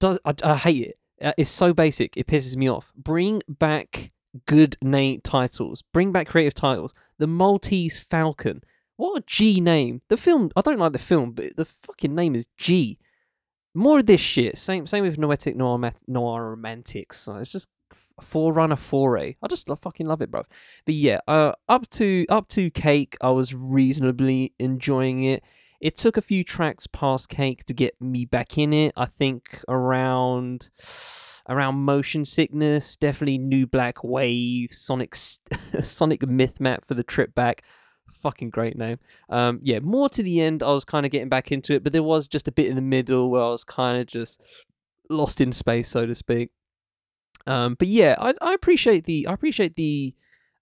does 0.00 0.18
I, 0.24 0.34
I 0.42 0.56
hate 0.56 0.88
it 0.88 0.98
Uh, 1.20 1.32
it's 1.36 1.50
so 1.50 1.72
basic 1.72 2.16
it 2.16 2.26
pisses 2.26 2.56
me 2.56 2.68
off 2.68 2.92
bring 2.96 3.42
back 3.48 4.12
good 4.46 4.76
name 4.82 5.20
titles 5.22 5.82
bring 5.92 6.12
back 6.12 6.26
creative 6.26 6.54
titles 6.54 6.94
the 7.18 7.26
Maltese 7.26 8.00
Falcon 8.00 8.62
what 9.02 9.18
a 9.18 9.24
G 9.26 9.60
name. 9.60 10.02
The 10.08 10.16
film, 10.16 10.50
I 10.54 10.60
don't 10.60 10.78
like 10.78 10.92
the 10.92 10.98
film, 10.98 11.32
but 11.32 11.56
the 11.56 11.64
fucking 11.64 12.14
name 12.14 12.36
is 12.36 12.46
G. 12.56 12.98
More 13.74 13.98
of 13.98 14.06
this 14.06 14.20
shit. 14.20 14.56
Same 14.56 14.86
same 14.86 15.02
with 15.02 15.18
Noetic 15.18 15.56
Noir, 15.56 15.92
Noir 16.06 16.50
Romantics. 16.50 17.26
It's 17.26 17.50
just 17.50 17.68
Forerunner 18.22 18.76
Foray. 18.76 19.36
I 19.42 19.48
just 19.48 19.68
lo- 19.68 19.76
fucking 19.76 20.06
love 20.06 20.22
it, 20.22 20.30
bro. 20.30 20.44
But 20.84 20.94
yeah, 20.94 21.20
uh, 21.28 21.52
up 21.68 21.88
to 21.90 22.26
up 22.28 22.48
to 22.48 22.70
Cake, 22.70 23.16
I 23.20 23.30
was 23.30 23.54
reasonably 23.54 24.54
enjoying 24.58 25.24
it. 25.24 25.44
It 25.80 25.96
took 25.96 26.16
a 26.16 26.22
few 26.22 26.44
tracks 26.44 26.86
past 26.86 27.28
Cake 27.28 27.64
to 27.64 27.74
get 27.74 28.00
me 28.00 28.24
back 28.24 28.56
in 28.56 28.72
it. 28.72 28.92
I 28.96 29.06
think 29.06 29.62
around 29.68 30.70
around 31.48 31.74
Motion 31.76 32.24
Sickness, 32.24 32.96
definitely 32.96 33.38
New 33.38 33.66
Black 33.66 34.04
Wave, 34.04 34.72
Sonic 34.72 35.14
Sonic 35.82 36.26
Myth 36.26 36.60
Map 36.60 36.84
for 36.84 36.94
the 36.94 37.02
trip 37.02 37.34
back 37.34 37.62
fucking 38.22 38.50
great 38.50 38.78
name. 38.78 38.98
Um, 39.28 39.58
yeah, 39.62 39.80
more 39.80 40.08
to 40.10 40.22
the 40.22 40.40
end, 40.40 40.62
I 40.62 40.68
was 40.68 40.84
kind 40.84 41.04
of 41.04 41.12
getting 41.12 41.28
back 41.28 41.50
into 41.52 41.74
it, 41.74 41.82
but 41.82 41.92
there 41.92 42.02
was 42.02 42.28
just 42.28 42.48
a 42.48 42.52
bit 42.52 42.68
in 42.68 42.76
the 42.76 42.82
middle 42.82 43.30
where 43.30 43.42
I 43.42 43.48
was 43.48 43.64
kind 43.64 44.00
of 44.00 44.06
just 44.06 44.40
lost 45.10 45.40
in 45.40 45.52
space, 45.52 45.88
so 45.88 46.06
to 46.06 46.14
speak. 46.14 46.50
Um, 47.46 47.74
but 47.74 47.88
yeah, 47.88 48.14
I, 48.18 48.34
I 48.40 48.52
appreciate 48.52 49.04
the 49.04 49.26
I 49.26 49.32
appreciate 49.32 49.76
the 49.76 50.14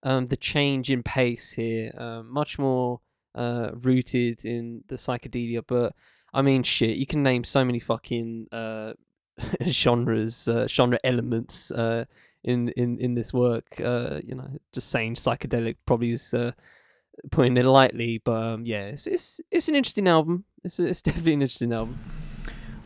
um, 0.03 0.27
the 0.27 0.37
change 0.37 0.91
in 0.91 1.03
pace 1.03 1.53
here. 1.53 1.93
Um, 1.97 2.33
much 2.33 2.59
more 2.59 3.01
uh, 3.35 3.71
rooted 3.75 4.45
in 4.45 4.85
the 4.89 4.97
psychedelia, 4.97 5.63
but 5.67 5.95
I 6.33 6.43
mean, 6.43 6.63
shit, 6.63 6.97
you 6.97 7.07
can 7.07 7.23
name 7.23 7.45
so 7.45 7.65
many 7.65 7.81
fucking 7.81 8.49
uh, 8.53 8.95
genres, 9.67 10.49
uh, 10.49 10.67
genre 10.69 10.99
elements 11.05 11.71
uh, 11.71 12.05
in 12.43 12.71
in 12.71 12.99
in 12.99 13.15
this 13.15 13.33
work. 13.33 13.81
Uh, 13.81 14.21
you 14.25 14.35
know, 14.35 14.51
just 14.73 14.91
saying 14.91 15.15
psychedelic 15.15 15.77
probably 15.87 16.13
is. 16.13 16.35
Uh, 16.35 16.53
putting 17.31 17.57
it 17.57 17.65
lightly, 17.65 18.19
but 18.25 18.43
um, 18.43 18.65
yeah, 18.65 18.85
it's, 18.85 19.07
it's 19.07 19.41
it's 19.51 19.69
an 19.69 19.75
interesting 19.75 20.09
album. 20.09 20.45
It's 20.65 20.81
it's 20.81 21.03
definitely 21.03 21.35
an 21.35 21.43
interesting 21.43 21.73
album. 21.73 21.99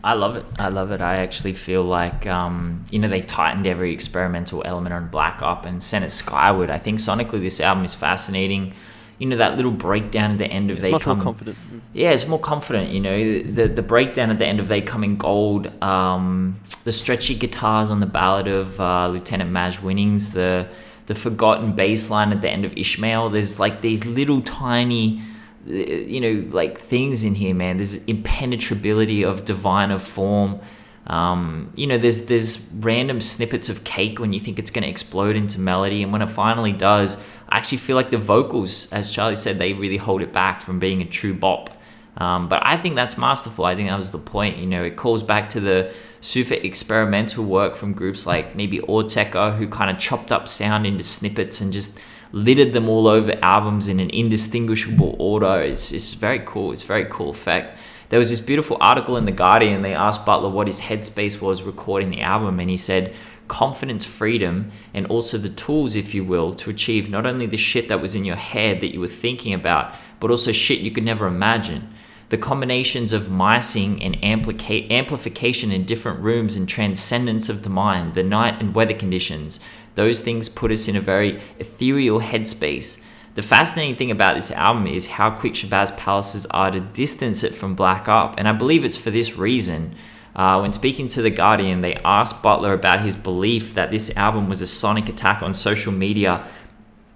I 0.04 0.12
love 0.12 0.36
it. 0.36 0.44
I 0.58 0.68
love 0.68 0.90
it. 0.90 1.00
I 1.00 1.16
actually 1.16 1.54
feel 1.54 1.82
like, 1.82 2.26
um, 2.26 2.84
you 2.90 2.98
know, 2.98 3.08
they 3.08 3.22
tightened 3.22 3.66
every 3.66 3.92
experimental 3.94 4.62
element 4.66 4.92
on 4.92 5.08
Black 5.08 5.40
up 5.40 5.64
and 5.64 5.82
sent 5.82 6.04
it 6.04 6.10
skyward. 6.10 6.68
I 6.68 6.76
think 6.76 6.98
sonically 6.98 7.40
this 7.40 7.58
album 7.58 7.86
is 7.86 7.94
fascinating. 7.94 8.74
You 9.18 9.28
know, 9.28 9.36
that 9.38 9.56
little 9.56 9.72
breakdown 9.72 10.32
at 10.32 10.38
the 10.38 10.46
end 10.46 10.70
of 10.70 10.76
It's 10.76 10.84
They 10.84 10.90
much 10.90 11.02
Come. 11.02 11.16
more 11.18 11.24
confident. 11.24 11.56
Yeah, 11.94 12.10
it's 12.10 12.28
more 12.28 12.38
confident. 12.38 12.90
You 12.90 13.00
know, 13.00 13.42
the 13.42 13.66
the 13.68 13.82
breakdown 13.82 14.28
at 14.30 14.38
the 14.38 14.46
end 14.46 14.60
of 14.60 14.68
They 14.68 14.82
Come 14.82 15.04
in 15.04 15.16
Gold, 15.16 15.72
um, 15.82 16.60
the 16.84 16.92
stretchy 16.92 17.34
guitars 17.34 17.90
on 17.90 18.00
the 18.00 18.06
ballad 18.06 18.46
of 18.46 18.78
uh, 18.78 19.08
Lieutenant 19.08 19.50
Maj 19.52 19.80
Winnings, 19.80 20.32
the 20.32 20.68
the 21.06 21.14
forgotten 21.14 21.72
bass 21.74 22.10
line 22.10 22.30
at 22.30 22.42
the 22.42 22.50
end 22.50 22.66
of 22.66 22.76
Ishmael. 22.76 23.30
There's 23.30 23.58
like 23.58 23.80
these 23.80 24.04
little 24.04 24.42
tiny, 24.42 25.22
you 25.66 26.20
know, 26.20 26.48
like 26.50 26.78
things 26.78 27.24
in 27.24 27.34
here, 27.34 27.54
man. 27.54 27.78
There's 27.78 28.04
impenetrability 28.04 29.24
of 29.24 29.44
divine 29.44 29.90
of 29.90 30.02
form. 30.02 30.60
Um, 31.06 31.72
you 31.74 31.86
know, 31.86 31.98
there's 31.98 32.26
there's 32.26 32.70
random 32.74 33.20
snippets 33.20 33.68
of 33.68 33.84
cake 33.84 34.18
when 34.18 34.32
you 34.32 34.40
think 34.40 34.58
it's 34.58 34.70
going 34.70 34.84
to 34.84 34.88
explode 34.88 35.36
into 35.36 35.60
melody, 35.60 36.02
and 36.02 36.12
when 36.12 36.22
it 36.22 36.30
finally 36.30 36.72
does, 36.72 37.22
I 37.48 37.58
actually 37.58 37.78
feel 37.78 37.96
like 37.96 38.10
the 38.10 38.18
vocals, 38.18 38.92
as 38.92 39.10
Charlie 39.10 39.36
said, 39.36 39.58
they 39.58 39.72
really 39.74 39.96
hold 39.96 40.22
it 40.22 40.32
back 40.32 40.60
from 40.60 40.78
being 40.78 41.02
a 41.02 41.06
true 41.06 41.34
bop. 41.34 41.70
Um, 42.16 42.48
but 42.48 42.64
I 42.64 42.76
think 42.76 42.94
that's 42.94 43.18
masterful. 43.18 43.64
I 43.64 43.74
think 43.74 43.88
that 43.88 43.96
was 43.96 44.12
the 44.12 44.18
point. 44.18 44.58
You 44.58 44.66
know, 44.66 44.84
it 44.84 44.96
calls 44.96 45.22
back 45.22 45.48
to 45.50 45.60
the 45.60 45.92
super 46.20 46.54
experimental 46.54 47.44
work 47.44 47.74
from 47.74 47.92
groups 47.92 48.26
like 48.26 48.54
maybe 48.54 48.78
Autechre, 48.78 49.56
who 49.56 49.68
kind 49.68 49.90
of 49.90 49.98
chopped 49.98 50.32
up 50.32 50.48
sound 50.48 50.86
into 50.86 51.02
snippets 51.02 51.60
and 51.60 51.72
just 51.72 51.98
littered 52.34 52.72
them 52.72 52.88
all 52.88 53.06
over 53.06 53.32
albums 53.42 53.86
in 53.86 54.00
an 54.00 54.10
indistinguishable 54.10 55.14
order. 55.20 55.62
It's, 55.62 55.92
it's 55.92 56.14
very 56.14 56.40
cool. 56.40 56.72
It's 56.72 56.82
very 56.82 57.04
cool 57.08 57.30
effect. 57.30 57.78
There 58.08 58.18
was 58.18 58.30
this 58.30 58.40
beautiful 58.40 58.76
article 58.80 59.16
in 59.16 59.24
The 59.24 59.30
Guardian. 59.30 59.82
They 59.82 59.94
asked 59.94 60.26
Butler 60.26 60.50
what 60.50 60.66
his 60.66 60.80
headspace 60.80 61.40
was 61.40 61.62
recording 61.62 62.10
the 62.10 62.22
album, 62.22 62.58
and 62.58 62.68
he 62.68 62.76
said, 62.76 63.14
confidence, 63.46 64.04
freedom, 64.04 64.72
and 64.92 65.06
also 65.06 65.38
the 65.38 65.48
tools, 65.48 65.94
if 65.94 66.12
you 66.12 66.24
will, 66.24 66.54
to 66.54 66.70
achieve 66.70 67.08
not 67.08 67.24
only 67.24 67.46
the 67.46 67.56
shit 67.56 67.86
that 67.86 68.00
was 68.00 68.16
in 68.16 68.24
your 68.24 68.36
head 68.36 68.80
that 68.80 68.92
you 68.92 68.98
were 68.98 69.06
thinking 69.06 69.54
about, 69.54 69.94
but 70.18 70.30
also 70.30 70.50
shit 70.50 70.80
you 70.80 70.90
could 70.90 71.04
never 71.04 71.28
imagine. 71.28 71.94
The 72.30 72.38
combinations 72.38 73.12
of 73.12 73.28
micing 73.28 74.04
and 74.04 74.20
amplica- 74.22 74.90
amplification 74.90 75.70
in 75.70 75.84
different 75.84 76.18
rooms 76.18 76.56
and 76.56 76.68
transcendence 76.68 77.48
of 77.48 77.62
the 77.62 77.70
mind, 77.70 78.14
the 78.14 78.24
night 78.24 78.60
and 78.60 78.74
weather 78.74 78.94
conditions, 78.94 79.60
those 79.94 80.20
things 80.20 80.48
put 80.48 80.70
us 80.70 80.88
in 80.88 80.96
a 80.96 81.00
very 81.00 81.40
ethereal 81.58 82.20
headspace. 82.20 83.02
The 83.34 83.42
fascinating 83.42 83.96
thing 83.96 84.10
about 84.10 84.36
this 84.36 84.50
album 84.50 84.86
is 84.86 85.06
how 85.06 85.30
quick 85.30 85.54
Shabazz 85.54 85.96
Palaces 85.96 86.46
are 86.46 86.70
to 86.70 86.80
distance 86.80 87.42
it 87.42 87.54
from 87.54 87.74
Black 87.74 88.08
Up, 88.08 88.34
and 88.38 88.48
I 88.48 88.52
believe 88.52 88.84
it's 88.84 88.96
for 88.96 89.10
this 89.10 89.36
reason. 89.36 89.94
Uh, 90.36 90.60
when 90.60 90.72
speaking 90.72 91.08
to 91.08 91.22
The 91.22 91.30
Guardian, 91.30 91.80
they 91.80 91.94
asked 92.04 92.42
Butler 92.42 92.72
about 92.72 93.02
his 93.02 93.16
belief 93.16 93.74
that 93.74 93.90
this 93.90 94.16
album 94.16 94.48
was 94.48 94.60
a 94.60 94.66
sonic 94.66 95.08
attack 95.08 95.42
on 95.42 95.54
social 95.54 95.92
media 95.92 96.46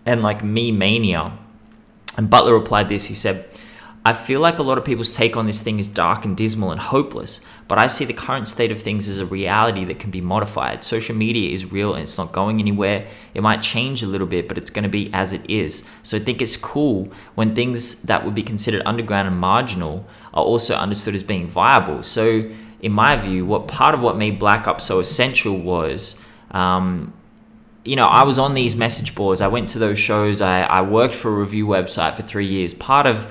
and 0.06 0.22
like 0.22 0.44
me 0.44 0.72
mania. 0.72 1.36
And 2.16 2.30
Butler 2.30 2.54
replied 2.54 2.88
this 2.88 3.06
he 3.06 3.14
said, 3.14 3.46
I 4.09 4.14
feel 4.14 4.40
like 4.40 4.59
a 4.59 4.62
lot 4.62 4.78
of 4.78 4.86
people's 4.86 5.14
take 5.14 5.36
on 5.36 5.44
this 5.44 5.61
thing 5.61 5.78
is 5.78 5.90
dark 5.90 6.24
and 6.24 6.34
dismal 6.34 6.70
and 6.70 6.80
hopeless, 6.80 7.42
but 7.68 7.76
I 7.76 7.88
see 7.88 8.06
the 8.06 8.14
current 8.14 8.48
state 8.48 8.72
of 8.72 8.80
things 8.80 9.06
as 9.06 9.18
a 9.18 9.26
reality 9.26 9.84
that 9.84 9.98
can 9.98 10.11
be 10.11 10.22
modified. 10.22 10.82
Social 10.82 11.14
media 11.14 11.52
is 11.52 11.70
real 11.70 11.92
and 11.92 12.04
it's 12.04 12.16
not 12.16 12.32
going 12.32 12.59
anywhere. 12.59 13.06
It 13.34 13.42
might 13.42 13.61
change 13.61 14.02
a 14.02 14.06
little 14.06 14.26
bit, 14.26 14.48
but 14.48 14.56
it's 14.56 14.70
going 14.70 14.84
to 14.84 14.88
be 14.88 15.12
as 15.12 15.34
it 15.34 15.42
is. 15.50 15.86
So 16.02 16.16
I 16.16 16.20
think 16.20 16.40
it's 16.40 16.56
cool 16.56 17.12
when 17.34 17.54
things 17.54 18.00
that 18.04 18.24
would 18.24 18.34
be 18.34 18.42
considered 18.42 18.80
underground 18.86 19.28
and 19.28 19.36
marginal 19.36 20.06
are 20.32 20.42
also 20.42 20.74
understood 20.74 21.14
as 21.14 21.22
being 21.22 21.46
viable. 21.46 22.02
So, 22.02 22.50
in 22.80 22.92
my 22.92 23.14
view, 23.16 23.44
what 23.44 23.68
part 23.68 23.94
of 23.94 24.00
what 24.00 24.16
made 24.16 24.38
Black 24.38 24.66
Up 24.66 24.80
so 24.80 25.00
essential 25.00 25.61
was. 25.61 26.18
Um, 26.50 27.12
you 27.84 27.96
know, 27.96 28.06
I 28.06 28.22
was 28.24 28.38
on 28.38 28.54
these 28.54 28.74
message 28.74 29.14
boards. 29.14 29.42
I 29.42 29.48
went 29.48 29.68
to 29.70 29.78
those 29.78 29.98
shows. 29.98 30.40
I, 30.40 30.62
I 30.62 30.80
worked 30.80 31.14
for 31.14 31.30
a 31.30 31.38
review 31.38 31.66
website 31.66 32.16
for 32.16 32.22
three 32.22 32.46
years. 32.46 32.72
Part 32.72 33.06
of 33.06 33.30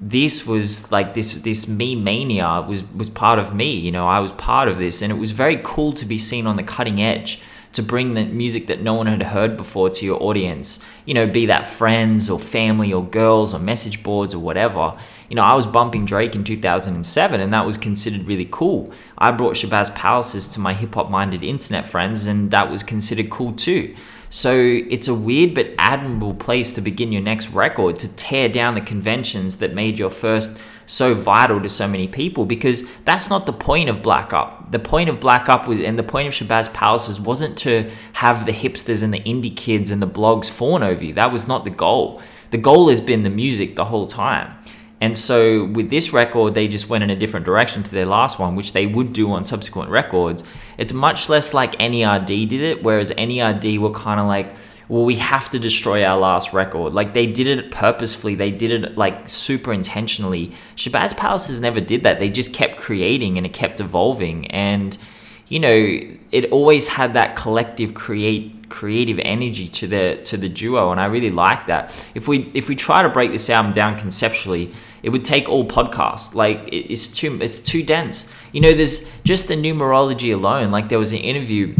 this 0.00 0.46
was 0.46 0.90
like 0.90 1.12
this 1.12 1.34
this 1.34 1.68
me 1.68 1.94
mania 1.94 2.64
was 2.66 2.82
was 2.94 3.10
part 3.10 3.38
of 3.38 3.54
me 3.54 3.70
you 3.76 3.92
know 3.92 4.06
i 4.08 4.18
was 4.18 4.32
part 4.32 4.68
of 4.68 4.78
this. 4.78 5.02
And 5.02 5.12
it 5.12 5.16
was 5.16 5.30
very 5.32 5.60
cool 5.62 5.92
to 5.92 6.04
be 6.04 6.18
seen 6.18 6.46
on 6.46 6.56
the 6.56 6.62
cutting 6.62 7.00
edge 7.00 7.40
to 7.72 7.82
bring 7.84 8.14
the 8.14 8.24
music 8.24 8.66
that 8.66 8.80
no 8.80 8.94
one 8.94 9.06
had 9.06 9.22
heard 9.22 9.56
before 9.56 9.90
to 9.90 10.04
your 10.04 10.20
audience. 10.20 10.84
You 11.04 11.14
know 11.14 11.26
be 11.26 11.46
that 11.46 11.66
friends 11.66 12.28
or 12.30 12.38
family 12.40 12.92
or 12.92 13.04
girls 13.04 13.54
or 13.54 13.58
message 13.58 14.02
boards 14.02 14.34
or 14.34 14.38
whatever. 14.38 14.96
You 15.28 15.36
know 15.36 15.42
i 15.42 15.54
was 15.54 15.66
bumping 15.66 16.06
drake 16.06 16.34
in 16.34 16.44
2007 16.44 17.40
and 17.40 17.52
that 17.52 17.66
was 17.66 17.76
considered 17.76 18.22
really 18.26 18.48
cool. 18.50 18.92
I 19.18 19.30
brought 19.30 19.56
shabazz 19.56 19.94
palaces 19.94 20.48
to 20.48 20.60
my 20.60 20.72
hip-hop 20.72 21.10
minded 21.10 21.42
internet 21.42 21.86
friends 21.86 22.26
and 22.26 22.50
that 22.50 22.70
was 22.70 22.82
considered 22.82 23.30
cool 23.30 23.52
too 23.52 23.94
so 24.30 24.56
it's 24.56 25.08
a 25.08 25.14
weird 25.14 25.54
but 25.54 25.72
admirable 25.76 26.34
place 26.34 26.72
to 26.74 26.80
begin 26.80 27.10
your 27.10 27.20
next 27.20 27.50
record 27.50 27.98
to 27.98 28.08
tear 28.14 28.48
down 28.48 28.74
the 28.74 28.80
conventions 28.80 29.56
that 29.58 29.74
made 29.74 29.98
your 29.98 30.08
first 30.08 30.56
so 30.86 31.14
vital 31.14 31.60
to 31.60 31.68
so 31.68 31.86
many 31.86 32.06
people 32.06 32.44
because 32.44 32.88
that's 33.04 33.28
not 33.28 33.46
the 33.46 33.52
point 33.52 33.88
of 33.88 34.02
Black 34.02 34.32
Up. 34.32 34.70
The 34.70 34.78
point 34.78 35.08
of 35.08 35.20
Black 35.20 35.48
Up 35.48 35.66
was, 35.66 35.80
and 35.80 35.98
the 35.98 36.04
point 36.04 36.28
of 36.28 36.34
Shabazz 36.34 36.72
Palaces 36.72 37.20
wasn't 37.20 37.58
to 37.58 37.90
have 38.14 38.46
the 38.46 38.52
hipsters 38.52 39.02
and 39.02 39.12
the 39.12 39.20
indie 39.20 39.56
kids 39.56 39.90
and 39.90 40.00
the 40.00 40.08
blogs 40.08 40.48
fawn 40.48 40.82
over 40.82 41.04
you. 41.04 41.12
That 41.14 41.32
was 41.32 41.48
not 41.48 41.64
the 41.64 41.70
goal. 41.70 42.22
The 42.50 42.58
goal 42.58 42.88
has 42.88 43.00
been 43.00 43.24
the 43.24 43.30
music 43.30 43.76
the 43.76 43.84
whole 43.84 44.06
time. 44.06 44.56
And 45.00 45.16
so 45.16 45.64
with 45.64 45.88
this 45.88 46.12
record, 46.12 46.54
they 46.54 46.68
just 46.68 46.88
went 46.88 47.02
in 47.02 47.10
a 47.10 47.16
different 47.16 47.46
direction 47.46 47.82
to 47.82 47.90
their 47.90 48.04
last 48.04 48.38
one, 48.38 48.54
which 48.54 48.74
they 48.74 48.86
would 48.86 49.12
do 49.12 49.32
on 49.32 49.44
subsequent 49.44 49.90
records. 49.90 50.44
It's 50.76 50.92
much 50.92 51.28
less 51.28 51.54
like 51.54 51.78
NERD 51.78 52.48
did 52.48 52.60
it, 52.60 52.82
whereas 52.82 53.10
NERD 53.12 53.78
were 53.78 53.92
kind 53.92 54.20
of 54.20 54.26
like, 54.26 54.54
well, 54.88 55.04
we 55.04 55.16
have 55.16 55.48
to 55.50 55.58
destroy 55.58 56.04
our 56.04 56.18
last 56.18 56.52
record. 56.52 56.92
Like 56.92 57.14
they 57.14 57.26
did 57.26 57.46
it 57.46 57.70
purposefully, 57.70 58.34
they 58.34 58.50
did 58.50 58.72
it 58.72 58.98
like 58.98 59.28
super 59.28 59.72
intentionally. 59.72 60.52
Shabazz 60.76 61.16
Palaces 61.16 61.60
never 61.60 61.80
did 61.80 62.02
that. 62.02 62.18
They 62.18 62.28
just 62.28 62.52
kept 62.52 62.76
creating 62.76 63.36
and 63.36 63.46
it 63.46 63.52
kept 63.52 63.80
evolving. 63.80 64.48
And 64.48 64.98
you 65.46 65.60
know, 65.60 66.00
it 66.30 66.50
always 66.52 66.88
had 66.88 67.14
that 67.14 67.36
collective 67.36 67.94
create 67.94 68.59
creative 68.70 69.18
energy 69.22 69.68
to 69.68 69.86
the 69.86 70.20
to 70.24 70.36
the 70.36 70.48
duo, 70.48 70.92
and 70.92 71.00
I 71.00 71.06
really 71.06 71.30
like 71.30 71.66
that. 71.66 72.06
If 72.14 72.28
we 72.28 72.50
if 72.54 72.68
we 72.68 72.76
try 72.76 73.02
to 73.02 73.08
break 73.08 73.32
this 73.32 73.50
album 73.50 73.72
down 73.72 73.98
conceptually, 73.98 74.72
it 75.02 75.10
would 75.10 75.24
take 75.24 75.48
all 75.48 75.66
podcasts. 75.66 76.34
Like 76.34 76.68
it's 76.72 77.08
too 77.08 77.38
it's 77.42 77.58
too 77.58 77.82
dense. 77.82 78.32
You 78.52 78.60
know, 78.60 78.72
there's 78.72 79.10
just 79.22 79.48
the 79.48 79.54
numerology 79.54 80.32
alone. 80.32 80.70
Like 80.70 80.88
there 80.88 80.98
was 80.98 81.12
an 81.12 81.18
interview 81.18 81.76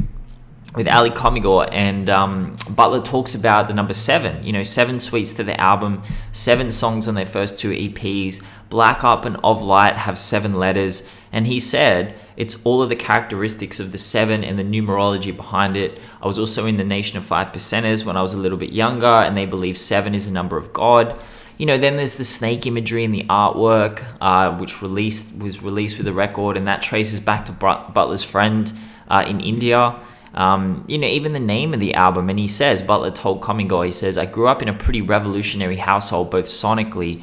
with 0.75 0.87
Ali 0.87 1.11
Komigor 1.11 1.69
and 1.73 2.09
um, 2.09 2.57
Butler 2.71 3.01
talks 3.01 3.35
about 3.35 3.67
the 3.67 3.75
number 3.75 3.93
seven. 3.93 4.45
You 4.45 4.53
know, 4.53 4.63
seven 4.63 5.01
suites 5.01 5.33
to 5.35 5.45
the 5.45 5.59
album, 5.61 6.03
seven 6.33 6.71
songs 6.71 7.09
on 7.09 7.15
their 7.15 7.27
first 7.27 7.59
two 7.59 7.71
EPs. 7.71 8.43
Black 8.69 9.03
Up 9.03 9.25
and 9.25 9.37
Of 9.43 9.63
Light 9.63 9.97
have 9.97 10.17
seven 10.17 10.55
letters, 10.55 11.09
and 11.33 11.47
he 11.47 11.59
said 11.59 12.17
it's 12.41 12.57
all 12.65 12.81
of 12.81 12.89
the 12.89 12.97
characteristics 12.97 13.81
of 13.81 13.93
the 13.93 13.99
seven 13.99 14.43
and 14.43 14.59
the 14.59 14.63
numerology 14.65 15.37
behind 15.37 15.77
it. 15.77 16.01
I 16.23 16.27
was 16.27 16.39
also 16.39 16.65
in 16.65 16.79
the 16.79 16.85
Nation 16.85 17.19
of 17.19 17.25
Five 17.25 17.49
Percenters 17.49 18.07
when 18.07 18.17
I 18.17 18.23
was 18.23 18.33
a 18.33 18.39
little 18.39 18.57
bit 18.57 18.73
younger, 18.73 19.07
and 19.07 19.37
they 19.37 19.45
believe 19.45 19.77
seven 19.77 20.15
is 20.15 20.25
the 20.25 20.33
number 20.33 20.57
of 20.57 20.73
God. 20.73 21.21
You 21.59 21.67
know, 21.67 21.77
then 21.77 21.97
there's 21.97 22.17
the 22.17 22.25
snake 22.25 22.67
imagery 22.67 23.05
in 23.05 23.13
the 23.13 23.25
artwork, 23.25 24.03
uh, 24.23 24.57
which 24.57 24.81
released 24.81 25.39
was 25.43 25.63
released 25.63 25.99
with 25.99 26.07
the 26.07 26.15
record, 26.15 26.57
and 26.57 26.67
that 26.67 26.81
traces 26.81 27.21
back 27.21 27.45
to 27.45 27.53
Butler's 27.53 28.25
friend 28.25 28.73
uh, 29.09 29.23
in 29.29 29.43
India. 29.43 30.01
Um, 30.33 30.87
you 30.89 30.97
know, 30.97 31.09
even 31.09 31.35
the 31.35 31.41
name 31.41 31.75
of 31.75 31.81
the 31.81 31.93
album, 31.93 32.31
and 32.31 32.39
he 32.39 32.47
says, 32.47 32.81
Butler 32.81 33.11
told 33.11 33.43
Komigor, 33.43 33.85
he 33.85 33.91
says, 33.91 34.17
I 34.17 34.25
grew 34.25 34.49
up 34.49 34.63
in 34.63 34.69
a 34.69 34.73
pretty 34.73 35.03
revolutionary 35.03 35.77
household, 35.77 36.31
both 36.31 36.47
sonically 36.47 37.23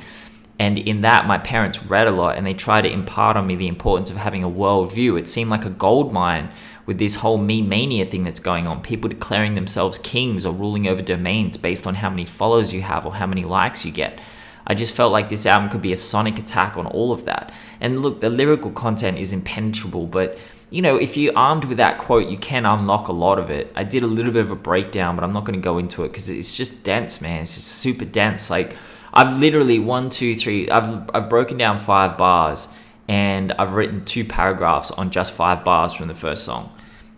and 0.60 0.78
in 0.78 1.02
that, 1.02 1.28
my 1.28 1.38
parents 1.38 1.84
read 1.86 2.08
a 2.08 2.12
lot 2.12 2.38
and 2.38 2.46
they 2.46 2.54
tried 2.54 2.82
to 2.82 2.92
impart 2.92 3.38
on 3.38 3.46
me 3.46 3.56
the 3.56 3.68
importance 3.68 4.10
of 4.10 4.18
having 4.18 4.44
a 4.44 4.50
worldview. 4.50 5.20
It 5.20 5.28
seemed 5.28 5.52
like 5.52 5.66
a 5.66 5.70
gold 5.70 6.12
mine 6.12 6.50
with 6.88 6.98
this 6.98 7.16
whole 7.16 7.38
me 7.38 7.62
mania 7.62 8.06
thing 8.06 8.24
that's 8.24 8.40
going 8.40 8.66
on. 8.66 8.82
People 8.82 9.10
declaring 9.10 9.54
themselves 9.54 10.00
kings 10.00 10.46
or 10.46 10.54
ruling 10.54 10.88
over 10.88 11.02
domains 11.02 11.58
based 11.58 11.86
on 11.86 11.96
how 11.96 12.10
many 12.10 12.26
followers 12.26 12.74
you 12.74 12.82
have 12.82 13.06
or 13.06 13.14
how 13.16 13.28
many 13.28 13.44
likes 13.44 13.86
you 13.86 13.92
get. 13.92 14.20
I 14.66 14.74
just 14.74 14.96
felt 14.96 15.12
like 15.12 15.30
this 15.30 15.46
album 15.46 15.70
could 15.70 15.82
be 15.82 15.92
a 15.92 15.98
sonic 15.98 16.40
attack 16.40 16.76
on 16.76 16.88
all 16.88 17.12
of 17.12 17.26
that. 17.26 17.54
And 17.80 18.00
look, 18.00 18.20
the 18.22 18.30
lyrical 18.30 18.72
content 18.72 19.18
is 19.18 19.32
impenetrable, 19.32 20.08
but 20.08 20.38
you 20.70 20.82
know, 20.82 20.98
if 20.98 21.16
you're 21.16 21.38
armed 21.38 21.64
with 21.66 21.78
that 21.78 21.98
quote, 21.98 22.30
you 22.30 22.38
can 22.38 22.66
unlock 22.66 23.08
a 23.08 23.14
lot 23.14 23.40
of 23.40 23.50
it. 23.50 23.72
I 23.76 23.86
did 23.86 24.04
a 24.04 24.08
little 24.08 24.34
bit 24.34 24.42
of 24.42 24.52
a 24.52 24.56
breakdown, 24.56 25.16
but 25.16 25.24
I'm 25.24 25.32
not 25.32 25.46
going 25.46 25.58
to 25.58 25.64
go 25.64 25.78
into 25.78 26.04
it 26.04 26.10
because 26.10 26.30
it's 26.30 26.58
just 26.58 26.84
dense, 26.84 27.22
man. 27.22 27.44
It's 27.44 27.56
just 27.56 27.70
super 27.70 28.04
dense. 28.04 28.50
Like, 28.50 28.76
I've 29.14 29.40
literally 29.40 29.80
one, 29.80 30.10
two, 30.10 30.36
three. 30.36 30.70
I've 30.70 31.10
I've 31.14 31.30
broken 31.30 31.58
down 31.58 31.80
five 31.80 32.18
bars, 32.18 32.68
and 33.08 33.52
I've 33.54 33.74
written 33.74 34.02
two 34.02 34.26
paragraphs 34.26 34.92
on 34.92 35.12
just 35.12 35.34
five 35.34 35.64
bars 35.64 35.94
from 35.94 36.08
the 36.08 36.14
first 36.14 36.44
song. 36.44 36.72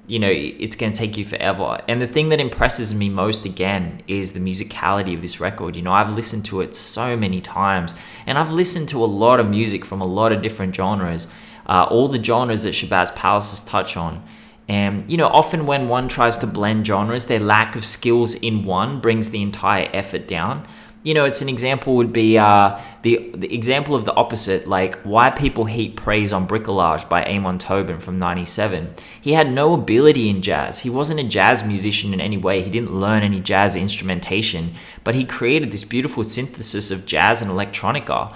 You 0.07 0.17
know, 0.17 0.31
it's 0.31 0.75
to 0.75 0.91
take 0.91 1.17
you 1.17 1.25
forever. 1.25 1.81
And 1.87 2.01
the 2.01 2.07
thing 2.07 2.29
that 2.29 2.39
impresses 2.39 2.95
me 2.95 3.09
most 3.09 3.45
again 3.45 4.01
is 4.07 4.33
the 4.33 4.39
musicality 4.39 5.13
of 5.13 5.21
this 5.21 5.39
record. 5.39 5.75
You 5.75 5.83
know, 5.83 5.93
I've 5.93 6.15
listened 6.15 6.45
to 6.45 6.61
it 6.61 6.73
so 6.73 7.15
many 7.15 7.41
times, 7.41 7.93
and 8.25 8.39
I've 8.39 8.51
listened 8.51 8.89
to 8.89 9.03
a 9.03 9.05
lot 9.05 9.39
of 9.39 9.47
music 9.47 9.85
from 9.85 10.01
a 10.01 10.07
lot 10.07 10.31
of 10.31 10.41
different 10.41 10.75
genres, 10.75 11.27
uh, 11.67 11.85
all 11.91 12.07
the 12.07 12.23
genres 12.23 12.63
that 12.63 12.73
Shabazz 12.73 13.15
Palaces 13.15 13.61
touch 13.61 13.95
on. 13.95 14.23
And, 14.67 15.09
you 15.11 15.17
know, 15.17 15.27
often 15.27 15.67
when 15.67 15.87
one 15.87 16.07
tries 16.07 16.39
to 16.39 16.47
blend 16.47 16.87
genres, 16.87 17.25
their 17.25 17.39
lack 17.39 17.75
of 17.75 17.85
skills 17.85 18.33
in 18.35 18.63
one 18.63 18.99
brings 18.99 19.29
the 19.29 19.43
entire 19.43 19.89
effort 19.93 20.27
down 20.27 20.67
you 21.01 21.13
know, 21.13 21.23
it's 21.23 21.41
an 21.41 21.47
example 21.47 21.95
would 21.95 22.11
be 22.11 22.37
uh, 22.37 22.77
the 23.03 23.31
the 23.33 23.53
example 23.53 23.95
of 23.95 24.03
the 24.03 24.13
opposite, 24.13 24.67
like 24.67 24.99
why 25.03 25.29
people 25.29 25.65
heap 25.65 25.95
praise 25.95 26.33
on 26.33 26.47
Bricolage 26.47 27.07
by 27.07 27.23
Amon 27.23 27.57
Tobin 27.57 27.99
from 27.99 28.19
'97. 28.19 28.93
He 29.21 29.33
had 29.33 29.51
no 29.51 29.73
ability 29.73 30.29
in 30.29 30.41
jazz. 30.41 30.79
He 30.79 30.89
wasn't 30.89 31.21
a 31.21 31.23
jazz 31.23 31.63
musician 31.63 32.13
in 32.13 32.19
any 32.19 32.37
way. 32.37 32.61
He 32.61 32.69
didn't 32.69 32.93
learn 32.93 33.23
any 33.23 33.39
jazz 33.39 33.77
instrumentation, 33.77 34.73
but 35.05 35.15
he 35.15 35.23
created 35.23 35.71
this 35.71 35.85
beautiful 35.85 36.25
synthesis 36.25 36.91
of 36.91 37.05
jazz 37.05 37.41
and 37.41 37.49
electronica, 37.49 38.35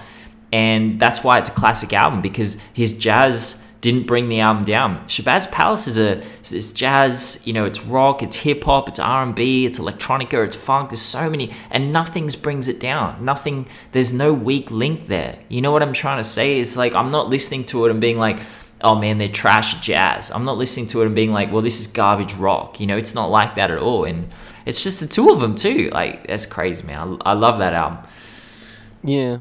and 0.50 0.98
that's 0.98 1.22
why 1.22 1.38
it's 1.38 1.50
a 1.50 1.52
classic 1.52 1.92
album 1.92 2.22
because 2.22 2.60
his 2.72 2.96
jazz 2.96 3.63
didn't 3.84 4.06
bring 4.06 4.30
the 4.30 4.40
album 4.40 4.64
down. 4.64 5.04
Shabazz 5.04 5.52
Palace 5.52 5.86
is 5.86 5.98
a 5.98 6.22
it's 6.40 6.72
jazz, 6.72 7.42
you 7.44 7.52
know, 7.52 7.66
it's 7.66 7.84
rock, 7.84 8.22
it's 8.22 8.36
hip 8.36 8.64
hop, 8.64 8.88
it's 8.88 8.98
R 8.98 9.22
and 9.22 9.34
B, 9.34 9.66
it's 9.66 9.78
electronica, 9.78 10.42
it's 10.42 10.56
funk. 10.56 10.88
There's 10.88 11.02
so 11.02 11.28
many, 11.28 11.52
and 11.70 11.92
nothing 11.92 12.30
brings 12.40 12.66
it 12.66 12.80
down. 12.80 13.22
Nothing. 13.22 13.66
There's 13.92 14.10
no 14.10 14.32
weak 14.32 14.70
link 14.70 15.08
there. 15.08 15.38
You 15.50 15.60
know 15.60 15.70
what 15.70 15.82
I'm 15.82 15.92
trying 15.92 16.16
to 16.16 16.24
say? 16.24 16.58
Is 16.58 16.78
like 16.78 16.94
I'm 16.94 17.10
not 17.10 17.28
listening 17.28 17.64
to 17.66 17.84
it 17.84 17.90
and 17.90 18.00
being 18.00 18.16
like, 18.16 18.40
oh 18.80 18.94
man, 18.94 19.18
they're 19.18 19.28
trash 19.28 19.82
jazz. 19.82 20.30
I'm 20.30 20.46
not 20.46 20.56
listening 20.56 20.86
to 20.88 21.02
it 21.02 21.06
and 21.06 21.14
being 21.14 21.32
like, 21.32 21.52
well, 21.52 21.60
this 21.60 21.78
is 21.82 21.86
garbage 21.86 22.32
rock. 22.36 22.80
You 22.80 22.86
know, 22.86 22.96
it's 22.96 23.14
not 23.14 23.26
like 23.26 23.54
that 23.56 23.70
at 23.70 23.78
all. 23.78 24.06
And 24.06 24.30
it's 24.64 24.82
just 24.82 25.00
the 25.00 25.06
two 25.06 25.28
of 25.28 25.40
them 25.40 25.54
too. 25.54 25.90
Like 25.92 26.26
that's 26.26 26.46
crazy, 26.46 26.86
man. 26.86 27.18
I, 27.26 27.32
I 27.32 27.34
love 27.34 27.58
that 27.58 27.74
album. 27.74 27.98
Yeah. 29.02 29.40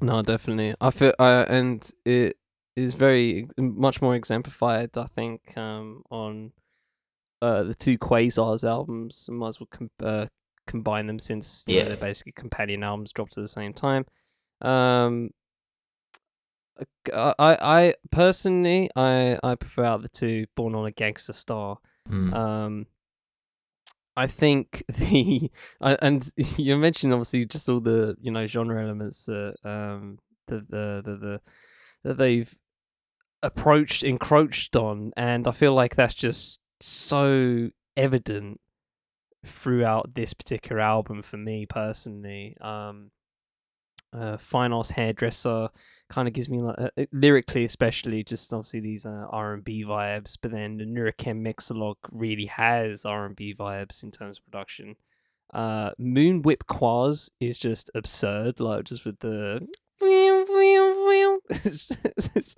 No, 0.00 0.22
definitely. 0.22 0.74
I 0.80 0.90
feel, 0.90 1.12
uh, 1.18 1.44
and 1.46 1.86
it 2.06 2.38
is 2.76 2.94
very 2.94 3.46
much 3.56 4.02
more 4.02 4.14
exemplified, 4.14 4.90
I 4.96 5.06
think, 5.06 5.56
um, 5.56 6.02
on 6.10 6.52
uh, 7.42 7.62
the 7.62 7.74
two 7.74 7.98
Quazarz 7.98 8.68
albums. 8.68 9.28
Might 9.30 9.48
as 9.48 9.60
well 9.60 9.68
com- 9.70 9.90
uh, 10.02 10.26
combine 10.66 11.06
them 11.06 11.18
since 11.18 11.62
you 11.66 11.74
know, 11.76 11.82
Yeah. 11.82 11.88
they're 11.88 11.96
basically 11.98 12.32
companion 12.32 12.82
albums 12.82 13.12
dropped 13.12 13.36
at 13.38 13.42
the 13.42 13.48
same 13.48 13.72
time. 13.72 14.06
Um, 14.60 15.30
I, 17.12 17.34
I, 17.38 17.56
I 17.60 17.94
personally, 18.10 18.90
I, 18.96 19.38
I 19.42 19.54
prefer 19.54 19.84
out 19.84 20.02
the 20.02 20.08
two, 20.08 20.46
Born 20.56 20.74
on 20.74 20.86
a 20.86 20.90
Gangster 20.90 21.32
Star. 21.32 21.78
Mm. 22.08 22.34
Um, 22.34 22.86
I 24.16 24.26
think 24.26 24.84
the 24.98 25.50
I- 25.80 25.98
and 26.02 26.28
you 26.56 26.76
mentioned 26.76 27.12
obviously 27.12 27.44
just 27.46 27.68
all 27.68 27.80
the 27.80 28.16
you 28.20 28.30
know 28.30 28.46
genre 28.46 28.80
elements 28.82 29.24
that 29.26 29.54
um 29.64 30.18
the 30.46 30.56
the 30.68 31.02
the, 31.04 31.16
the 31.16 31.40
that 32.04 32.18
they've 32.18 32.54
approached 33.44 34.02
encroached 34.02 34.74
on, 34.74 35.12
and 35.16 35.46
I 35.46 35.52
feel 35.52 35.74
like 35.74 35.94
that's 35.94 36.14
just 36.14 36.60
so 36.80 37.70
evident 37.96 38.60
throughout 39.46 40.14
this 40.14 40.34
particular 40.34 40.80
album 40.80 41.22
for 41.22 41.36
me 41.36 41.66
personally. 41.66 42.56
Um, 42.60 43.10
uh, 44.12 44.36
Fine 44.36 44.72
Arts 44.72 44.92
Hairdresser 44.92 45.68
kind 46.08 46.28
of 46.28 46.34
gives 46.34 46.48
me 46.48 46.62
like 46.62 46.78
uh, 46.78 47.04
lyrically, 47.12 47.64
especially 47.64 48.22
just 48.22 48.52
obviously 48.54 48.80
these 48.80 49.04
uh, 49.04 49.26
R 49.30 49.54
and 49.54 49.64
B 49.64 49.84
vibes. 49.84 50.36
But 50.40 50.52
then 50.52 50.78
the 50.78 50.84
Nurichem 50.84 51.42
Mixolog 51.46 51.96
really 52.10 52.46
has 52.46 53.04
R 53.04 53.26
and 53.26 53.36
B 53.36 53.54
vibes 53.54 54.02
in 54.02 54.10
terms 54.10 54.38
of 54.38 54.44
production. 54.44 54.96
Uh, 55.52 55.90
Moon 55.98 56.42
Whip 56.42 56.66
Quaz 56.66 57.30
is 57.40 57.58
just 57.58 57.90
absurd, 57.94 58.60
like 58.60 58.84
just 58.84 59.04
with 59.04 59.18
the. 59.20 59.66
it's, 61.48 61.90
it's, 62.34 62.56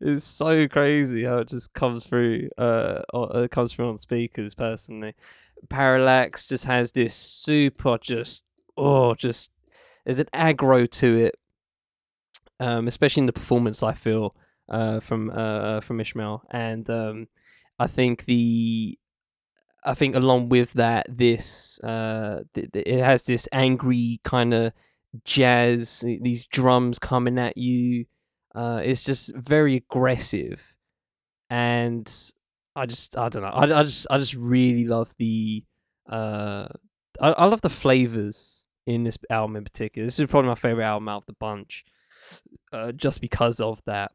it's 0.00 0.24
so 0.24 0.68
crazy 0.68 1.24
how 1.24 1.38
it 1.38 1.48
just 1.48 1.72
comes 1.74 2.04
through. 2.04 2.48
Uh, 2.56 3.02
it 3.34 3.50
comes 3.50 3.72
through 3.72 3.88
on 3.88 3.98
speakers. 3.98 4.54
Personally, 4.54 5.14
Parallax 5.68 6.46
just 6.46 6.64
has 6.64 6.92
this 6.92 7.14
super 7.14 7.98
just 7.98 8.44
oh 8.76 9.14
just 9.14 9.50
there's 10.04 10.18
an 10.18 10.28
aggro 10.32 10.90
to 10.90 11.16
it, 11.16 11.38
um, 12.60 12.88
especially 12.88 13.22
in 13.22 13.26
the 13.26 13.32
performance. 13.32 13.82
I 13.82 13.92
feel 13.92 14.34
uh, 14.68 15.00
from 15.00 15.30
uh, 15.30 15.80
from 15.80 16.00
Ishmael, 16.00 16.44
and 16.50 16.88
um, 16.88 17.28
I 17.78 17.86
think 17.86 18.24
the 18.24 18.98
I 19.84 19.94
think 19.94 20.14
along 20.14 20.48
with 20.48 20.72
that, 20.74 21.06
this 21.08 21.80
uh, 21.80 22.42
th- 22.54 22.72
th- 22.72 22.86
it 22.86 23.00
has 23.00 23.22
this 23.22 23.48
angry 23.52 24.20
kind 24.24 24.52
of 24.52 24.72
jazz, 25.24 26.00
these 26.00 26.46
drums 26.46 26.98
coming 26.98 27.38
at 27.38 27.56
you. 27.56 28.06
Uh, 28.54 28.80
it's 28.84 29.04
just 29.04 29.34
very 29.36 29.76
aggressive, 29.76 30.74
and 31.50 32.12
I 32.74 32.86
just 32.86 33.16
I 33.16 33.28
don't 33.28 33.42
know. 33.42 33.48
I, 33.48 33.80
I 33.80 33.82
just 33.82 34.06
I 34.10 34.18
just 34.18 34.34
really 34.34 34.84
love 34.84 35.14
the 35.18 35.64
uh, 36.08 36.68
I, 37.20 37.30
I 37.30 37.44
love 37.46 37.60
the 37.60 37.70
flavors 37.70 38.64
in 38.86 39.04
this 39.04 39.18
album 39.30 39.56
in 39.56 39.64
particular. 39.64 40.06
This 40.06 40.18
is 40.18 40.26
probably 40.26 40.48
my 40.48 40.54
favorite 40.54 40.84
album 40.84 41.08
out 41.08 41.22
of 41.22 41.26
the 41.26 41.34
bunch, 41.34 41.84
uh, 42.72 42.92
just 42.92 43.20
because 43.20 43.60
of 43.60 43.82
that. 43.86 44.12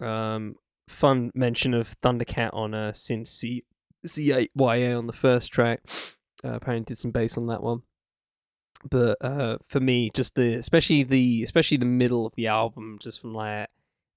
Um, 0.00 0.56
fun 0.88 1.30
mention 1.34 1.74
of 1.74 1.94
Thundercat 2.00 2.50
on 2.52 2.74
uh, 2.74 2.92
Sin 2.92 3.24
C 3.24 3.64
C8YA 4.06 4.96
on 4.98 5.06
the 5.06 5.12
first 5.12 5.52
track. 5.52 5.80
Uh, 6.44 6.54
apparently 6.54 6.84
did 6.86 6.98
some 6.98 7.10
bass 7.10 7.36
on 7.36 7.46
that 7.46 7.62
one. 7.62 7.82
But 8.88 9.18
uh, 9.20 9.58
for 9.66 9.80
me, 9.80 10.10
just 10.14 10.34
the 10.36 10.54
especially 10.54 11.02
the 11.02 11.42
especially 11.42 11.76
the 11.76 11.84
middle 11.86 12.26
of 12.26 12.34
the 12.34 12.46
album, 12.46 12.98
just 13.00 13.20
from 13.20 13.34
like 13.34 13.68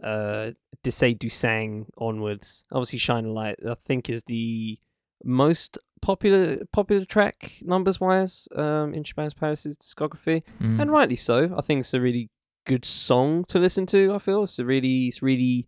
uh 0.03 0.51
Desay 0.84 1.18
du 1.18 1.30
Sang 1.30 1.88
onwards. 1.97 2.66
Obviously, 2.72 2.99
Shine 2.99 3.26
a 3.26 3.32
Light, 3.32 3.57
I 3.68 3.76
think, 3.86 4.09
is 4.09 4.24
the 4.24 4.80
most 5.24 5.78
popular 6.01 6.57
popular 6.74 7.05
track 7.05 7.53
numbers 7.61 7.99
wise 7.99 8.47
um 8.55 8.93
in 8.93 9.03
Shabazz 9.03 9.36
Palace's 9.36 9.78
discography 9.78 10.43
Mm. 10.61 10.82
and 10.82 10.91
rightly 10.91 11.16
so. 11.16 11.53
I 11.57 11.61
think 11.61 11.82
it's 11.82 11.93
a 11.93 12.01
really 12.01 12.30
good 12.66 12.86
song 12.86 13.45
to 13.45 13.59
listen 13.59 13.86
to. 13.88 14.14
I 14.14 14.20
feel 14.20 14.43
it's 14.43 14.59
a 14.59 14.66
really, 14.66 15.07
it's 15.07 15.22
really, 15.22 15.66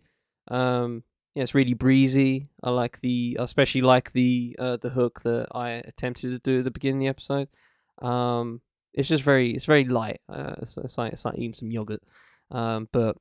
um, 0.50 1.04
yeah, 1.36 1.44
it's 1.44 1.56
really 1.56 1.74
breezy. 1.74 2.50
I 2.64 2.70
like 2.70 3.00
the, 3.02 3.38
I 3.40 3.44
especially 3.44 3.82
like 3.82 4.12
the 4.14 4.56
uh 4.60 4.78
the 4.78 4.90
hook 4.92 5.22
that 5.24 5.48
I 5.54 5.70
attempted 5.72 6.32
to 6.32 6.40
do 6.40 6.60
at 6.60 6.64
the 6.66 6.72
beginning 6.72 7.00
of 7.00 7.02
the 7.02 7.10
episode. 7.10 7.48
Um, 8.02 8.62
it's 8.96 9.10
just 9.10 9.24
very, 9.24 9.52
it's 9.52 9.66
very 9.66 9.86
light. 9.86 10.22
Uh, 10.28 10.56
it's, 10.62 10.78
it's 10.78 10.98
like 10.98 11.14
it's 11.14 11.26
like 11.26 11.38
eating 11.38 11.54
some 11.54 11.70
yogurt. 11.70 12.02
Um, 12.50 12.88
but 12.92 13.18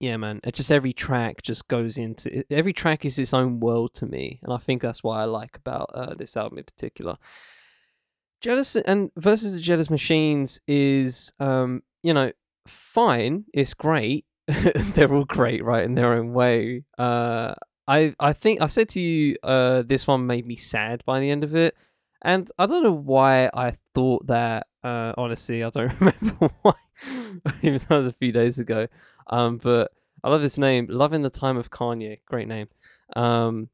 yeah, 0.00 0.16
man, 0.16 0.40
it 0.42 0.54
just 0.54 0.72
every 0.72 0.92
track 0.92 1.42
just 1.42 1.68
goes 1.68 1.96
into 1.96 2.44
every 2.50 2.72
track 2.72 3.04
is 3.04 3.18
its 3.20 3.32
own 3.32 3.60
world 3.60 3.94
to 3.94 4.06
me, 4.06 4.40
and 4.42 4.52
I 4.52 4.58
think 4.58 4.82
that's 4.82 5.04
what 5.04 5.18
I 5.18 5.24
like 5.24 5.56
about 5.56 5.90
uh, 5.94 6.14
this 6.14 6.36
album 6.36 6.58
in 6.58 6.64
particular. 6.64 7.16
Jealous 8.40 8.74
and 8.74 9.12
versus 9.16 9.54
the 9.54 9.60
Jealous 9.60 9.88
Machines 9.88 10.60
is, 10.66 11.32
um, 11.38 11.84
you 12.02 12.12
know, 12.12 12.32
fine. 12.66 13.44
It's 13.54 13.74
great. 13.74 14.24
They're 14.48 15.14
all 15.14 15.24
great, 15.24 15.62
right, 15.62 15.84
in 15.84 15.94
their 15.94 16.14
own 16.14 16.32
way. 16.32 16.82
Uh, 16.98 17.54
I 17.86 18.14
I 18.18 18.32
think 18.32 18.60
I 18.60 18.66
said 18.66 18.88
to 18.90 19.00
you, 19.00 19.36
uh, 19.44 19.82
this 19.82 20.08
one 20.08 20.26
made 20.26 20.46
me 20.46 20.56
sad 20.56 21.04
by 21.06 21.20
the 21.20 21.30
end 21.30 21.44
of 21.44 21.54
it, 21.54 21.76
and 22.22 22.50
I 22.58 22.66
don't 22.66 22.82
know 22.82 22.90
why 22.90 23.50
I 23.54 23.74
thought 23.94 24.26
that. 24.26 24.66
Uh, 24.84 25.12
honestly, 25.16 25.62
I 25.62 25.70
don't 25.70 25.92
remember 26.00 26.50
why. 26.62 26.74
Even 27.62 27.80
though 27.88 27.96
it 27.96 27.98
was 27.98 28.06
a 28.08 28.12
few 28.12 28.32
days 28.32 28.58
ago. 28.58 28.86
Um, 29.28 29.58
but 29.58 29.92
I 30.22 30.30
love 30.30 30.42
this 30.42 30.58
name, 30.58 30.86
"Love 30.90 31.12
in 31.12 31.22
the 31.22 31.30
Time 31.30 31.56
of 31.56 31.70
Kanye." 31.70 32.20
Great 32.26 32.48
name. 32.48 32.68
Um, 33.16 33.68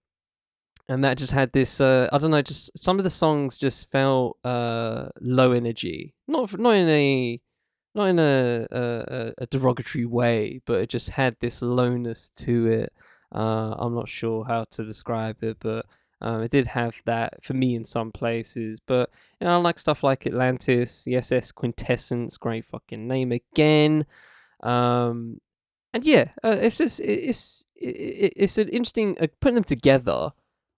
and 0.89 1.05
that 1.05 1.19
just 1.19 1.33
had 1.33 1.53
this 1.53 1.81
uh, 1.81 2.09
I 2.13 2.19
don't 2.19 2.31
know, 2.31 2.43
just 2.43 2.77
some 2.79 2.99
of 2.99 3.05
the 3.05 3.11
songs 3.11 3.59
just 3.59 3.91
felt 3.91 4.39
uh 4.45 5.09
low 5.21 5.53
energy. 5.53 6.15
Not 6.27 6.59
not 6.59 6.75
in 6.77 6.89
a 6.89 7.41
not 7.95 8.05
in 8.07 8.19
a, 8.19 8.67
a- 8.71 9.33
a 9.39 9.47
derogatory 9.47 10.05
way, 10.07 10.61
but 10.67 10.81
it 10.81 10.89
just 10.89 11.11
had 11.11 11.37
this 11.41 11.61
lowness 11.63 12.31
to 12.37 12.67
it. 12.67 12.93
Uh, 13.35 13.75
I'm 13.79 13.95
not 13.95 14.09
sure 14.09 14.45
how 14.45 14.65
to 14.71 14.85
describe 14.85 15.43
it, 15.43 15.57
but 15.61 15.87
um, 16.21 16.43
it 16.43 16.51
did 16.51 16.67
have 16.69 17.01
that 17.05 17.45
for 17.45 17.55
me 17.55 17.75
in 17.75 17.85
some 17.85 18.11
places. 18.13 18.81
But 18.85 19.11
you 19.41 19.47
know, 19.47 19.55
I 19.55 19.57
like 19.57 19.79
stuff 19.79 20.03
like 20.03 20.27
Atlantis, 20.27 21.05
the 21.05 21.17
SS 21.17 21.53
Quintessence, 21.53 22.37
great 22.37 22.65
fucking 22.65 23.07
name 23.07 23.33
again. 23.33 24.05
Um, 24.63 25.41
and 25.95 26.05
yeah, 26.05 26.31
uh, 26.45 26.57
it's 26.61 26.79
just 26.79 27.01
it, 27.01 27.05
it's 27.05 27.65
it, 27.77 27.87
it- 27.97 28.33
it's 28.37 28.59
an 28.59 28.69
interesting 28.69 29.17
uh, 29.21 29.27
putting 29.41 29.55
them 29.57 29.65
together. 29.65 30.31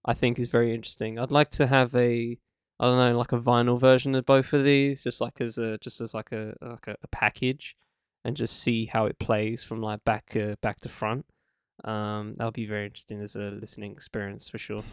I 0.05 0.13
think 0.15 0.39
is 0.39 0.47
very 0.47 0.73
interesting. 0.73 1.19
I'd 1.19 1.29
like 1.31 1.51
to 1.51 1.67
have 1.67 1.93
a 1.95 2.37
I 2.79 2.85
don't 2.85 2.97
know 2.97 3.17
like 3.17 3.31
a 3.31 3.39
vinyl 3.39 3.79
version 3.79 4.15
of 4.15 4.25
both 4.25 4.51
of 4.53 4.63
these, 4.63 5.03
just 5.03 5.21
like 5.21 5.39
as 5.41 5.57
a 5.57 5.77
just 5.77 6.01
as 6.01 6.13
like 6.13 6.31
a 6.31 6.55
like 6.61 6.87
a, 6.87 6.95
a 7.03 7.07
package, 7.09 7.75
and 8.25 8.35
just 8.35 8.59
see 8.59 8.85
how 8.87 9.05
it 9.05 9.19
plays 9.19 9.63
from 9.63 9.81
like 9.81 10.03
back 10.03 10.35
uh, 10.35 10.55
back 10.61 10.79
to 10.81 10.89
front. 10.89 11.25
Um, 11.83 12.35
that 12.37 12.45
would 12.45 12.53
be 12.53 12.65
very 12.67 12.85
interesting 12.85 13.21
as 13.21 13.35
a 13.35 13.51
listening 13.51 13.91
experience 13.91 14.47
for 14.49 14.57
sure. 14.59 14.83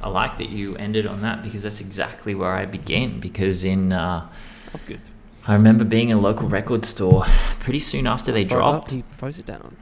I 0.00 0.08
like 0.08 0.38
that 0.38 0.50
you 0.50 0.76
ended 0.76 1.06
on 1.06 1.22
that 1.22 1.42
because 1.42 1.62
that's 1.64 1.80
exactly 1.80 2.34
where 2.34 2.52
I 2.52 2.66
began. 2.66 3.20
Because 3.20 3.64
in 3.64 3.92
uh, 3.92 4.28
Oh, 4.74 4.80
good. 4.86 5.00
I 5.46 5.54
remember 5.54 5.82
being 5.84 6.10
in 6.10 6.18
a 6.18 6.20
local 6.20 6.46
record 6.48 6.84
store 6.84 7.24
pretty 7.60 7.80
soon 7.80 8.06
after 8.06 8.30
they 8.30 8.42
it 8.42 8.52
up, 8.52 8.58
dropped, 8.58 8.90
he 8.92 9.02
throws 9.14 9.38
it 9.38 9.46
down. 9.46 9.76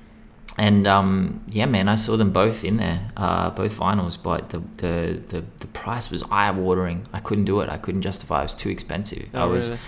and 0.57 0.87
um, 0.87 1.43
yeah, 1.49 1.67
man, 1.67 1.89
I 1.89 1.97
saw 1.97 2.17
them 2.17 2.31
both 2.31 2.63
in 2.65 2.77
there, 2.77 3.11
uh, 3.17 3.51
both 3.51 3.77
vinyls. 3.79 4.17
But 4.23 4.51
the, 4.51 4.61
the 4.77 5.21
the 5.29 5.45
the 5.59 5.67
price 5.67 6.09
was 6.11 6.23
eye 6.31 6.51
watering. 6.53 7.07
I 7.13 7.19
couldn't 7.21 7.47
do 7.47 7.61
it. 7.63 7.69
I 7.69 7.79
couldn't 7.79 8.03
justify. 8.03 8.41
It 8.41 8.45
was 8.45 8.55
too 8.55 8.71
expensive. 8.71 9.29
I 9.35 9.43
Oh, 9.43 9.49
was 9.51 9.69
really? 9.71 9.81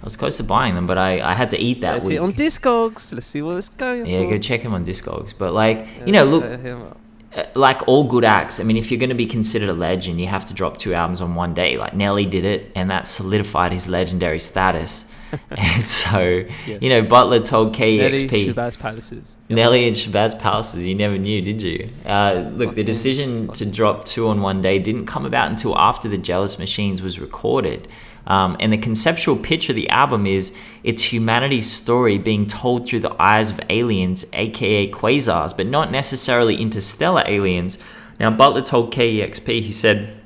I 0.00 0.04
was 0.04 0.16
close 0.16 0.36
to 0.38 0.42
buying 0.44 0.74
them, 0.74 0.86
but 0.86 0.98
I, 0.98 1.20
I 1.20 1.34
had 1.34 1.50
to 1.50 1.58
eat 1.58 1.80
that 1.82 1.92
Let's 1.94 2.06
week. 2.06 2.20
on 2.20 2.32
Discogs. 2.32 3.12
Let's 3.12 3.26
see 3.26 3.42
what 3.42 3.56
it's 3.56 3.68
going 3.68 4.06
yeah, 4.06 4.22
for. 4.22 4.30
go 4.30 4.38
check 4.38 4.60
him 4.62 4.72
on 4.74 4.84
Discogs. 4.84 5.32
But 5.36 5.52
like 5.52 5.78
Yeah, 5.98 6.06
you 6.06 6.12
know, 6.12 6.24
look, 6.24 6.44
set 7.36 7.46
him 7.46 7.50
up. 7.50 7.56
uh, 7.56 7.58
like 7.58 7.86
all 7.88 8.04
good 8.04 8.24
acts, 8.24 8.60
I 8.60 8.62
mean, 8.64 8.76
if 8.76 8.90
you're 8.90 9.00
going 9.00 9.10
to 9.10 9.14
be 9.14 9.26
considered 9.26 9.68
a 9.68 9.74
legend, 9.74 10.20
you 10.20 10.26
have 10.26 10.46
to 10.46 10.54
drop 10.54 10.78
two 10.78 10.94
albums 10.94 11.20
on 11.20 11.34
one 11.34 11.54
day. 11.54 11.76
Like 11.76 11.94
Nelly 11.94 12.26
did 12.26 12.44
it, 12.44 12.70
and 12.74 12.90
that 12.90 13.06
solidified 13.06 13.72
his 13.72 13.88
legendary 13.88 14.40
status. 14.40 15.10
and 15.50 15.82
so, 15.82 16.44
Yes. 16.66 16.80
you 16.80 16.88
know, 16.88 17.02
Butler 17.02 17.40
told 17.40 17.76
Nelly 17.78 18.28
KEXP. 18.28 18.54
Shabazz 18.54 18.78
Palaces. 18.78 19.36
Nelly 19.48 19.86
and 19.88 19.96
Shabazz 19.96 20.38
Palaces, 20.38 20.86
you 20.86 20.94
never 20.94 21.18
knew, 21.18 21.42
did 21.42 21.60
you? 21.62 21.88
Uh, 22.06 22.48
look, 22.54 22.76
the 22.76 22.84
decision 22.84 23.48
to 23.48 23.66
drop 23.66 24.04
two 24.04 24.28
on 24.28 24.40
one 24.40 24.62
day 24.62 24.78
didn't 24.78 25.06
come 25.06 25.26
about 25.26 25.50
until 25.50 25.76
after 25.76 26.08
the 26.08 26.16
Jealous 26.18 26.58
Machines 26.60 27.02
was 27.02 27.18
recorded. 27.18 27.88
Um, 28.26 28.56
and 28.58 28.72
the 28.72 28.78
conceptual 28.78 29.36
pitch 29.36 29.68
of 29.68 29.76
the 29.76 29.88
album 29.88 30.26
is 30.26 30.56
it's 30.82 31.12
humanity's 31.12 31.70
story 31.70 32.18
being 32.18 32.46
told 32.46 32.86
through 32.86 33.00
the 33.00 33.14
eyes 33.22 33.50
of 33.50 33.60
aliens, 33.70 34.26
aka 34.32 34.88
Quazarz, 34.90 35.56
but 35.56 35.66
not 35.66 35.90
necessarily 35.90 36.56
interstellar 36.56 37.22
aliens. 37.26 37.78
Now, 38.18 38.30
Butler 38.30 38.62
told 38.62 38.92
KEXP, 38.92 39.60
he 39.60 39.72
said, 39.72 40.16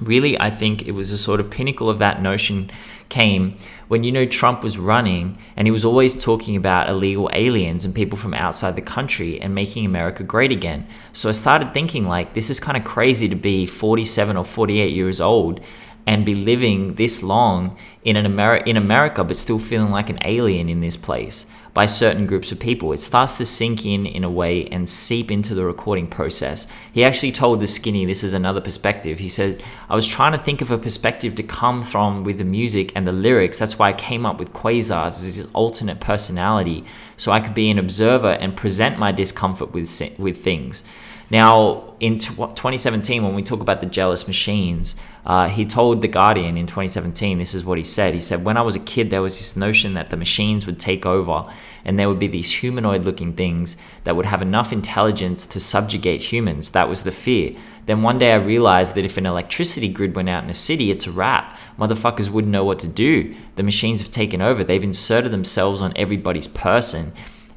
really, 0.00 0.38
I 0.38 0.50
think 0.50 0.86
it 0.86 0.92
was 0.92 1.10
a 1.10 1.18
sort 1.18 1.40
of 1.40 1.50
pinnacle 1.50 1.88
of 1.88 1.98
that 1.98 2.22
notion 2.22 2.70
came 3.08 3.58
when 3.88 4.04
you 4.04 4.10
know 4.10 4.24
Trump 4.24 4.62
was 4.62 4.78
running 4.78 5.36
and 5.54 5.66
he 5.66 5.70
was 5.70 5.84
always 5.84 6.24
talking 6.24 6.56
about 6.56 6.88
illegal 6.88 7.28
aliens 7.34 7.84
and 7.84 7.94
people 7.94 8.16
from 8.16 8.32
outside 8.32 8.74
the 8.74 8.80
country 8.80 9.38
and 9.38 9.54
making 9.54 9.84
America 9.84 10.22
great 10.22 10.50
again. 10.50 10.86
So 11.12 11.28
I 11.28 11.32
started 11.32 11.74
thinking 11.74 12.08
like 12.08 12.32
this 12.32 12.48
is 12.48 12.58
kind 12.58 12.78
of 12.78 12.84
crazy 12.84 13.28
to 13.28 13.34
be 13.34 13.66
47 13.66 14.36
or 14.38 14.44
48 14.44 14.94
years 14.94 15.20
old 15.20 15.60
and 16.06 16.26
be 16.26 16.34
living 16.34 16.94
this 16.94 17.22
long 17.22 17.76
in 18.02 18.16
an 18.16 18.26
Ameri- 18.26 18.66
in 18.66 18.76
America 18.76 19.22
but 19.24 19.36
still 19.36 19.58
feeling 19.58 19.90
like 19.90 20.10
an 20.10 20.18
alien 20.24 20.68
in 20.68 20.80
this 20.80 20.96
place 20.96 21.46
by 21.74 21.86
certain 21.86 22.26
groups 22.26 22.52
of 22.52 22.60
people. 22.60 22.92
It 22.92 23.00
starts 23.00 23.38
to 23.38 23.46
sink 23.46 23.86
in 23.86 24.04
in 24.04 24.24
a 24.24 24.30
way 24.30 24.66
and 24.66 24.88
seep 24.88 25.30
into 25.30 25.54
the 25.54 25.64
recording 25.64 26.06
process. 26.06 26.66
He 26.92 27.02
actually 27.02 27.32
told 27.32 27.60
the 27.60 27.66
skinny, 27.66 28.04
this 28.04 28.22
is 28.22 28.34
another 28.34 28.60
perspective. 28.60 29.18
He 29.18 29.28
said, 29.30 29.62
I 29.88 29.94
was 29.94 30.06
trying 30.06 30.32
to 30.32 30.38
think 30.38 30.60
of 30.60 30.70
a 30.70 30.76
perspective 30.76 31.34
to 31.36 31.42
come 31.42 31.82
from 31.82 32.24
with 32.24 32.38
the 32.38 32.44
music 32.44 32.92
and 32.94 33.06
the 33.06 33.12
lyrics. 33.12 33.58
That's 33.58 33.78
why 33.78 33.88
I 33.88 33.94
came 33.94 34.26
up 34.26 34.38
with 34.38 34.52
Quazarz 34.52 35.26
as 35.26 35.36
his 35.36 35.48
alternate 35.54 36.00
personality, 36.00 36.84
so 37.16 37.32
I 37.32 37.40
could 37.40 37.54
be 37.54 37.70
an 37.70 37.78
observer 37.78 38.32
and 38.32 38.54
present 38.56 38.98
my 38.98 39.12
discomfort 39.12 39.72
with, 39.72 40.18
with 40.18 40.36
things. 40.36 40.84
Now, 41.32 41.94
in 41.98 42.18
tw 42.18 42.36
2017, 42.36 43.22
when 43.22 43.34
we 43.34 43.42
talk 43.42 43.60
about 43.60 43.80
the 43.80 43.86
jealous 43.86 44.28
machines, 44.28 44.94
uh, 45.24 45.48
he 45.48 45.64
told 45.64 46.02
The 46.02 46.08
Guardian 46.08 46.58
in 46.58 46.66
2017, 46.66 47.38
this 47.38 47.54
is 47.54 47.64
what 47.64 47.78
he 47.78 47.84
said. 47.84 48.12
He 48.12 48.20
said, 48.20 48.44
When 48.44 48.58
I 48.58 48.60
was 48.60 48.76
a 48.76 48.80
kid, 48.80 49.08
there 49.08 49.22
was 49.22 49.38
this 49.38 49.56
notion 49.56 49.94
that 49.94 50.10
the 50.10 50.18
machines 50.18 50.66
would 50.66 50.78
take 50.78 51.06
over 51.06 51.44
and 51.86 51.98
there 51.98 52.10
would 52.10 52.18
be 52.18 52.26
these 52.26 52.50
humanoid 52.50 53.04
looking 53.04 53.32
things 53.32 53.78
that 54.04 54.14
would 54.14 54.26
have 54.26 54.42
enough 54.42 54.74
intelligence 54.74 55.46
to 55.46 55.58
subjugate 55.58 56.22
humans. 56.22 56.72
That 56.72 56.90
was 56.90 57.02
the 57.02 57.10
fear. 57.10 57.54
Then 57.86 58.02
one 58.02 58.18
day 58.18 58.32
I 58.32 58.36
realized 58.36 58.94
that 58.94 59.06
if 59.06 59.16
an 59.16 59.24
electricity 59.24 59.88
grid 59.88 60.14
went 60.14 60.28
out 60.28 60.44
in 60.44 60.50
a 60.50 60.54
city, 60.54 60.90
it's 60.90 61.06
a 61.06 61.10
wrap. 61.10 61.56
Motherfuckers 61.78 62.28
wouldn't 62.28 62.52
know 62.52 62.64
what 62.64 62.78
to 62.80 62.86
do. 62.86 63.34
The 63.56 63.62
machines 63.62 64.02
have 64.02 64.10
taken 64.10 64.42
over, 64.42 64.62
they've 64.62 64.84
inserted 64.84 65.32
themselves 65.32 65.80
on 65.80 65.94
everybody's 65.96 66.46
person. 66.46 67.12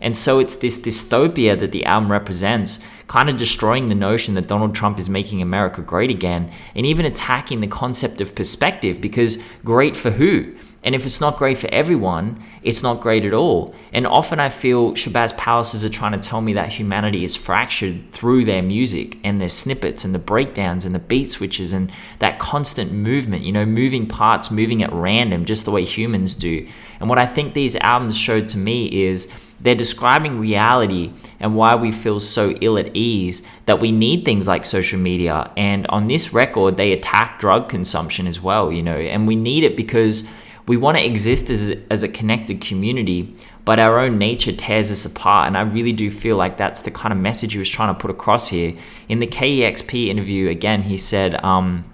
And 0.06 0.16
so 0.16 0.38
it's 0.38 0.58
this 0.58 0.78
dystopia 0.78 1.60
that 1.60 1.72
the 1.72 1.84
album 1.84 2.12
represents, 2.12 2.80
kind 3.08 3.28
of 3.28 3.38
destroying 3.38 3.90
the 3.90 3.96
notion 3.96 4.36
that 4.36 4.48
Donald 4.48 4.76
Trump 4.76 5.00
is 5.00 5.10
making 5.10 5.42
America 5.42 5.82
great 5.82 6.12
again, 6.12 6.52
and 6.76 6.86
even 6.86 7.08
attacking 7.08 7.60
the 7.60 7.68
concept 7.68 8.22
of 8.22 8.36
perspective 8.36 9.02
because 9.02 9.40
great 9.64 9.98
for 9.98 10.12
who? 10.12 10.56
And 10.84 10.94
if 10.94 11.08
it's 11.08 11.20
not 11.20 11.38
great 11.38 11.58
for 11.58 11.74
everyone, 11.74 12.44
it's 12.62 12.84
not 12.84 13.02
great 13.02 13.26
at 13.26 13.34
all. 13.34 13.74
And 13.92 14.06
often 14.06 14.40
I 14.40 14.50
feel 14.50 14.92
Shabazz 14.92 15.36
Palaces 15.36 15.84
are 15.84 15.90
trying 15.90 16.12
to 16.12 16.20
tell 16.20 16.42
me 16.42 16.54
that 16.54 16.70
humanity 16.74 17.24
is 17.24 17.36
fractured 17.36 18.12
through 18.12 18.46
their 18.46 18.62
music 18.62 19.18
and 19.24 19.42
their 19.42 19.50
snippets 19.50 20.06
and 20.06 20.14
the 20.14 20.20
breakdowns 20.20 20.86
and 20.86 20.94
the 20.94 21.00
beat 21.00 21.32
switches 21.32 21.74
and 21.74 21.92
that 22.20 22.38
constant 22.38 22.92
movement, 22.92 23.44
you 23.44 23.52
know, 23.52 23.66
moving 23.66 24.06
parts, 24.06 24.52
moving 24.52 24.84
at 24.84 24.94
random, 24.94 25.46
just 25.46 25.66
the 25.66 25.72
way 25.72 25.84
humans 25.84 26.36
do. 26.36 26.68
And 27.00 27.10
what 27.10 27.18
I 27.18 27.26
think 27.26 27.56
these 27.56 27.76
albums 27.78 28.16
showed 28.16 28.48
to 28.50 28.60
me 28.60 29.06
is 29.06 29.28
they're 29.66 29.74
describing 29.74 30.40
reality 30.40 31.12
and 31.40 31.56
why 31.56 31.74
we 31.74 31.92
feel 31.92 32.20
so 32.20 32.52
ill 32.62 32.78
at 32.78 32.96
ease 32.96 33.42
that 33.66 33.80
we 33.80 33.92
need 33.92 34.24
things 34.24 34.48
like 34.48 34.64
social 34.64 35.00
media. 35.00 35.52
And 35.58 35.88
on 35.88 36.08
this 36.08 36.34
record, 36.34 36.78
they 36.78 36.92
attack 36.92 37.40
drug 37.40 37.68
consumption 37.68 38.28
as 38.28 38.40
well, 38.40 38.72
you 38.72 38.84
know, 38.84 38.96
and 38.96 39.28
we 39.28 39.36
need 39.36 39.64
it 39.64 39.76
because 39.76 40.30
we 40.68 40.78
want 40.78 41.00
to 41.00 41.06
exist 41.06 41.50
as 41.50 41.72
a, 41.72 41.92
as 41.92 42.04
a 42.04 42.08
connected 42.08 42.62
community, 42.62 43.36
but 43.66 43.80
our 43.80 44.00
own 44.00 44.20
nature 44.20 44.52
tears 44.52 44.92
us 44.92 45.04
apart. 45.04 45.48
And 45.48 45.58
I 45.58 45.62
really 45.62 45.94
do 45.94 46.12
feel 46.12 46.38
like 46.38 46.58
that's 46.58 46.82
the 46.82 46.92
kind 46.92 47.12
of 47.12 47.18
message 47.18 47.54
he 47.54 47.60
was 47.60 47.70
trying 47.70 47.94
to 47.94 48.00
put 48.00 48.12
across 48.12 48.50
here. 48.50 48.76
In 49.10 49.18
the 49.18 49.28
KEXP 49.28 50.08
interview, 50.08 50.48
again, 50.48 50.84
he 50.84 50.98
said, 50.98 51.44
um, 51.44 51.86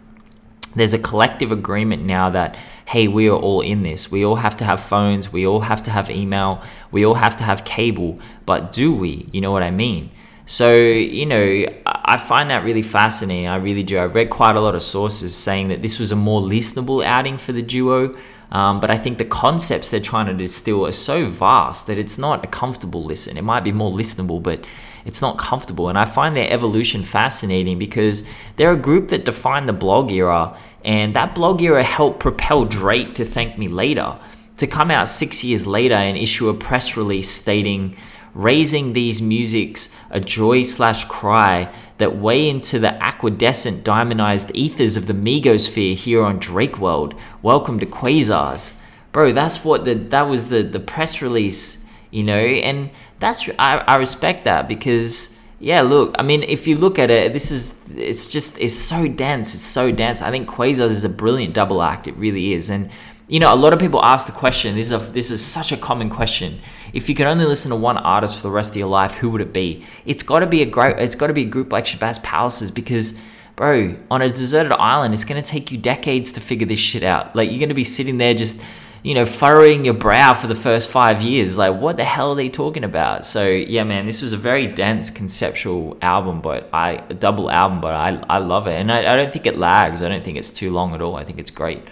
there's 0.75 0.93
a 0.93 0.99
collective 0.99 1.53
agreement 1.53 2.03
now 2.03 2.29
that 2.31 2.57
hey 2.91 3.07
we 3.07 3.29
are 3.29 3.37
all 3.37 3.61
in 3.61 3.83
this. 3.83 4.11
We 4.11 4.25
all 4.25 4.35
have 4.35 4.57
to 4.57 4.65
have 4.65 4.81
phones. 4.81 5.31
We 5.31 5.47
all 5.47 5.61
have 5.61 5.81
to 5.83 5.91
have 5.91 6.09
email. 6.09 6.61
We 6.91 7.05
all 7.05 7.13
have 7.13 7.37
to 7.37 7.43
have 7.45 7.63
cable. 7.63 8.19
But 8.45 8.73
do 8.73 8.93
we? 8.93 9.29
You 9.31 9.39
know 9.39 9.51
what 9.51 9.63
i 9.63 9.71
mean? 9.71 10.11
So 10.45 10.75
you 10.75 11.25
know 11.25 11.65
i 11.85 12.17
find 12.17 12.49
that 12.49 12.65
really 12.65 12.81
fascinating. 12.81 13.47
I 13.47 13.55
really 13.55 13.83
do. 13.83 13.97
I 13.97 14.05
read 14.05 14.29
quite 14.29 14.57
a 14.57 14.61
lot 14.61 14.75
of 14.75 14.83
sources 14.83 15.33
saying 15.33 15.69
that 15.69 15.81
this 15.81 15.99
was 15.99 16.11
a 16.11 16.17
more 16.17 16.41
listenable 16.41 17.03
outing 17.05 17.37
for 17.37 17.53
the 17.53 17.61
duo. 17.61 18.15
Um, 18.51 18.81
but 18.81 18.91
i 18.91 18.97
think 18.97 19.17
the 19.17 19.31
concepts 19.45 19.89
they're 19.89 20.09
trying 20.13 20.25
to 20.25 20.33
distill 20.33 20.85
are 20.85 20.91
so 20.91 21.17
vast 21.29 21.87
that 21.87 21.97
it's 21.97 22.17
not 22.17 22.43
a 22.43 22.47
comfortable 22.47 23.03
listen. 23.05 23.37
It 23.37 23.45
might 23.45 23.63
be 23.63 23.71
more 23.71 23.91
listenable 24.01 24.43
but 24.43 24.65
it's 25.05 25.21
not 25.21 25.37
comfortable. 25.37 25.89
And 25.89 25.97
I 25.97 26.05
find 26.05 26.35
their 26.35 26.51
evolution 26.51 27.03
fascinating 27.03 27.79
because 27.79 28.23
they're 28.55 28.71
a 28.71 28.77
group 28.77 29.09
that 29.09 29.25
defined 29.25 29.67
the 29.67 29.73
blog 29.73 30.11
era, 30.11 30.57
and 30.83 31.15
that 31.15 31.35
blog 31.35 31.61
era 31.61 31.83
helped 31.83 32.19
propel 32.19 32.65
Drake 32.65 33.15
to 33.15 33.25
Thank 33.25 33.57
Me 33.57 33.67
Later. 33.67 34.19
To 34.57 34.67
come 34.67 34.91
out 34.91 35.07
six 35.07 35.43
years 35.43 35.65
later 35.65 35.95
and 35.95 36.17
issue 36.17 36.49
a 36.49 36.53
press 36.53 36.95
release 36.95 37.29
stating, 37.29 37.95
raising 38.33 38.93
these 38.93 39.21
musics 39.21 39.93
a 40.09 40.19
joy 40.19 40.63
slash 40.63 41.05
cry 41.05 41.73
that 41.97 42.17
weigh 42.17 42.49
into 42.49 42.79
the 42.79 42.97
aquadescent 42.99 43.83
diamondized 43.83 44.51
ethers 44.53 44.97
of 44.97 45.07
the 45.07 45.13
megosphere 45.13 45.95
here 45.95 46.23
on 46.23 46.39
Drake 46.39 46.79
World. 46.79 47.13
Welcome 47.41 47.79
to 47.79 47.85
Quazarz. 47.85 48.79
Bro, 49.11 49.33
that's 49.33 49.65
what 49.65 49.85
the 49.85 49.93
that 49.95 50.23
was 50.23 50.49
the 50.49 50.63
the 50.63 50.79
press 50.79 51.21
release, 51.21 51.85
you 52.09 52.23
know, 52.23 52.37
and 52.37 52.89
that's 53.19 53.49
I, 53.59 53.77
I 53.79 53.95
respect 53.97 54.45
that 54.45 54.67
because 54.67 55.37
yeah 55.61 55.81
look 55.81 56.15
i 56.19 56.23
mean 56.23 56.43
if 56.43 56.67
you 56.67 56.75
look 56.75 56.99
at 56.99 57.09
it 57.09 57.31
this 57.33 57.51
is 57.51 57.81
it's 57.97 58.27
just 58.27 58.59
it's 58.59 58.73
so 58.73 59.07
dense 59.07 59.53
it's 59.53 59.63
so 59.63 59.91
dense. 59.91 60.21
I 60.21 60.31
think 60.31 60.49
Quazarz 60.49 60.91
is 60.91 61.03
a 61.03 61.09
brilliant 61.09 61.53
double 61.53 61.81
act 61.81 62.07
it 62.07 62.15
really 62.15 62.53
is. 62.53 62.69
And 62.69 62.89
you 63.27 63.39
know 63.39 63.53
a 63.53 63.55
lot 63.55 63.73
of 63.73 63.79
people 63.79 64.03
ask 64.03 64.27
the 64.27 64.33
question 64.33 64.75
this 64.75 64.91
is 64.91 65.09
a, 65.09 65.11
this 65.11 65.31
is 65.31 65.45
such 65.45 65.71
a 65.71 65.77
common 65.77 66.09
question. 66.09 66.59
If 66.93 67.07
you 67.09 67.15
could 67.15 67.27
only 67.27 67.45
listen 67.45 67.71
to 67.71 67.77
one 67.77 67.97
artist 67.97 68.37
for 68.37 68.43
the 68.43 68.51
rest 68.51 68.71
of 68.71 68.77
your 68.77 68.87
life 68.87 69.15
who 69.15 69.29
would 69.29 69.41
it 69.41 69.53
be? 69.53 69.85
It's 70.05 70.23
got 70.23 70.39
to 70.39 70.47
be 70.47 70.61
a 70.61 70.65
great 70.65 70.97
it's 70.99 71.15
got 71.15 71.27
to 71.27 71.33
be 71.33 71.43
a 71.43 71.49
group 71.49 71.71
like 71.71 71.85
shabazz 71.85 72.21
palaces 72.23 72.71
because 72.71 73.19
bro 73.55 73.95
on 74.09 74.21
a 74.21 74.29
deserted 74.29 74.71
island 74.73 75.13
it's 75.13 75.25
going 75.25 75.41
to 75.41 75.47
take 75.47 75.71
you 75.71 75.77
decades 75.77 76.31
to 76.33 76.41
figure 76.41 76.67
this 76.67 76.79
shit 76.79 77.03
out. 77.03 77.35
Like 77.35 77.49
you're 77.49 77.59
going 77.59 77.69
to 77.69 77.75
be 77.75 77.83
sitting 77.83 78.17
there 78.17 78.33
just 78.33 78.61
you 79.03 79.15
know, 79.15 79.25
furrowing 79.25 79.83
your 79.83 79.93
brow 79.93 80.33
for 80.33 80.47
the 80.47 80.55
first 80.55 80.89
five 80.89 81.21
years. 81.21 81.57
Like, 81.57 81.79
what 81.79 81.97
the 81.97 82.03
hell 82.03 82.31
are 82.31 82.35
they 82.35 82.49
talking 82.49 82.83
about? 82.83 83.25
So, 83.25 83.47
yeah, 83.47 83.83
man, 83.83 84.05
this 84.05 84.21
was 84.21 84.33
a 84.33 84.37
very 84.37 84.67
dense 84.67 85.09
conceptual 85.09 85.97
album, 86.01 86.41
but 86.41 86.69
I 86.71 87.03
a 87.09 87.13
double 87.13 87.49
album, 87.49 87.81
but 87.81 87.93
I 87.93 88.21
I 88.29 88.37
love 88.37 88.67
it, 88.67 88.79
and 88.79 88.91
I, 88.91 89.13
I 89.13 89.15
don't 89.15 89.31
think 89.33 89.45
it 89.45 89.57
lags. 89.57 90.01
I 90.01 90.09
don't 90.09 90.23
think 90.23 90.37
it's 90.37 90.51
too 90.51 90.71
long 90.71 90.93
at 90.93 91.01
all. 91.01 91.15
I 91.15 91.23
think 91.23 91.39
it's 91.39 91.51
great. 91.51 91.83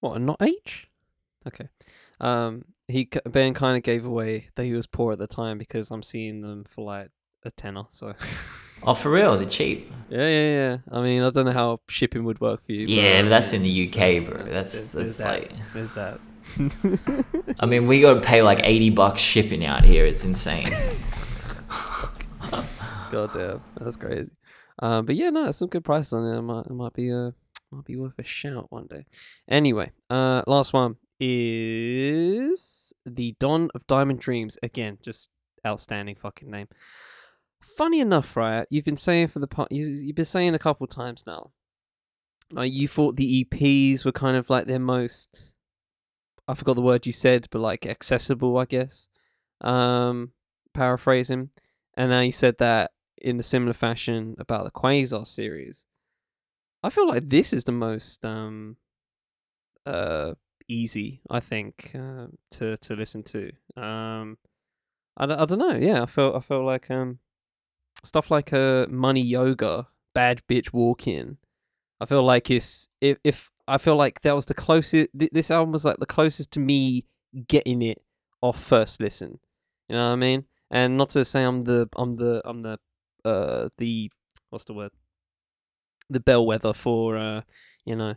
What, 0.00 0.20
not 0.20 0.42
H? 0.42 0.88
Okay. 1.46 1.68
Um, 2.20 2.64
he 2.88 3.08
Ben 3.24 3.54
kind 3.54 3.76
of 3.76 3.82
gave 3.82 4.04
away 4.04 4.48
that 4.54 4.64
he 4.64 4.72
was 4.72 4.86
poor 4.86 5.12
at 5.12 5.18
the 5.18 5.26
time 5.26 5.58
because 5.58 5.90
I'm 5.90 6.02
seeing 6.02 6.40
them 6.40 6.64
for 6.64 6.84
like 6.84 7.10
a 7.44 7.50
tenner. 7.50 7.84
So 7.90 8.14
Oh, 8.82 8.94
for 8.94 9.10
real? 9.10 9.36
They're 9.36 9.48
cheap. 9.48 9.90
yeah, 10.10 10.28
yeah, 10.28 10.48
yeah. 10.54 10.76
I 10.92 11.00
mean, 11.02 11.22
I 11.22 11.30
don't 11.30 11.44
know 11.46 11.52
how 11.52 11.80
shipping 11.88 12.24
would 12.24 12.40
work 12.40 12.64
for 12.64 12.72
you. 12.72 12.86
Yeah, 12.86 13.22
but, 13.22 13.28
that's 13.30 13.52
in 13.52 13.62
the 13.62 13.88
UK, 13.88 14.24
bro. 14.28 14.42
That's- 14.44 14.92
there's- 14.92 15.18
that's 15.18 15.20
like- 15.20 15.52
there's 15.72 15.94
that. 15.94 16.20
I 17.60 17.66
mean, 17.66 17.86
we 17.88 18.00
got 18.00 18.14
to 18.14 18.20
pay 18.20 18.40
like 18.42 18.60
eighty 18.62 18.88
bucks 18.90 19.20
shipping 19.20 19.64
out 19.66 19.84
here. 19.84 20.06
It's 20.06 20.24
insane. 20.24 20.68
God 23.10 23.32
damn, 23.32 23.62
that's 23.80 23.96
crazy. 23.96 24.30
Um, 24.78 25.06
but 25.06 25.16
yeah, 25.16 25.30
no, 25.30 25.50
some 25.52 25.68
good 25.68 25.84
prices 25.84 26.12
on 26.12 26.24
it. 26.26 26.38
It 26.38 26.42
might, 26.42 26.66
it 26.66 26.72
might 26.72 26.92
be 26.92 27.12
uh 27.12 27.30
might 27.72 27.84
be 27.84 27.96
worth 27.96 28.18
a 28.18 28.24
shout 28.24 28.66
one 28.70 28.86
day. 28.86 29.06
Anyway, 29.48 29.90
uh, 30.08 30.42
last 30.46 30.72
one 30.72 30.96
is 31.18 32.92
the 33.04 33.34
Don 33.40 33.68
of 33.74 33.86
Diamond 33.86 34.20
Dreams. 34.20 34.56
Again, 34.62 34.98
just 35.02 35.30
outstanding 35.66 36.14
fucking 36.16 36.50
name. 36.50 36.68
Funny 37.76 38.00
enough, 38.00 38.36
right? 38.36 38.66
You've 38.70 38.86
been 38.86 38.96
saying 38.96 39.28
for 39.28 39.38
the 39.38 39.46
part 39.46 39.70
you 39.70 39.86
you've 39.86 40.16
been 40.16 40.24
saying 40.24 40.54
a 40.54 40.58
couple 40.58 40.86
times 40.86 41.24
now. 41.26 41.50
Like 42.50 42.72
you 42.72 42.88
thought 42.88 43.16
the 43.16 43.44
EPs 43.44 44.02
were 44.02 44.12
kind 44.12 44.36
of 44.36 44.48
like 44.48 44.66
their 44.66 44.78
most. 44.78 45.54
I 46.48 46.54
forgot 46.54 46.76
the 46.76 46.82
word 46.82 47.04
you 47.04 47.12
said, 47.12 47.48
but 47.50 47.60
like 47.60 47.84
accessible, 47.84 48.56
I 48.56 48.64
guess. 48.64 49.08
Um, 49.60 50.32
paraphrasing, 50.72 51.50
and 51.94 52.10
now 52.10 52.20
you 52.20 52.32
said 52.32 52.56
that 52.58 52.92
in 53.20 53.38
a 53.38 53.42
similar 53.42 53.74
fashion 53.74 54.36
about 54.38 54.64
the 54.64 54.70
Quasar 54.70 55.26
series, 55.26 55.84
I 56.82 56.88
feel 56.88 57.06
like 57.08 57.28
this 57.28 57.52
is 57.52 57.64
the 57.64 57.72
most 57.72 58.24
um 58.24 58.76
uh 59.84 60.32
easy 60.66 61.20
I 61.28 61.40
think 61.40 61.92
uh, 61.94 62.28
to 62.52 62.78
to 62.78 62.96
listen 62.96 63.22
to. 63.24 63.52
Um, 63.76 64.38
I, 65.16 65.24
I 65.24 65.44
don't 65.44 65.58
know. 65.58 65.76
Yeah, 65.76 66.02
I 66.04 66.06
felt 66.06 66.36
I 66.36 66.40
felt 66.40 66.64
like 66.64 66.90
um 66.90 67.18
stuff 68.04 68.30
like 68.30 68.52
a 68.52 68.86
money 68.90 69.22
yoga, 69.22 69.88
bad 70.14 70.42
bitch 70.48 70.72
walk 70.72 71.06
in. 71.06 71.38
I 72.00 72.06
feel 72.06 72.22
like 72.22 72.50
it's 72.50 72.88
if 73.00 73.18
if 73.24 73.50
I 73.68 73.78
feel 73.78 73.96
like 73.96 74.20
that 74.22 74.34
was 74.34 74.46
the 74.46 74.54
closest. 74.54 75.08
Th- 75.18 75.30
this 75.32 75.50
album 75.50 75.72
was 75.72 75.84
like 75.84 75.98
the 75.98 76.06
closest 76.06 76.52
to 76.52 76.60
me 76.60 77.06
getting 77.48 77.82
it 77.82 78.02
off 78.40 78.62
first 78.62 79.00
listen. 79.00 79.38
You 79.88 79.96
know 79.96 80.08
what 80.08 80.12
I 80.12 80.16
mean? 80.16 80.44
And 80.70 80.96
not 80.96 81.10
to 81.10 81.24
say 81.24 81.44
I'm 81.44 81.62
the 81.62 81.88
I'm 81.96 82.12
the 82.12 82.42
I'm 82.44 82.60
the 82.60 82.78
uh 83.24 83.68
the 83.78 84.10
what's 84.50 84.64
the 84.64 84.74
word? 84.74 84.92
The 86.10 86.20
bellwether 86.20 86.72
for 86.72 87.16
uh 87.16 87.42
you 87.84 87.96
know 87.96 88.14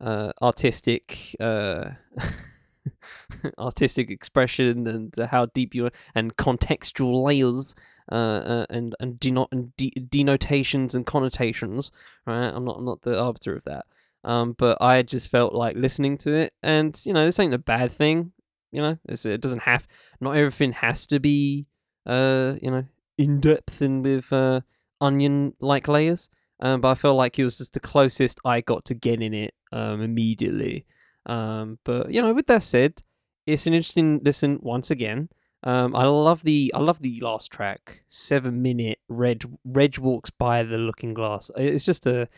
uh 0.00 0.32
artistic 0.42 1.34
uh 1.40 1.90
artistic 3.58 4.10
expression 4.10 4.86
and 4.86 5.18
uh, 5.18 5.26
how 5.28 5.46
deep 5.46 5.74
you 5.74 5.86
are 5.86 5.92
and 6.14 6.36
contextual 6.36 7.22
layers 7.22 7.74
uh, 8.12 8.42
uh 8.44 8.66
and 8.70 8.94
and 9.00 9.18
and 9.52 9.76
de- 9.76 10.08
denotations 10.10 10.94
and 10.94 11.06
connotations 11.06 11.90
right? 12.26 12.48
I'm 12.48 12.64
not 12.64 12.76
I'm 12.78 12.84
not 12.84 13.02
the 13.02 13.20
arbiter 13.20 13.56
of 13.56 13.64
that. 13.64 13.86
Um 14.24 14.54
but 14.56 14.78
i 14.80 15.02
just 15.02 15.30
felt 15.30 15.52
like 15.52 15.76
listening 15.76 16.16
to 16.18 16.32
it 16.32 16.52
and 16.62 17.00
you 17.04 17.12
know 17.12 17.24
this 17.24 17.40
ain't 17.40 17.54
a 17.54 17.58
bad 17.58 17.92
thing 17.92 18.32
you 18.70 18.80
know? 18.80 18.98
It's, 19.06 19.26
it 19.26 19.40
doesn't 19.40 19.62
have 19.62 19.86
not 20.20 20.36
everything 20.36 20.72
has 20.72 21.06
to 21.08 21.20
be 21.20 21.66
uh 22.06 22.54
you 22.60 22.70
know 22.70 22.84
in 23.18 23.40
depth 23.40 23.80
and 23.80 24.02
with 24.04 24.32
uh 24.32 24.60
onion 25.00 25.54
like 25.60 25.88
layers 25.88 26.30
um 26.60 26.80
but 26.80 26.88
i 26.88 26.94
felt 26.94 27.16
like 27.16 27.38
it 27.38 27.44
was 27.44 27.58
just 27.58 27.74
the 27.74 27.80
closest 27.80 28.40
i 28.44 28.60
got 28.60 28.84
to 28.86 28.94
getting 28.94 29.34
it 29.34 29.54
um 29.72 30.00
immediately. 30.02 30.86
Um 31.26 31.78
but 31.84 32.10
you 32.10 32.20
know 32.20 32.32
with 32.32 32.46
that 32.48 32.62
said 32.62 33.02
it's 33.46 33.66
an 33.66 33.74
interesting 33.74 34.20
listen 34.24 34.58
once 34.62 34.90
again 34.90 35.28
um 35.62 35.94
i 35.94 36.04
love 36.04 36.42
the 36.42 36.72
i 36.74 36.78
love 36.78 37.00
the 37.00 37.20
last 37.20 37.50
track 37.50 38.02
seven 38.08 38.62
minute 38.62 38.98
red 39.08 39.42
reg 39.64 39.98
walks 39.98 40.30
by 40.30 40.62
the 40.62 40.76
looking 40.76 41.14
glass 41.14 41.50
it's 41.56 41.84
just 41.84 42.06
a 42.06 42.28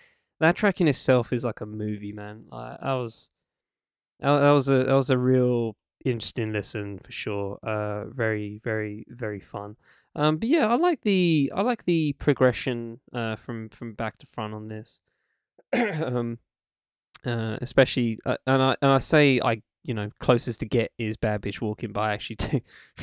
that 0.40 0.56
track 0.56 0.80
in 0.80 0.88
itself 0.88 1.32
is 1.32 1.44
like 1.44 1.60
a 1.60 1.66
movie 1.66 2.12
man 2.12 2.44
i, 2.52 2.76
I 2.80 2.94
was 2.94 3.30
that 4.20 4.52
was 4.52 4.68
a 4.68 4.84
that 4.84 4.94
was 4.94 5.10
a 5.10 5.18
real 5.18 5.76
interesting 6.04 6.52
listen 6.52 6.98
for 6.98 7.12
sure. 7.12 7.58
Uh, 7.62 8.04
very 8.06 8.60
very 8.62 9.06
very 9.08 9.40
fun. 9.40 9.76
Um, 10.14 10.36
but 10.36 10.48
yeah, 10.48 10.66
I 10.68 10.74
like 10.76 11.00
the 11.02 11.52
I 11.54 11.62
like 11.62 11.84
the 11.84 12.12
progression 12.14 13.00
uh 13.12 13.36
from 13.36 13.68
from 13.70 13.94
back 13.94 14.18
to 14.18 14.26
front 14.26 14.54
on 14.54 14.68
this. 14.68 15.00
um, 15.72 16.38
uh, 17.26 17.56
especially 17.60 18.18
uh, 18.24 18.36
and 18.46 18.62
I 18.62 18.76
and 18.80 18.92
I 18.92 18.98
say 18.98 19.40
I 19.42 19.62
you 19.84 19.94
know 19.94 20.10
closest 20.18 20.60
to 20.60 20.66
get 20.66 20.92
is 20.98 21.16
Bad 21.16 21.42
Bitch 21.42 21.60
Walking, 21.60 21.92
but 21.92 22.00
I 22.00 22.12
actually 22.14 22.36
do 22.36 22.60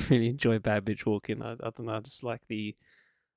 really 0.10 0.28
enjoy 0.28 0.60
Bad 0.60 0.84
Bitch 0.84 1.06
Walking. 1.06 1.42
I, 1.42 1.54
I 1.54 1.70
don't 1.70 1.86
know, 1.86 1.94
I 1.94 2.00
just 2.00 2.24
like 2.24 2.42
the 2.48 2.76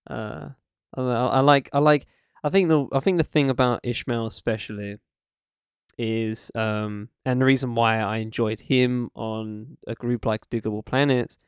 uh 0.09 0.49
I 0.97 1.01
I 1.01 1.41
like 1.41 1.69
I 1.73 1.79
like 1.79 2.07
I 2.43 2.49
think 2.51 2.69
the 2.69 2.87
I 2.93 3.01
think 3.01 3.19
the 3.19 3.25
thing 3.25 3.51
about 3.51 3.81
Ishmael 3.83 4.27
especially 4.27 4.97
is 5.97 6.51
um 6.55 7.09
and 7.25 7.41
the 7.41 7.45
reason 7.45 7.75
why 7.75 7.99
I 7.99 8.17
enjoyed 8.17 8.61
him 8.61 9.11
on 9.15 9.77
a 9.87 9.95
group 9.95 10.27
like 10.27 10.49
Diggable 10.51 10.85
Planets 10.85 11.39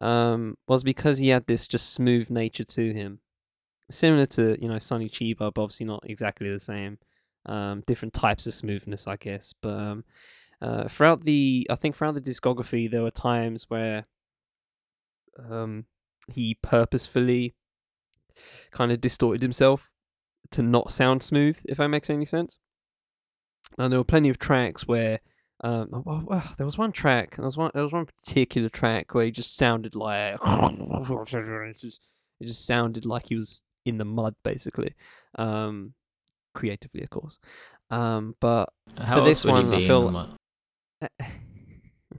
um 0.00 0.56
was 0.66 0.82
because 0.82 1.18
he 1.18 1.28
had 1.28 1.46
this 1.46 1.68
just 1.68 1.92
smooth 1.92 2.30
nature 2.30 2.64
to 2.64 2.92
him. 2.92 3.20
Similar 3.90 4.26
to, 4.26 4.56
you 4.60 4.68
know, 4.68 4.78
Sonny 4.78 5.10
Chiba, 5.10 5.52
but 5.52 5.62
obviously 5.62 5.86
not 5.86 6.04
exactly 6.08 6.50
the 6.50 6.58
same. 6.58 6.98
Um 7.46 7.84
different 7.86 8.14
types 8.14 8.46
of 8.46 8.54
smoothness 8.54 9.06
I 9.06 9.16
guess. 9.16 9.54
But 9.60 9.78
um 9.78 10.04
uh 10.64 10.88
throughout 10.88 11.24
the 11.24 11.66
I 11.68 11.74
think 11.74 11.94
throughout 11.94 12.14
the 12.14 12.20
discography 12.20 12.90
there 12.90 13.02
were 13.02 13.10
times 13.10 13.66
where 13.68 14.06
um 15.48 15.84
he 16.32 16.56
purposefully 16.62 17.54
kind 18.70 18.90
of 18.90 19.00
distorted 19.00 19.42
himself 19.42 19.90
to 20.50 20.62
not 20.62 20.92
sound 20.92 21.22
smooth, 21.22 21.58
if 21.64 21.78
that 21.78 21.88
makes 21.88 22.10
any 22.10 22.24
sense. 22.24 22.58
And 23.78 23.92
there 23.92 24.00
were 24.00 24.04
plenty 24.04 24.28
of 24.28 24.38
tracks 24.38 24.86
where 24.86 25.20
um 25.62 25.88
oh, 26.06 26.22
well, 26.26 26.52
there 26.56 26.66
was 26.66 26.78
one 26.78 26.92
track 26.92 27.36
there 27.36 27.44
was 27.44 27.56
one 27.56 27.70
there 27.74 27.82
was 27.82 27.92
one 27.92 28.06
particular 28.06 28.68
track 28.68 29.14
where 29.14 29.26
he 29.26 29.30
just 29.30 29.56
sounded 29.56 29.94
like 29.94 30.34
it 30.34 31.76
just 31.80 32.00
it 32.40 32.46
just 32.46 32.66
sounded 32.66 33.04
like 33.04 33.26
he 33.28 33.36
was 33.36 33.60
in 33.84 33.98
the 33.98 34.04
mud 34.04 34.34
basically. 34.42 34.94
Um 35.36 35.94
creatively 36.54 37.02
of 37.02 37.10
course. 37.10 37.38
Um 37.90 38.34
but 38.40 38.70
How 38.96 39.18
For 39.18 39.24
this 39.24 39.44
one, 39.44 39.72
I 39.72 39.78
be 39.78 39.86
in 41.04 41.26
feel- 41.26 42.18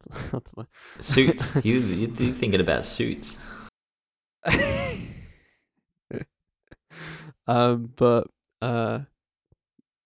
the 0.00 0.08
mud? 0.10 0.14
I 0.28 0.30
don't 0.30 0.56
know. 0.56 0.66
Suits. 1.00 1.56
you 1.64 1.78
you 1.78 2.14
you 2.18 2.34
thinking 2.34 2.60
about 2.60 2.84
suits? 2.84 3.36
um, 7.46 7.92
but 7.96 8.26
uh, 8.62 9.00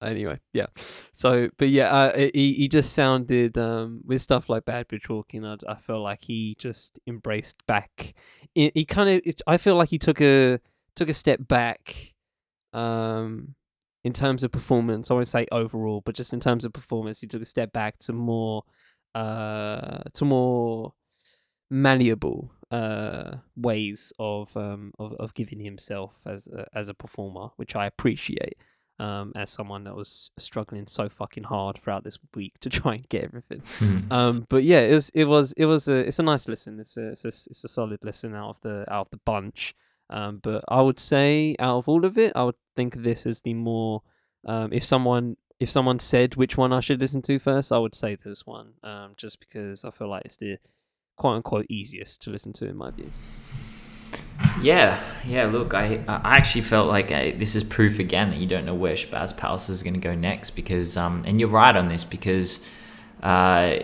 anyway, 0.03 0.41
yeah. 0.53 0.67
So, 1.13 1.49
but 1.59 1.69
yeah, 1.69 1.93
uh, 1.93 2.17
he 2.35 2.53
he 2.55 2.69
just 2.69 2.93
sounded 2.93 3.57
um 3.59 4.03
with 4.05 4.23
stuff 4.23 4.49
like 4.49 4.65
Bad 4.65 4.89
Bitch 4.89 5.09
Walking. 5.09 5.45
I, 5.45 5.57
I 5.69 5.75
felt 5.77 6.03
like 6.03 6.23
he 6.23 6.55
just 6.59 6.99
embraced 7.07 7.65
back. 7.67 8.15
He, 8.55 8.71
he 8.75 8.85
kind 8.85 9.09
of. 9.11 9.35
I 9.47 9.57
feel 9.57 9.77
like 9.77 9.91
he 9.91 9.99
took 9.99 10.21
a 10.21 10.61
took 10.97 11.09
a 11.09 11.15
step 11.15 11.47
back. 11.47 12.15
Um, 12.73 13.55
in 14.05 14.13
terms 14.13 14.43
of 14.43 14.51
performance, 14.51 15.11
I 15.11 15.15
won't 15.15 15.29
say 15.29 15.47
overall, 15.53 16.03
but 16.05 16.15
just 16.15 16.33
in 16.33 16.41
terms 16.41 16.65
of 16.65 16.73
performance, 16.73 17.21
he 17.21 17.27
took 17.27 17.43
a 17.43 17.47
step 17.47 17.73
back 17.73 17.99
to 18.01 18.13
more, 18.13 18.65
uh, 19.15 19.99
to 20.15 20.25
more 20.25 20.95
malleable 21.71 22.53
uh 22.71 23.37
ways 23.57 24.13
of 24.19 24.55
um 24.59 24.93
of, 24.99 25.15
of 25.15 25.33
giving 25.33 25.61
himself 25.61 26.13
as 26.27 26.47
a, 26.49 26.67
as 26.75 26.91
a 26.91 26.95
performer 26.95 27.49
which 27.57 27.75
i 27.75 27.87
appreciate 27.87 28.57
um 28.99 29.33
as 29.35 29.51
someone 29.51 29.85
that 29.85 29.97
was 29.97 30.31
struggling 30.39 30.87
so 30.87 31.09
fucking 31.09 31.45
hard 31.45 31.79
throughout 31.79 32.05
this 32.05 32.19
week 32.35 32.53
to 32.61 32.69
try 32.79 32.95
and 32.95 33.09
get 33.09 33.25
everything. 33.25 33.63
Um 34.11 34.47
but 34.49 34.65
yeah 34.65 34.81
it 34.81 34.93
was 34.93 35.11
it 35.15 35.25
was 35.25 35.53
it 35.55 35.65
was 35.65 35.89
a 35.89 35.99
it's 36.07 36.19
a 36.19 36.23
nice 36.23 36.47
listen 36.47 36.79
it's 36.79 36.97
a 36.99 37.09
it's 37.09 37.25
a, 37.25 37.29
it's 37.29 37.65
a 37.65 37.69
solid 37.69 38.01
listen 38.03 38.35
out 38.35 38.51
of 38.51 38.61
the 38.61 38.85
out 38.93 39.07
of 39.07 39.11
the 39.11 39.21
bunch 39.25 39.75
um 40.11 40.41
but 40.43 40.65
i 40.69 40.81
would 40.81 41.01
say 41.01 41.55
out 41.59 41.79
of 41.79 41.89
all 41.89 42.05
of 42.05 42.19
it 42.19 42.33
i 42.35 42.43
would 42.43 42.55
think 42.77 43.03
this 43.03 43.27
as 43.27 43.41
the 43.41 43.55
more 43.55 44.03
um 44.47 44.73
if 44.73 44.85
someone 44.85 45.37
if 45.61 45.71
someone 45.71 45.99
said 45.99 46.37
which 46.37 46.57
one 46.57 46.73
i 46.73 46.81
should 46.81 47.01
listen 47.01 47.23
to 47.23 47.39
first 47.39 47.73
i 47.73 47.79
would 47.79 47.95
say 47.95 48.17
this 48.25 48.47
one 48.47 48.75
um 48.83 49.13
just 49.17 49.39
because 49.41 49.85
i 49.85 49.91
feel 49.91 50.09
like 50.09 50.25
it's 50.25 50.37
the 50.37 50.59
quote 51.17 51.37
unquote 51.37 51.67
easiest 51.69 52.21
to 52.23 52.31
listen 52.31 52.53
to 52.53 52.69
in 52.69 52.77
my 52.77 52.91
view 52.91 53.11
Yeah, 54.61 55.01
yeah. 55.25 55.47
Look, 55.47 55.75
I 55.75 56.01
I 56.09 56.37
actually 56.37 56.63
felt 56.63 56.89
like 56.89 57.11
uh 57.11 57.33
this 57.37 57.55
is 57.55 57.65
proof 57.65 57.99
again 57.99 58.31
that 58.31 58.39
you 58.39 58.47
don't 58.47 58.65
know 58.65 58.75
where 58.75 58.95
Shabazz 58.95 59.37
Palace 59.37 59.69
is 59.69 59.83
going 59.83 59.95
to 59.95 60.01
go 60.01 60.15
next 60.15 60.51
because 60.51 60.97
um 60.97 61.23
and 61.27 61.41
you're 61.41 61.49
right 61.49 61.75
on 61.75 61.89
this 61.89 62.05
because 62.05 62.65
uh 63.23 63.79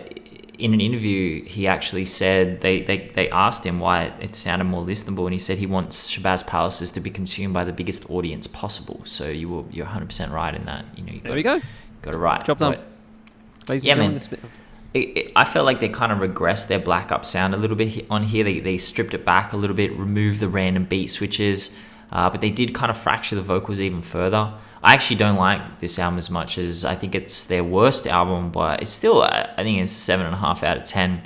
in 0.59 0.75
an 0.75 0.81
interview 0.81 1.45
he 1.45 1.67
actually 1.69 2.05
said 2.05 2.61
they 2.61 2.83
they, 2.83 3.09
they 3.15 3.31
asked 3.31 3.65
him 3.65 3.79
why 3.79 4.13
it 4.21 4.35
sounded 4.35 4.65
more 4.65 4.85
listenable 4.85 5.25
and 5.25 5.33
he 5.33 5.39
said 5.39 5.59
he 5.59 5.67
wants 5.67 6.13
Shabazz 6.13 6.47
Palaces 6.47 6.91
to 6.93 7.01
be 7.01 7.11
consumed 7.11 7.55
by 7.55 7.65
the 7.65 7.73
biggest 7.73 8.11
audience 8.11 8.47
possible. 8.47 9.01
So 9.05 9.29
you 9.29 9.49
were 9.49 9.65
you're 9.71 9.87
100 9.87 10.07
percent 10.07 10.33
right 10.33 10.55
in 10.55 10.65
that. 10.67 10.85
You 10.97 11.05
know 11.05 11.13
you 11.13 11.21
there 11.21 11.31
got, 11.31 11.37
we 11.37 11.43
go 11.43 11.61
got 12.03 12.15
it 12.15 12.19
right. 12.19 12.45
Job 12.45 12.59
done. 12.59 12.73
Yeah, 12.73 13.75
man. 13.75 13.81
gentlemen, 13.81 14.15
this 14.15 14.27
bit- 14.27 14.41
it, 14.95 14.99
it, 14.99 15.33
I 15.37 15.45
felt 15.45 15.67
like 15.67 15.81
they 15.81 15.89
kind 15.89 16.11
of 16.13 16.19
regressed 16.19 16.69
their 16.69 16.79
black 16.79 17.13
up 17.13 17.25
sound 17.25 17.55
a 17.55 17.59
little 17.59 17.77
bit 17.77 18.07
on 18.11 18.25
here. 18.25 18.43
They, 18.43 18.61
they 18.61 18.79
stripped 18.79 19.13
it 19.15 19.25
back 19.25 19.53
a 19.53 19.57
little 19.57 19.77
bit, 19.77 19.93
removed 19.93 20.41
the 20.41 20.49
random 20.49 20.85
beat 20.85 21.09
switches, 21.09 21.77
uh, 22.11 22.31
but 22.31 22.41
they 22.41 22.51
did 22.51 22.75
kind 22.75 22.91
of 22.91 22.97
fracture 22.97 23.37
the 23.37 23.43
vocals 23.43 23.81
even 23.81 24.01
further. 24.01 24.55
I 24.83 24.95
actually 24.95 25.17
don't 25.17 25.37
like 25.37 25.81
this 25.81 25.99
album 25.99 26.19
as 26.19 26.31
much 26.31 26.57
as 26.59 26.85
I 26.85 26.95
think 26.95 27.15
it's 27.15 27.45
their 27.45 27.65
worst 27.65 28.07
album, 28.07 28.51
but 28.51 28.83
it's 28.83 28.91
still 28.91 29.23
I 29.23 29.55
think 29.57 29.79
it's 29.79 29.93
seven 29.93 30.27
and 30.27 30.35
a 30.35 30.39
half 30.39 30.63
out 30.63 30.77
of 30.77 30.85
ten. 30.85 31.23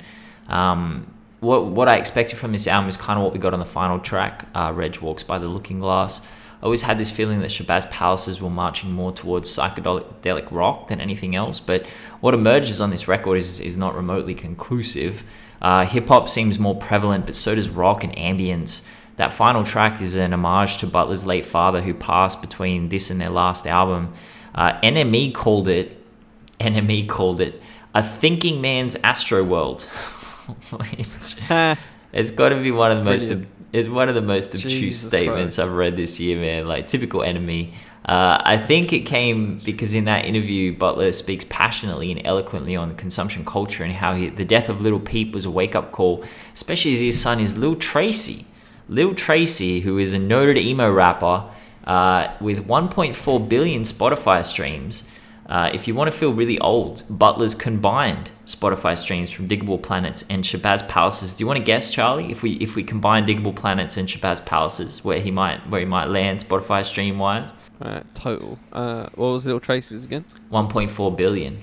Um, 0.47 1.13
what 1.39 1.65
what 1.65 1.87
I 1.87 1.97
expected 1.97 2.37
from 2.37 2.51
this 2.51 2.67
album 2.67 2.89
is 2.89 2.97
kind 2.97 3.17
of 3.19 3.23
what 3.23 3.33
we 3.33 3.39
got 3.39 3.53
on 3.53 3.59
the 3.59 3.65
final 3.65 3.99
track, 3.99 4.47
uh, 4.55 4.71
Reg 4.73 4.99
Walks 4.99 5.23
by 5.23 5.37
the 5.37 5.47
Looking 5.47 5.79
Glass. 5.79 6.21
I 6.61 6.65
always 6.65 6.83
had 6.83 6.97
this 6.97 7.11
feeling 7.11 7.41
that 7.41 7.49
Shabazz 7.49 7.91
Palaces 7.91 8.41
were 8.41 8.49
marching 8.49 8.93
more 8.93 9.11
towards 9.11 9.53
psychedelic 9.53 10.47
rock 10.49 10.87
than 10.87 11.01
anything 11.01 11.35
else, 11.35 11.59
but 11.59 11.85
what 12.21 12.33
emerges 12.33 12.79
on 12.79 12.89
this 12.89 13.05
record 13.05 13.35
is, 13.35 13.59
is 13.59 13.75
not 13.75 13.95
remotely 13.95 14.33
conclusive. 14.33 15.25
Uh, 15.61 15.85
Hip 15.85 16.07
hop 16.07 16.29
seems 16.29 16.57
more 16.59 16.75
prevalent, 16.75 17.25
but 17.25 17.35
so 17.35 17.53
does 17.53 17.69
rock 17.69 18.05
and 18.05 18.15
ambience. 18.15 18.87
That 19.17 19.31
final 19.31 19.63
track 19.63 20.01
is 20.01 20.15
an 20.15 20.33
homage 20.33 20.77
to 20.77 20.87
Butler's 20.87 21.25
late 21.25 21.45
father, 21.45 21.81
who 21.81 21.93
passed 21.93 22.41
between 22.41 22.89
this 22.89 23.09
and 23.09 23.21
their 23.21 23.29
last 23.29 23.67
album. 23.67 24.13
Uh, 24.55 24.79
NME 24.81 25.33
called 25.33 25.67
it, 25.67 26.01
NME 26.59 27.07
called 27.07 27.41
it 27.41 27.61
a 27.93 28.03
thinking 28.03 28.61
man's 28.61 28.95
Astro 29.03 29.43
World. 29.43 29.87
It's 32.11 32.31
got 32.31 32.49
to 32.49 32.61
be 32.61 32.71
one 32.71 32.91
of 32.91 32.99
the 32.99 33.03
most 33.03 33.27
Brilliant. 33.27 33.93
one 33.93 34.09
of 34.09 34.15
the 34.15 34.21
most 34.21 34.53
obtuse 34.53 34.73
Jesus 34.73 35.07
statements 35.07 35.57
I've 35.57 35.73
read 35.73 35.95
this 35.97 36.19
year, 36.19 36.37
man. 36.37 36.67
Like 36.67 36.87
typical 36.87 37.21
NME. 37.21 37.73
Uh, 38.05 38.37
I 38.43 38.57
think 38.57 38.91
it 38.91 39.01
came 39.01 39.57
because 39.59 39.95
in 39.95 40.05
that 40.05 40.25
interview, 40.25 40.75
Butler 40.77 41.11
speaks 41.11 41.45
passionately 41.49 42.11
and 42.11 42.21
eloquently 42.25 42.75
on 42.75 42.95
consumption 42.95 43.45
culture 43.45 43.83
and 43.83 43.93
how 43.93 44.13
he, 44.13 44.29
the 44.29 44.43
death 44.43 44.67
of 44.67 44.81
Little 44.81 44.99
Peep 44.99 45.33
was 45.33 45.45
a 45.45 45.51
wake 45.51 45.73
up 45.73 45.91
call, 45.91 46.23
especially 46.53 46.91
as 46.91 46.99
his 46.99 47.19
son 47.19 47.39
is 47.39 47.57
Lil 47.57 47.75
Tracy. 47.75 48.45
Lil 48.87 49.13
Tracy, 49.13 49.81
who 49.81 49.97
is 49.97 50.13
a 50.13 50.19
noted 50.19 50.57
emo 50.57 50.91
rapper 50.91 51.49
uh, 51.85 52.33
with 52.39 52.67
1.4 52.67 53.49
billion 53.49 53.83
Spotify 53.83 54.43
streams. 54.43 55.03
Uh, 55.45 55.69
if 55.73 55.87
you 55.87 55.93
want 55.93 56.09
to 56.11 56.17
feel 56.17 56.33
really 56.33 56.57
old, 56.59 57.03
Butler's 57.09 57.53
combined 57.53 58.31
Spotify 58.45 58.97
streams 58.97 59.29
from 59.29 59.47
Diggable 59.47 59.81
Planets 59.81 60.23
and 60.29 60.43
Shabazz 60.43 60.87
Palaces. 60.87 61.35
Do 61.35 61.43
you 61.43 61.47
want 61.47 61.57
to 61.57 61.63
guess, 61.63 61.91
Charlie, 61.91 62.31
if 62.31 62.43
we 62.43 62.51
if 62.53 62.75
we 62.77 62.83
combine 62.83 63.27
Diggable 63.27 63.55
Planets 63.55 63.97
and 63.97 64.07
Shabazz 64.07 64.45
Palaces, 64.45 65.03
where 65.03 65.19
he 65.19 65.31
might 65.31 65.69
where 65.69 65.81
he 65.81 65.85
might 65.85 66.07
land 66.07 66.39
Spotify 66.39 66.85
stream 66.85 67.19
wise? 67.19 67.51
Right, 67.79 68.03
total. 68.15 68.57
Uh, 68.71 69.09
what 69.15 69.27
was 69.27 69.45
Little 69.45 69.59
Traces 69.59 70.05
again? 70.05 70.23
1.4 70.51 71.17
billion. 71.17 71.57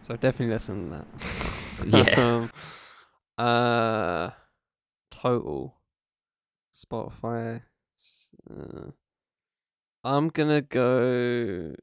So 0.00 0.16
definitely 0.16 0.54
less 0.54 0.66
than 0.66 0.90
that. 0.90 1.06
Yeah. 1.84 2.48
um, 3.38 3.44
uh, 3.44 4.30
total. 5.10 5.74
Spotify. 6.72 7.62
Uh, 8.50 8.90
I'm 10.04 10.28
gonna 10.28 10.62
go 10.62 11.74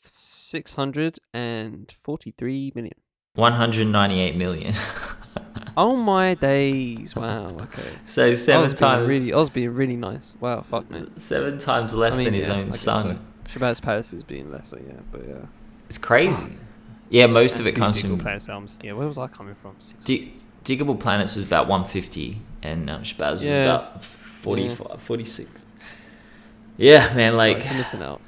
six 0.00 0.74
hundred 0.74 1.18
and 1.34 1.94
forty-three 2.02 2.72
million. 2.74 2.94
198 3.34 4.36
million. 4.36 4.74
Oh 5.74 5.96
my 5.96 6.34
days! 6.34 7.16
Wow. 7.16 7.56
Okay. 7.60 7.92
so 8.04 8.34
seven 8.34 8.74
times 8.74 9.08
really, 9.08 9.32
I 9.32 9.38
was 9.38 9.48
being 9.48 9.72
really 9.72 9.96
nice. 9.96 10.36
Wow. 10.38 10.60
Fuck 10.60 10.90
man. 10.90 11.16
seven 11.16 11.58
times 11.58 11.94
less 11.94 12.14
I 12.14 12.18
mean, 12.18 12.24
than 12.26 12.34
his 12.34 12.48
yeah, 12.48 12.54
I 12.54 12.58
own 12.58 12.72
son. 12.72 13.20
So. 13.48 13.58
Shabazz 13.58 13.80
Palace 13.80 14.12
is 14.12 14.22
being 14.22 14.50
lesser, 14.50 14.80
yeah, 14.86 15.00
but 15.10 15.26
yeah. 15.26 15.46
It's 15.86 15.96
crazy. 15.96 16.58
Yeah, 17.08 17.26
most 17.26 17.58
of 17.58 17.66
it 17.66 17.74
comes 17.74 18.00
from 18.00 18.18
Planets 18.18 18.50
albums. 18.50 18.78
Yeah, 18.82 18.92
where 18.92 19.06
was 19.06 19.16
I 19.16 19.28
coming 19.28 19.54
from? 19.54 19.76
Six. 19.78 20.04
Dig- 20.04 20.32
Diggable 20.64 20.98
Planets 20.98 21.36
was 21.36 21.44
about 21.44 21.66
150 21.68 22.40
and 22.62 22.88
um, 22.88 23.02
Shabazz 23.02 23.32
was 23.32 23.42
about 23.42 24.04
45, 24.04 25.00
46. 25.00 25.64
Yeah, 26.76 27.12
man, 27.14 27.36
like, 27.36 27.62
so 27.62 27.74
missing 27.74 28.02
out. 28.02 28.20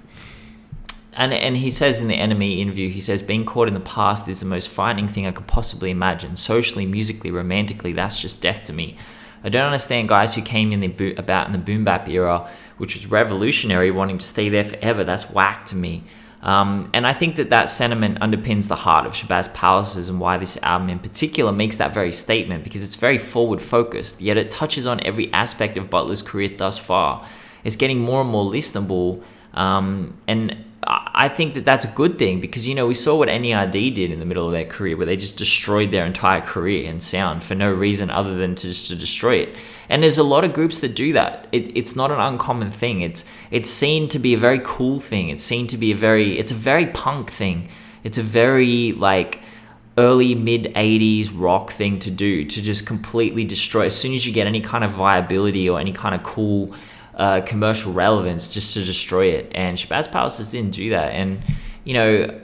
and 1.15 1.33
and 1.33 1.57
he 1.57 1.71
says 1.71 2.01
in 2.01 2.09
the 2.09 2.17
NME 2.17 2.59
interview, 2.59 2.89
he 2.89 3.01
says 3.01 3.23
being 3.23 3.45
caught 3.47 3.69
in 3.69 3.75
the 3.75 3.81
past 3.81 4.29
is 4.29 4.41
the 4.41 4.47
most 4.47 4.69
frightening 4.69 5.09
thing 5.09 5.27
I 5.27 5.31
could 5.33 5.47
possibly 5.47 5.91
imagine. 5.91 6.37
Socially, 6.37 6.87
musically, 6.87 7.31
romantically, 7.31 7.93
that's 7.93 8.21
just 8.21 8.43
death 8.43 8.65
to 8.65 8.73
me. 8.73 8.97
I 9.43 9.49
don't 9.49 9.65
understand 9.67 10.09
guys 10.09 10.35
who 10.35 10.43
came 10.43 10.73
in 10.73 10.81
the 10.81 10.89
bo- 10.89 11.15
about 11.17 11.47
in 11.47 11.53
the 11.53 11.59
boom 11.59 11.85
bap 11.85 12.09
era, 12.09 12.49
which 12.79 12.97
was 12.97 13.11
revolutionary, 13.11 13.91
wanting 13.91 14.19
to 14.19 14.27
stay 14.27 14.49
there 14.49 14.65
forever. 14.65 15.05
That's 15.05 15.31
whack 15.31 15.67
to 15.67 15.77
me. 15.77 16.05
Um, 16.45 16.91
and 16.93 17.07
I 17.07 17.15
think 17.15 17.37
that 17.37 17.49
that 17.51 17.71
sentiment 17.71 18.21
underpins 18.21 18.69
the 18.69 18.77
heart 18.77 19.07
of 19.07 19.15
Shabazz 19.15 19.53
Palaces 19.55 20.11
and 20.11 20.21
why 20.21 20.37
this 20.37 20.59
album 20.63 20.91
in 20.91 20.99
particular 20.99 21.53
makes 21.53 21.77
that 21.77 21.95
very 21.95 22.13
statement 22.13 22.65
because 22.65 22.85
it's 22.85 22.97
very 22.97 23.17
forward 23.17 23.63
focused, 23.63 24.21
yet 24.21 24.37
it 24.37 24.51
touches 24.51 24.87
on 24.87 25.01
every 25.01 25.33
aspect 25.33 25.79
of 25.79 25.89
Butler's 25.89 26.21
career 26.21 26.51
thus 26.55 26.77
far. 26.77 27.27
It's 27.65 27.77
getting 27.77 27.99
more 27.99 28.21
and 28.21 28.29
more 28.29 28.45
listenable, 28.45 29.23
um, 29.55 30.19
and 30.29 30.64
I 30.87 31.29
think 31.29 31.55
that 31.55 31.65
that's 31.65 31.85
a 31.85 31.89
good 31.89 32.19
thing 32.19 32.41
because 32.41 32.67
you 32.67 32.75
know 32.75 32.87
we 32.87 32.95
saw 32.95 33.17
what 33.17 33.29
NERD 33.29 33.95
did 33.95 34.11
in 34.11 34.19
the 34.19 34.27
middle 34.27 34.47
of 34.47 34.53
their 34.53 34.65
career, 34.65 34.97
where 34.97 35.07
they 35.07 35.17
just 35.17 35.37
destroyed 35.37 35.91
their 35.91 36.05
entire 36.05 36.41
career 36.41 36.91
and 36.91 37.03
sound 37.03 37.43
for 37.43 37.55
no 37.55 37.73
reason 37.73 38.11
other 38.11 38.37
than 38.37 38.55
to 38.57 38.69
just 38.69 38.89
to 38.89 38.97
destroy 38.97 39.37
it. 39.37 39.57
And 39.89 40.03
there's 40.03 40.19
a 40.19 40.25
lot 40.25 40.45
of 40.45 40.53
groups 40.53 40.81
that 40.81 40.95
do 40.95 41.13
that. 41.15 41.49
It, 41.53 41.77
it's 41.77 41.97
not 41.97 42.11
an 42.11 42.21
uncommon 42.21 42.71
thing. 42.71 43.01
It's 43.01 43.25
it's 43.51 43.71
seen 43.71 44.09
to 44.09 44.19
be 44.19 44.35
a 44.35 44.39
very 44.39 44.61
cool 44.63 45.01
thing. 45.01 45.31
It's 45.31 45.45
seen 45.45 45.67
to 45.69 45.79
be 45.79 45.93
a 45.93 45.97
very 45.97 46.39
it's 46.39 46.53
a 46.53 46.57
very 46.57 46.87
punk 46.87 47.31
thing. 47.31 47.69
It's 48.03 48.19
a 48.19 48.23
very 48.23 48.93
like 48.93 49.41
early 49.97 50.35
mid 50.35 50.65
80s 50.75 51.31
rock 51.35 51.71
thing 51.71 51.99
to 52.01 52.11
do 52.11 52.45
to 52.45 52.63
just 52.63 52.87
completely 52.87 53.45
destroy 53.45 53.87
as 53.87 53.97
soon 53.97 54.13
as 54.13 54.27
you 54.27 54.33
get 54.33 54.47
any 54.47 54.61
kind 54.61 54.85
of 54.85 54.91
viability 54.91 55.71
or 55.71 55.79
any 55.79 55.93
kind 55.93 56.15
of 56.15 56.23
cool 56.23 56.75
uh, 57.17 57.41
commercial 57.43 57.93
relevance 57.93 58.55
just 58.55 58.75
to 58.75 58.85
destroy 58.85 59.27
it. 59.27 59.53
And 59.55 59.77
Shabazz 59.77 60.11
Palaces 60.11 60.51
didn't 60.51 60.73
do 60.73 60.91
that. 60.91 61.13
And 61.13 61.43
you 61.85 61.95
know 61.95 62.41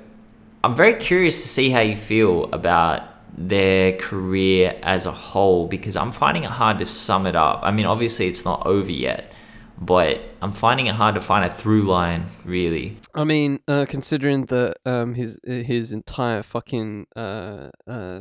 I'm 0.62 0.74
very 0.74 0.94
curious 0.94 1.42
to 1.42 1.48
see 1.48 1.70
how 1.70 1.80
you 1.80 1.96
feel 1.96 2.44
about 2.52 3.02
their 3.36 3.96
career 3.96 4.78
as 4.82 5.06
a 5.06 5.12
whole 5.12 5.66
because 5.66 5.96
I'm 5.96 6.12
finding 6.12 6.44
it 6.44 6.50
hard 6.50 6.78
to 6.78 6.84
sum 6.84 7.26
it 7.26 7.36
up. 7.36 7.60
I 7.62 7.70
mean 7.70 7.86
obviously 7.86 8.28
it's 8.28 8.44
not 8.44 8.66
over 8.66 8.90
yet 8.90 9.32
but 9.80 10.20
I'm 10.42 10.52
finding 10.52 10.86
it 10.86 10.94
hard 10.94 11.14
to 11.14 11.20
find 11.20 11.44
a 11.44 11.50
through 11.50 11.82
line 11.82 12.26
really. 12.44 12.98
I 13.14 13.24
mean, 13.24 13.60
uh, 13.66 13.86
considering 13.88 14.46
that 14.46 14.76
um 14.84 15.14
his 15.14 15.40
his 15.44 15.92
entire 15.92 16.42
fucking 16.42 17.06
uh 17.16 17.70
uh 17.86 18.20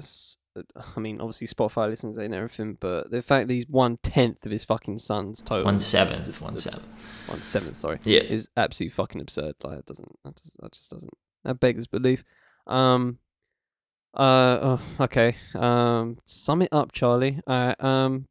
I 0.96 1.00
mean, 1.00 1.22
obviously 1.22 1.48
Spotify 1.48 1.90
listens 1.90 2.18
and 2.18 2.34
everything, 2.34 2.78
but 2.80 3.12
the 3.12 3.22
fact 3.22 3.48
that 3.48 3.54
he's 3.54 3.68
one 3.68 3.98
tenth 4.04 4.46
of 4.46 4.52
his 4.52 4.66
fucking 4.66 4.98
son's 5.00 5.42
total, 5.42 5.66
one 5.66 5.80
seventh 5.80 6.26
just- 6.26 6.42
one 6.42 6.58
seventh 6.58 6.86
one 7.30 7.40
seventh, 7.40 7.76
sorry, 7.76 8.00
yeah 8.04 8.22
is 8.22 8.50
absolutely 8.58 8.94
fucking 8.94 9.22
absurd. 9.22 9.56
Like, 9.64 9.80
it 9.80 9.86
doesn't, 9.86 10.12
that, 10.24 10.36
does, 10.36 10.56
that 10.60 10.72
just 10.74 10.92
doesn't, 10.92 11.14
that 11.44 11.60
beggars 11.60 11.88
belief. 11.88 12.24
Um, 12.68 13.20
uh, 14.14 14.58
oh, 14.62 14.82
okay. 15.02 15.36
Um, 15.54 16.18
sum 16.26 16.62
it 16.64 16.70
up, 16.72 16.92
Charlie. 16.92 17.40
Um, 17.48 18.28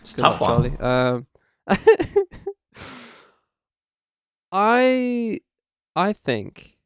it's 0.00 0.12
tough 0.16 0.40
luck, 0.40 0.58
one 0.58 0.76
Charlie. 0.76 0.78
Um, 0.78 1.26
I 4.52 5.40
I 5.96 6.12
think 6.12 6.76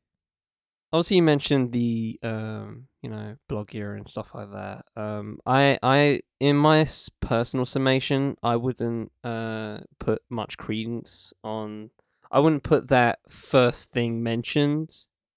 obviously 0.93 1.17
you 1.17 1.23
mentioned 1.23 1.73
the 1.73 2.19
um 2.23 2.86
you 3.03 3.11
know 3.11 3.37
blog 3.49 3.75
era 3.75 3.97
and 3.97 4.09
stuff 4.09 4.35
like 4.35 4.51
that. 4.53 4.85
Um, 4.97 5.39
I 5.47 5.79
I 5.83 6.21
in 6.41 6.57
my 6.57 6.87
personal 7.21 7.67
summation, 7.67 8.37
I 8.43 8.57
wouldn't 8.57 9.13
uh 9.25 9.79
put 9.99 10.23
much 10.29 10.57
credence 10.57 11.33
on. 11.45 11.91
I 12.31 12.41
wouldn't 12.41 12.65
put 12.65 12.89
that 12.89 13.21
first 13.29 13.93
thing 13.93 14.23
mentioned. 14.23 14.93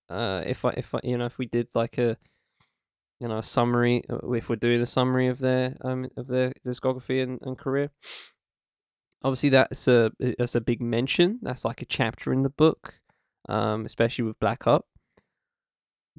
Uh, 0.10 0.44
if 0.46 0.66
I 0.66 0.70
if 0.72 0.94
I 0.96 1.00
you 1.04 1.18
know 1.18 1.26
if 1.26 1.38
we 1.38 1.46
did 1.46 1.68
like 1.74 1.98
a 1.98 2.18
you 3.20 3.28
know 3.28 3.40
a 3.40 3.44
summary, 3.44 4.04
uh, 4.10 4.32
if 4.32 4.50
we're 4.50 4.56
doing 4.56 4.82
a 4.82 4.86
summary 4.86 5.28
of 5.28 5.40
their 5.40 5.76
um 5.82 6.08
of 6.18 6.28
their 6.28 6.54
discography 6.66 7.22
and, 7.22 7.40
and 7.42 7.58
career 7.58 7.92
obviously 9.24 9.50
that's 9.50 9.88
a 9.88 10.12
that's 10.38 10.56
a 10.56 10.62
big 10.62 10.82
mention. 10.82 11.40
That's 11.42 11.66
like 11.66 11.82
a 11.82 11.86
chapter 11.86 12.32
in 12.34 12.44
the 12.44 12.50
book, 12.50 12.96
um, 13.48 13.86
especially 13.86 14.26
with 14.26 14.40
Black 14.40 14.68
Up. 14.68 14.86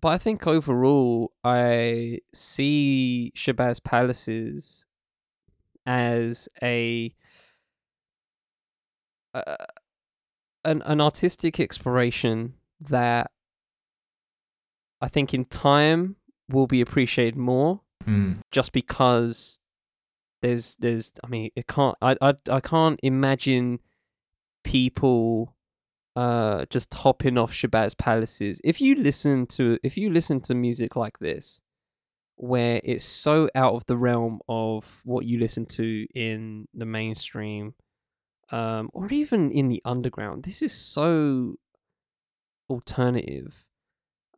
But 0.00 0.08
I 0.08 0.18
think 0.18 0.46
overall, 0.46 1.32
I 1.44 2.20
see 2.32 3.32
Shabazz 3.36 3.82
Palaces 3.84 4.86
as 5.86 6.48
a 6.62 7.14
uh, 9.34 9.56
an 10.64 10.82
an 10.82 11.00
artistic 11.00 11.60
exploration 11.60 12.54
that 12.80 13.30
I 15.00 15.08
think 15.08 15.32
in 15.34 15.44
time 15.46 16.16
will 16.48 16.66
be 16.66 16.80
appreciated 16.80 17.36
more 17.36 17.80
Mm. 18.06 18.38
just 18.50 18.72
because 18.72 19.60
there's 20.40 20.74
there's 20.76 21.12
I 21.22 21.26
mean 21.28 21.50
it 21.54 21.66
can't 21.66 21.96
I 22.00 22.16
I 22.22 22.32
I 22.50 22.60
can't 22.60 22.98
imagine 23.02 23.78
people 24.64 25.54
uh 26.16 26.64
just 26.70 26.92
hopping 26.92 27.38
off 27.38 27.52
Shabazz 27.52 27.96
Palaces. 27.96 28.60
If 28.64 28.80
you 28.80 28.94
listen 28.94 29.46
to 29.48 29.78
if 29.82 29.96
you 29.96 30.12
listen 30.12 30.40
to 30.42 30.54
music 30.54 30.96
like 30.96 31.18
this 31.18 31.62
where 32.36 32.80
it's 32.84 33.04
so 33.04 33.50
out 33.54 33.74
of 33.74 33.84
the 33.86 33.96
realm 33.96 34.40
of 34.48 35.02
what 35.04 35.26
you 35.26 35.38
listen 35.38 35.66
to 35.66 36.06
in 36.14 36.66
the 36.72 36.86
mainstream 36.86 37.74
um 38.50 38.90
or 38.92 39.08
even 39.12 39.50
in 39.50 39.68
the 39.68 39.82
underground. 39.84 40.44
This 40.44 40.62
is 40.62 40.72
so 40.72 41.56
alternative. 42.68 43.64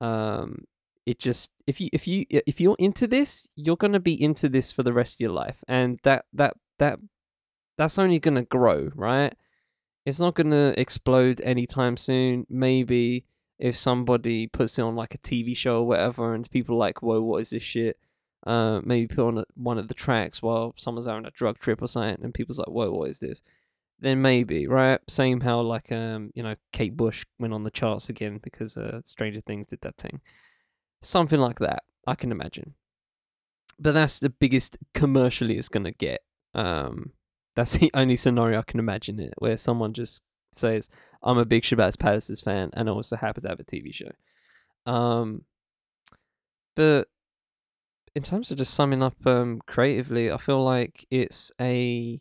Um 0.01 0.65
it 1.07 1.19
just 1.19 1.51
if 1.67 1.81
you 1.81 1.89
if 1.93 2.07
you 2.07 2.25
if 2.31 2.61
you're 2.61 2.77
into 2.79 3.07
this 3.07 3.49
you're 3.57 3.77
to 3.93 4.01
be 4.01 4.21
into 4.21 4.49
this 4.49 4.73
for 4.73 4.83
the 4.83 4.93
rest 4.93 5.17
of 5.17 5.21
your 5.21 5.33
life 5.33 5.65
and 5.67 5.99
that 6.05 6.27
that 6.33 6.55
that 6.79 6.99
that's 7.77 7.99
only 7.99 8.21
to 8.35 8.43
grow 8.43 8.91
right 8.95 9.35
it's 10.05 10.21
not 10.21 10.35
going 10.35 10.51
to 10.51 10.79
explode 10.81 11.41
anytime 11.43 11.97
soon. 11.97 12.47
Maybe 12.49 13.25
if 13.59 13.79
somebody 13.79 14.47
puts 14.49 14.79
it 14.79 14.83
on 14.83 14.97
like 14.97 15.15
a 15.15 15.19
tv 15.19 15.57
show 15.57 15.79
or 15.79 15.87
whatever 15.87 16.35
and 16.35 16.51
people 16.51 16.75
are 16.75 16.79
like 16.79 17.01
whoa 17.01 17.23
what 17.23 17.41
is 17.43 17.51
this 17.51 17.63
shit? 17.63 17.97
Uh 18.45 18.81
maybe 18.83 19.07
put 19.07 19.25
on 19.25 19.39
a, 19.39 19.45
one 19.55 19.79
of 19.79 19.87
the 19.87 19.95
tracks 19.95 20.43
while 20.43 20.75
someone's 20.77 21.07
having 21.07 21.27
a 21.27 21.31
drug 21.31 21.59
trip 21.59 21.81
or 21.81 21.87
something 21.87 22.25
and 22.25 22.35
people's 22.35 22.59
like 22.59 22.69
whoa 22.69 22.91
what 22.91 23.09
is 23.09 23.21
this? 23.21 23.41
Then 24.01 24.21
maybe 24.21 24.67
right? 24.67 25.01
Same 25.09 25.43
how 25.43 25.61
like 25.61 25.93
um 25.93 26.33
you 26.35 26.43
know 26.43 26.57
kate 26.73 26.97
bush 26.97 27.25
went 27.39 27.55
on 27.55 27.63
the 27.63 27.71
charts 27.71 28.09
again 28.09 28.41
because 28.43 28.77
uh 28.77 29.01
stranger 29.05 29.41
things 29.41 29.69
did 29.69 29.83
that 29.83 29.97
thing. 29.97 30.21
Something 31.01 31.41
like 31.41 31.59
that 31.61 31.85
i 32.07 32.15
can 32.15 32.33
imagine. 32.33 32.75
But 33.79 33.93
that's 33.93 34.19
the 34.19 34.31
biggest 34.31 34.77
commercially 34.95 35.57
it's 35.57 35.69
gonna 35.69 35.93
get. 35.93 36.23
Um, 36.55 37.13
that's 37.55 37.73
the 37.79 37.91
only 37.95 38.17
scenario 38.17 38.59
I 38.59 38.63
can 38.63 38.81
imagine 38.81 39.19
it 39.21 39.35
where 39.39 39.57
someone 39.57 39.93
just 39.93 40.23
says, 40.53 40.89
"I'm 41.23 41.39
a 41.39 41.45
big 41.45 41.63
Shabazz 41.63 41.99
Palaces 41.99 42.41
fan, 42.41 42.71
and 42.75 42.89
I 42.89 42.93
also 42.93 43.17
happen 43.17 43.43
to 43.43 43.49
have 43.49 43.61
a 43.61 43.65
TV 43.65 43.93
show." 43.93 44.11
Um, 44.87 45.45
but 46.75 47.09
in 48.15 48.23
terms 48.23 48.51
of 48.51 48.59
just 48.59 48.75
summing 48.75 49.03
up 49.03 49.27
um 49.27 49.61
creatively, 49.67 50.31
I 50.31 50.39
feel 50.39 50.63
like 50.63 51.07
it's 51.11 51.53
a 51.61 52.21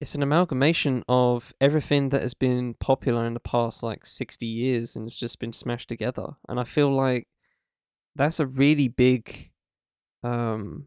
it's 0.00 0.14
an 0.14 0.22
amalgamation 0.22 1.02
of 1.08 1.54
everything 1.60 2.10
that 2.10 2.22
has 2.22 2.34
been 2.34 2.74
popular 2.74 3.24
in 3.24 3.34
the 3.34 3.40
past 3.40 3.82
like 3.82 4.04
60 4.04 4.44
years 4.44 4.94
and 4.94 5.06
it's 5.06 5.16
just 5.16 5.38
been 5.38 5.52
smashed 5.52 5.88
together 5.88 6.36
and 6.48 6.60
i 6.60 6.64
feel 6.64 6.94
like 6.94 7.26
that's 8.14 8.38
a 8.38 8.46
really 8.46 8.88
big 8.88 9.50
um 10.22 10.86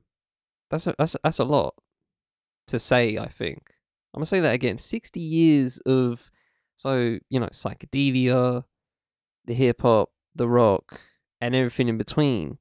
that's 0.70 0.86
a 0.86 0.94
that's 0.98 1.16
that's 1.24 1.40
a 1.40 1.44
lot 1.44 1.74
to 2.70 2.80
say 2.80 3.18
i 3.18 3.28
think. 3.28 3.76
I'm 4.14 4.20
gonna 4.20 4.26
say 4.26 4.40
that 4.40 4.54
again 4.54 4.78
60 4.78 5.20
years 5.20 5.78
of 5.80 6.32
so 6.76 7.20
you 7.30 7.40
know 7.40 7.48
psychedelia 7.48 8.64
the 9.46 9.54
hip 9.54 9.82
hop 9.82 10.10
the 10.36 10.48
rock 10.48 11.02
and 11.42 11.56
everything 11.56 11.88
in 11.88 11.98
between. 11.98 12.58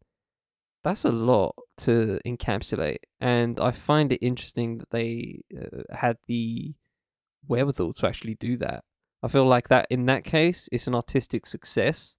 That's 0.85 1.05
a 1.05 1.13
lot 1.13 1.55
to 1.79 2.19
encapsulate 2.27 2.99
and 3.21 3.61
i 3.61 3.71
find 3.71 4.13
it 4.13 4.25
interesting 4.25 4.79
that 4.79 4.91
they 4.91 5.43
uh, 5.57 5.95
had 5.95 6.17
the 6.27 6.75
wherewithal 7.47 7.93
to 7.95 8.07
actually 8.07 8.35
do 8.35 8.57
that. 8.59 8.85
I 9.23 9.29
feel 9.29 9.47
like 9.47 9.69
that 9.69 9.87
in 9.91 10.07
that 10.07 10.25
case 10.25 10.69
it's 10.73 10.87
an 10.87 10.95
artistic 10.95 11.47
success 11.47 12.17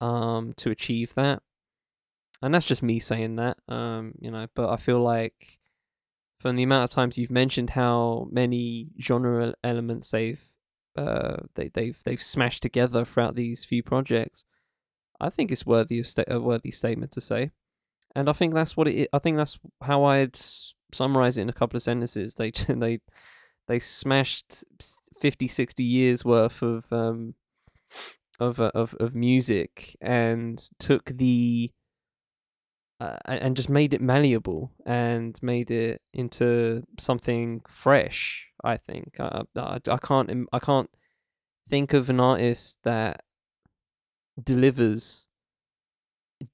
um 0.00 0.52
to 0.56 0.70
achieve 0.70 1.14
that. 1.14 1.42
And 2.42 2.52
that's 2.52 2.66
just 2.66 2.82
me 2.82 2.98
saying 3.00 3.36
that 3.36 3.56
um 3.68 4.12
you 4.20 4.30
know 4.30 4.46
but 4.54 4.68
i 4.70 4.76
feel 4.76 5.00
like 5.00 5.58
from 6.44 6.56
the 6.56 6.62
amount 6.62 6.84
of 6.84 6.90
times 6.90 7.16
you've 7.16 7.30
mentioned 7.30 7.70
how 7.70 8.28
many 8.30 8.88
genre 9.00 9.54
elements 9.64 10.10
they've 10.10 10.44
uh 10.96 11.36
they, 11.54 11.68
they've 11.68 11.98
they've 12.04 12.22
smashed 12.22 12.62
together 12.62 13.04
throughout 13.04 13.34
these 13.34 13.64
few 13.64 13.82
projects 13.82 14.44
i 15.20 15.30
think 15.30 15.50
it's 15.50 15.64
worthy 15.64 15.98
of 15.98 16.06
sta- 16.06 16.24
a 16.28 16.38
worthy 16.40 16.70
statement 16.70 17.10
to 17.12 17.20
say 17.20 17.50
and 18.14 18.28
I 18.28 18.32
think 18.32 18.54
that's 18.54 18.76
what 18.76 18.88
it. 18.88 19.08
I 19.12 19.18
think 19.18 19.36
that's 19.36 19.58
how 19.82 20.04
I'd 20.04 20.38
summarize 20.92 21.36
it 21.36 21.42
in 21.42 21.48
a 21.48 21.54
couple 21.54 21.76
of 21.76 21.82
sentences. 21.82 22.34
They 22.34 22.50
they 22.68 23.00
they 23.66 23.78
smashed 23.78 24.64
50, 25.20 25.48
60 25.48 25.82
years 25.82 26.24
worth 26.24 26.62
of 26.62 26.92
um 26.92 27.34
of 28.38 28.60
uh, 28.60 28.70
of 28.74 28.94
of 29.00 29.14
music 29.14 29.96
and 30.00 30.68
took 30.78 31.06
the 31.16 31.72
uh, 33.00 33.16
and 33.26 33.56
just 33.56 33.68
made 33.68 33.92
it 33.92 34.00
malleable 34.00 34.70
and 34.86 35.38
made 35.42 35.70
it 35.70 36.00
into 36.12 36.84
something 36.98 37.60
fresh. 37.68 38.46
I 38.62 38.76
think 38.76 39.16
I, 39.18 39.42
I, 39.56 39.80
I 39.88 39.98
can't 39.98 40.48
I 40.52 40.58
can't 40.58 40.90
think 41.68 41.92
of 41.92 42.08
an 42.08 42.20
artist 42.20 42.78
that 42.84 43.22
delivers 44.42 45.28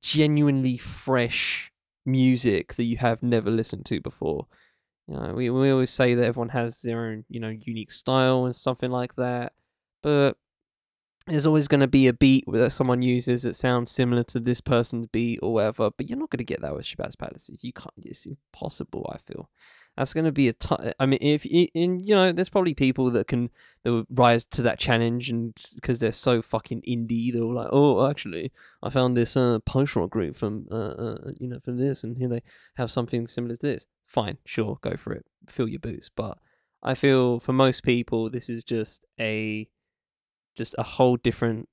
genuinely 0.03 0.77
fresh 0.77 1.73
music 2.07 2.75
that 2.75 2.85
you 2.85 2.97
have 2.97 3.23
never 3.23 3.51
listened 3.51 3.87
to 3.87 4.01
before. 4.01 4.47
You 5.07 5.15
know, 5.15 5.35
we 5.35 5.51
we 5.51 5.71
always 5.71 5.91
say 5.91 6.15
that 6.15 6.25
everyone 6.25 6.51
has 6.51 6.83
their 6.83 7.07
own, 7.07 7.25
you 7.29 7.41
know, 7.41 7.49
unique 7.49 7.93
style 7.93 8.45
and 8.45 8.55
something 8.55 8.91
like 8.91 9.17
that. 9.17 9.53
But 10.03 10.37
there's 11.27 11.47
always 11.47 11.69
going 11.69 11.81
to 11.81 11.89
be 11.89 12.09
a 12.09 12.13
beat 12.13 12.45
that 12.53 12.73
someone 12.73 13.03
uses 13.03 13.43
that 13.43 13.55
sounds 13.55 13.91
similar 13.91 14.25
to 14.25 14.41
this 14.41 14.61
person's 14.61 15.07
beat 15.07 15.39
or 15.43 15.55
whatever. 15.55 15.91
But 15.97 16.09
you're 16.09 16.19
not 16.19 16.31
going 16.31 16.39
to 16.39 16.45
get 16.45 16.61
that 16.63 16.75
with 16.75 16.87
Shabazz 16.87 17.19
Palaces. 17.19 17.63
You 17.63 17.73
can't. 17.73 17.93
It's 17.99 18.27
impossible. 18.27 19.11
I 19.15 19.19
feel 19.19 19.49
that's 19.97 20.15
going 20.15 20.25
to 20.25 20.33
be 20.33 20.49
a. 20.49 20.55
I 20.99 21.07
mean, 21.07 21.19
if 21.21 21.45
in 21.45 22.01
you 22.01 22.15
know, 22.15 22.33
there's 22.33 22.49
probably 22.49 22.75
people 22.75 23.11
that 23.11 23.27
can 23.27 23.51
that 23.85 23.93
will 23.93 24.07
rise 24.11 24.45
to 24.47 24.63
that 24.63 24.79
challenge, 24.79 25.31
and 25.31 25.55
because 25.75 25.99
they're 25.99 26.13
so 26.13 26.43
fucking 26.43 26.83
indie, 26.89 27.33
they're 27.33 27.43
like, 27.43 27.69
oh, 27.71 28.09
actually, 28.09 28.53
I 28.83 28.91
found 28.91 29.17
this 29.17 29.37
uh, 29.37 29.59
post 29.61 29.97
rock 29.97 30.11
group 30.11 30.37
from 30.37 30.67
uh, 30.71 30.75
uh, 30.75 31.31
you 31.39 31.49
know 31.49 31.61
from 31.61 31.77
this, 31.77 32.03
and 32.03 32.17
here 32.17 32.29
they 32.29 32.43
have 32.77 32.91
something 32.91 33.27
similar 33.27 33.57
to 33.57 33.67
this. 33.67 33.87
Fine, 34.07 34.39
sure, 34.45 34.79
go 34.81 34.97
for 34.97 35.13
it, 35.13 35.27
fill 35.49 35.69
your 35.69 35.81
boots. 35.81 36.09
But 36.09 36.39
I 36.83 36.95
feel 36.95 37.39
for 37.39 37.53
most 37.53 37.83
people, 37.83 38.31
this 38.31 38.49
is 38.49 38.65
just 38.65 39.05
a 39.19 39.69
just 40.57 40.75
a 40.79 40.83
whole 40.83 41.17
different 41.17 41.69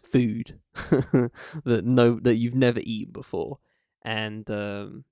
food 0.00 0.60
that 0.74 1.82
no 1.84 2.18
that 2.20 2.36
you've 2.36 2.54
never 2.54 2.80
eaten 2.82 3.12
before, 3.12 3.58
and 4.02 4.50
um, 4.50 5.04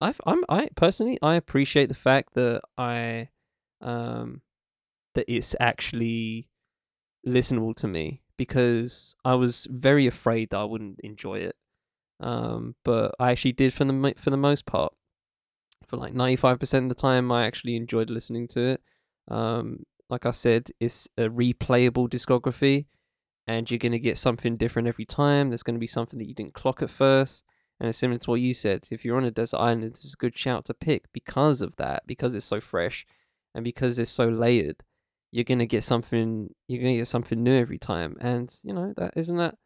I 0.00 0.12
I'm 0.26 0.44
I 0.48 0.68
personally 0.76 1.18
I 1.22 1.34
appreciate 1.34 1.88
the 1.88 1.94
fact 1.94 2.34
that 2.34 2.62
I 2.76 3.28
um 3.80 4.42
that 5.14 5.24
it's 5.28 5.54
actually 5.60 6.48
listenable 7.26 7.74
to 7.76 7.88
me 7.88 8.22
because 8.36 9.16
I 9.24 9.34
was 9.34 9.66
very 9.70 10.06
afraid 10.06 10.50
that 10.50 10.58
I 10.58 10.64
wouldn't 10.64 11.00
enjoy 11.00 11.38
it. 11.38 11.56
Um, 12.20 12.74
but 12.84 13.14
I 13.18 13.30
actually 13.30 13.52
did 13.52 13.72
for 13.72 13.84
the 13.84 14.14
for 14.16 14.30
the 14.30 14.36
most 14.36 14.66
part. 14.66 14.92
For 15.86 15.96
like 15.96 16.14
ninety 16.14 16.36
five 16.36 16.58
percent 16.60 16.84
of 16.84 16.88
the 16.90 16.94
time, 16.94 17.32
I 17.32 17.46
actually 17.46 17.76
enjoyed 17.76 18.10
listening 18.10 18.46
to 18.48 18.60
it. 18.60 18.82
Um, 19.28 19.84
like 20.10 20.26
I 20.26 20.30
said, 20.30 20.70
it's 20.80 21.08
a 21.16 21.24
replayable 21.24 22.08
discography, 22.08 22.86
and 23.46 23.70
you're 23.70 23.78
gonna 23.78 23.98
get 23.98 24.18
something 24.18 24.56
different 24.56 24.88
every 24.88 25.04
time. 25.04 25.50
There's 25.50 25.62
gonna 25.62 25.78
be 25.78 25.86
something 25.86 26.18
that 26.18 26.28
you 26.28 26.34
didn't 26.34 26.54
clock 26.54 26.82
at 26.82 26.90
first. 26.90 27.44
And 27.80 27.88
it's 27.88 27.98
similar 27.98 28.18
to 28.18 28.30
what 28.30 28.40
you 28.40 28.54
said. 28.54 28.88
If 28.90 29.04
you're 29.04 29.16
on 29.16 29.24
a 29.24 29.30
desert 29.30 29.58
island, 29.58 29.84
it's 29.84 30.12
a 30.12 30.16
good 30.16 30.36
shout 30.36 30.64
to 30.64 30.74
pick 30.74 31.04
because 31.12 31.62
of 31.62 31.76
that, 31.76 32.02
because 32.06 32.34
it's 32.34 32.44
so 32.44 32.60
fresh 32.60 33.06
and 33.54 33.62
because 33.64 33.98
it's 33.98 34.10
so 34.10 34.28
layered. 34.28 34.82
You're 35.30 35.44
gonna 35.44 35.66
get 35.66 35.84
something 35.84 36.54
you're 36.66 36.82
gonna 36.82 36.96
get 36.96 37.08
something 37.08 37.42
new 37.42 37.54
every 37.54 37.78
time. 37.78 38.16
And 38.20 38.54
you 38.62 38.72
know, 38.72 38.94
that 38.96 39.14
isn't 39.16 39.36
that 39.36 39.56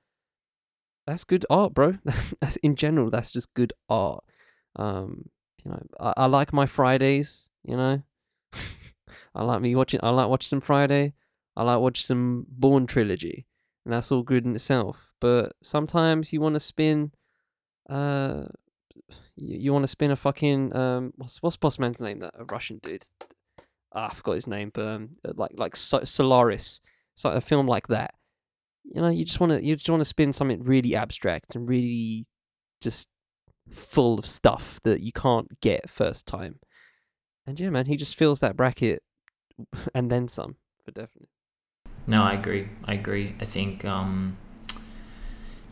that's 1.06 1.24
good 1.24 1.46
art, 1.50 1.74
bro. 1.74 1.98
that's 2.40 2.56
in 2.56 2.76
general, 2.76 3.10
that's 3.10 3.32
just 3.32 3.52
good 3.54 3.72
art. 3.88 4.24
Um, 4.76 5.30
you 5.64 5.70
know, 5.70 5.82
I, 6.00 6.14
I 6.18 6.26
like 6.26 6.52
my 6.52 6.66
Fridays, 6.66 7.48
you 7.64 7.76
know. 7.76 8.02
I 9.34 9.44
like 9.44 9.60
me 9.60 9.74
watching 9.74 10.00
I 10.02 10.10
like 10.10 10.28
watching 10.28 10.48
some 10.48 10.60
Friday. 10.60 11.14
I 11.56 11.62
like 11.64 11.80
watching 11.80 12.06
some 12.06 12.46
Bourne 12.48 12.86
trilogy. 12.86 13.46
And 13.84 13.92
that's 13.92 14.12
all 14.12 14.22
good 14.22 14.44
in 14.44 14.54
itself. 14.54 15.12
But 15.20 15.54
sometimes 15.62 16.32
you 16.32 16.40
wanna 16.40 16.60
spin 16.60 17.12
uh, 17.88 18.44
you, 19.36 19.58
you 19.58 19.72
want 19.72 19.84
to 19.84 19.88
spin 19.88 20.10
a 20.10 20.16
fucking 20.16 20.74
um, 20.76 21.12
what's 21.16 21.42
what's 21.42 21.56
Boss 21.56 21.78
Man's 21.78 22.00
name? 22.00 22.20
That 22.20 22.34
a 22.38 22.44
Russian 22.44 22.80
dude. 22.82 23.04
Ah, 23.94 24.10
I 24.10 24.14
forgot 24.14 24.36
his 24.36 24.46
name, 24.46 24.70
but 24.72 24.86
um, 24.86 25.10
uh, 25.24 25.32
like 25.36 25.52
like 25.54 25.76
Solaris, 25.76 26.80
so 27.14 27.30
a 27.30 27.40
film 27.40 27.66
like 27.66 27.88
that. 27.88 28.14
You 28.84 29.00
know, 29.00 29.08
you 29.08 29.24
just 29.24 29.40
want 29.40 29.52
to 29.52 29.64
you 29.64 29.76
just 29.76 29.90
want 29.90 30.00
to 30.00 30.06
spin 30.06 30.32
something 30.32 30.62
really 30.62 30.94
abstract 30.94 31.54
and 31.54 31.68
really 31.68 32.26
just 32.80 33.08
full 33.70 34.18
of 34.18 34.26
stuff 34.26 34.80
that 34.84 35.00
you 35.00 35.12
can't 35.12 35.60
get 35.60 35.88
first 35.88 36.26
time. 36.26 36.58
And 37.46 37.58
yeah, 37.58 37.70
man, 37.70 37.86
he 37.86 37.96
just 37.96 38.16
fills 38.16 38.40
that 38.40 38.56
bracket 38.56 39.02
and 39.94 40.10
then 40.10 40.28
some 40.28 40.56
for 40.84 40.90
definitely. 40.90 41.28
No, 42.06 42.22
I 42.22 42.34
agree. 42.34 42.68
I 42.84 42.94
agree. 42.94 43.34
I 43.40 43.44
think 43.44 43.84
um, 43.84 44.36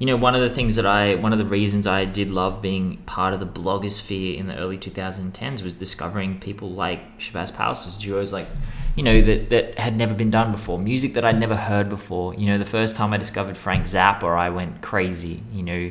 you 0.01 0.07
know, 0.07 0.17
one 0.17 0.35
of 0.35 0.41
the 0.41 0.49
things 0.49 0.77
that 0.77 0.87
I, 0.87 1.17
one 1.17 1.35
of 1.35 1.39
the 1.39 1.45
reasons 1.45 1.87
I 1.87 2.07
did 2.07 2.31
love 2.31 2.63
being 2.63 2.97
part 3.05 3.35
of 3.35 3.41
the 3.41 3.47
blogosphere 3.47 4.39
in 4.39 4.47
the 4.47 4.57
early 4.57 4.79
2010s 4.79 5.63
was 5.63 5.77
discovering 5.77 6.41
people 6.41 6.71
like 6.71 7.19
Shabazz 7.19 7.55
Palaces, 7.55 7.99
duos 7.99 8.33
like, 8.33 8.49
you 8.97 9.03
know, 9.03 9.21
that, 9.21 9.51
that 9.51 9.79
had 9.79 9.99
never 9.99 10.15
been 10.15 10.31
done 10.31 10.53
before, 10.53 10.79
music 10.79 11.13
that 11.13 11.25
I'd 11.27 11.39
never 11.39 11.55
heard 11.55 11.91
before. 11.91 12.35
You 12.35 12.47
know, 12.47 12.57
the 12.57 12.65
first 12.65 12.97
time 12.97 13.13
I 13.13 13.19
discovered 13.19 13.59
Frank 13.59 13.85
Zappa, 13.85 14.35
I 14.35 14.49
went 14.49 14.81
crazy. 14.81 15.43
You 15.53 15.63
know, 15.65 15.91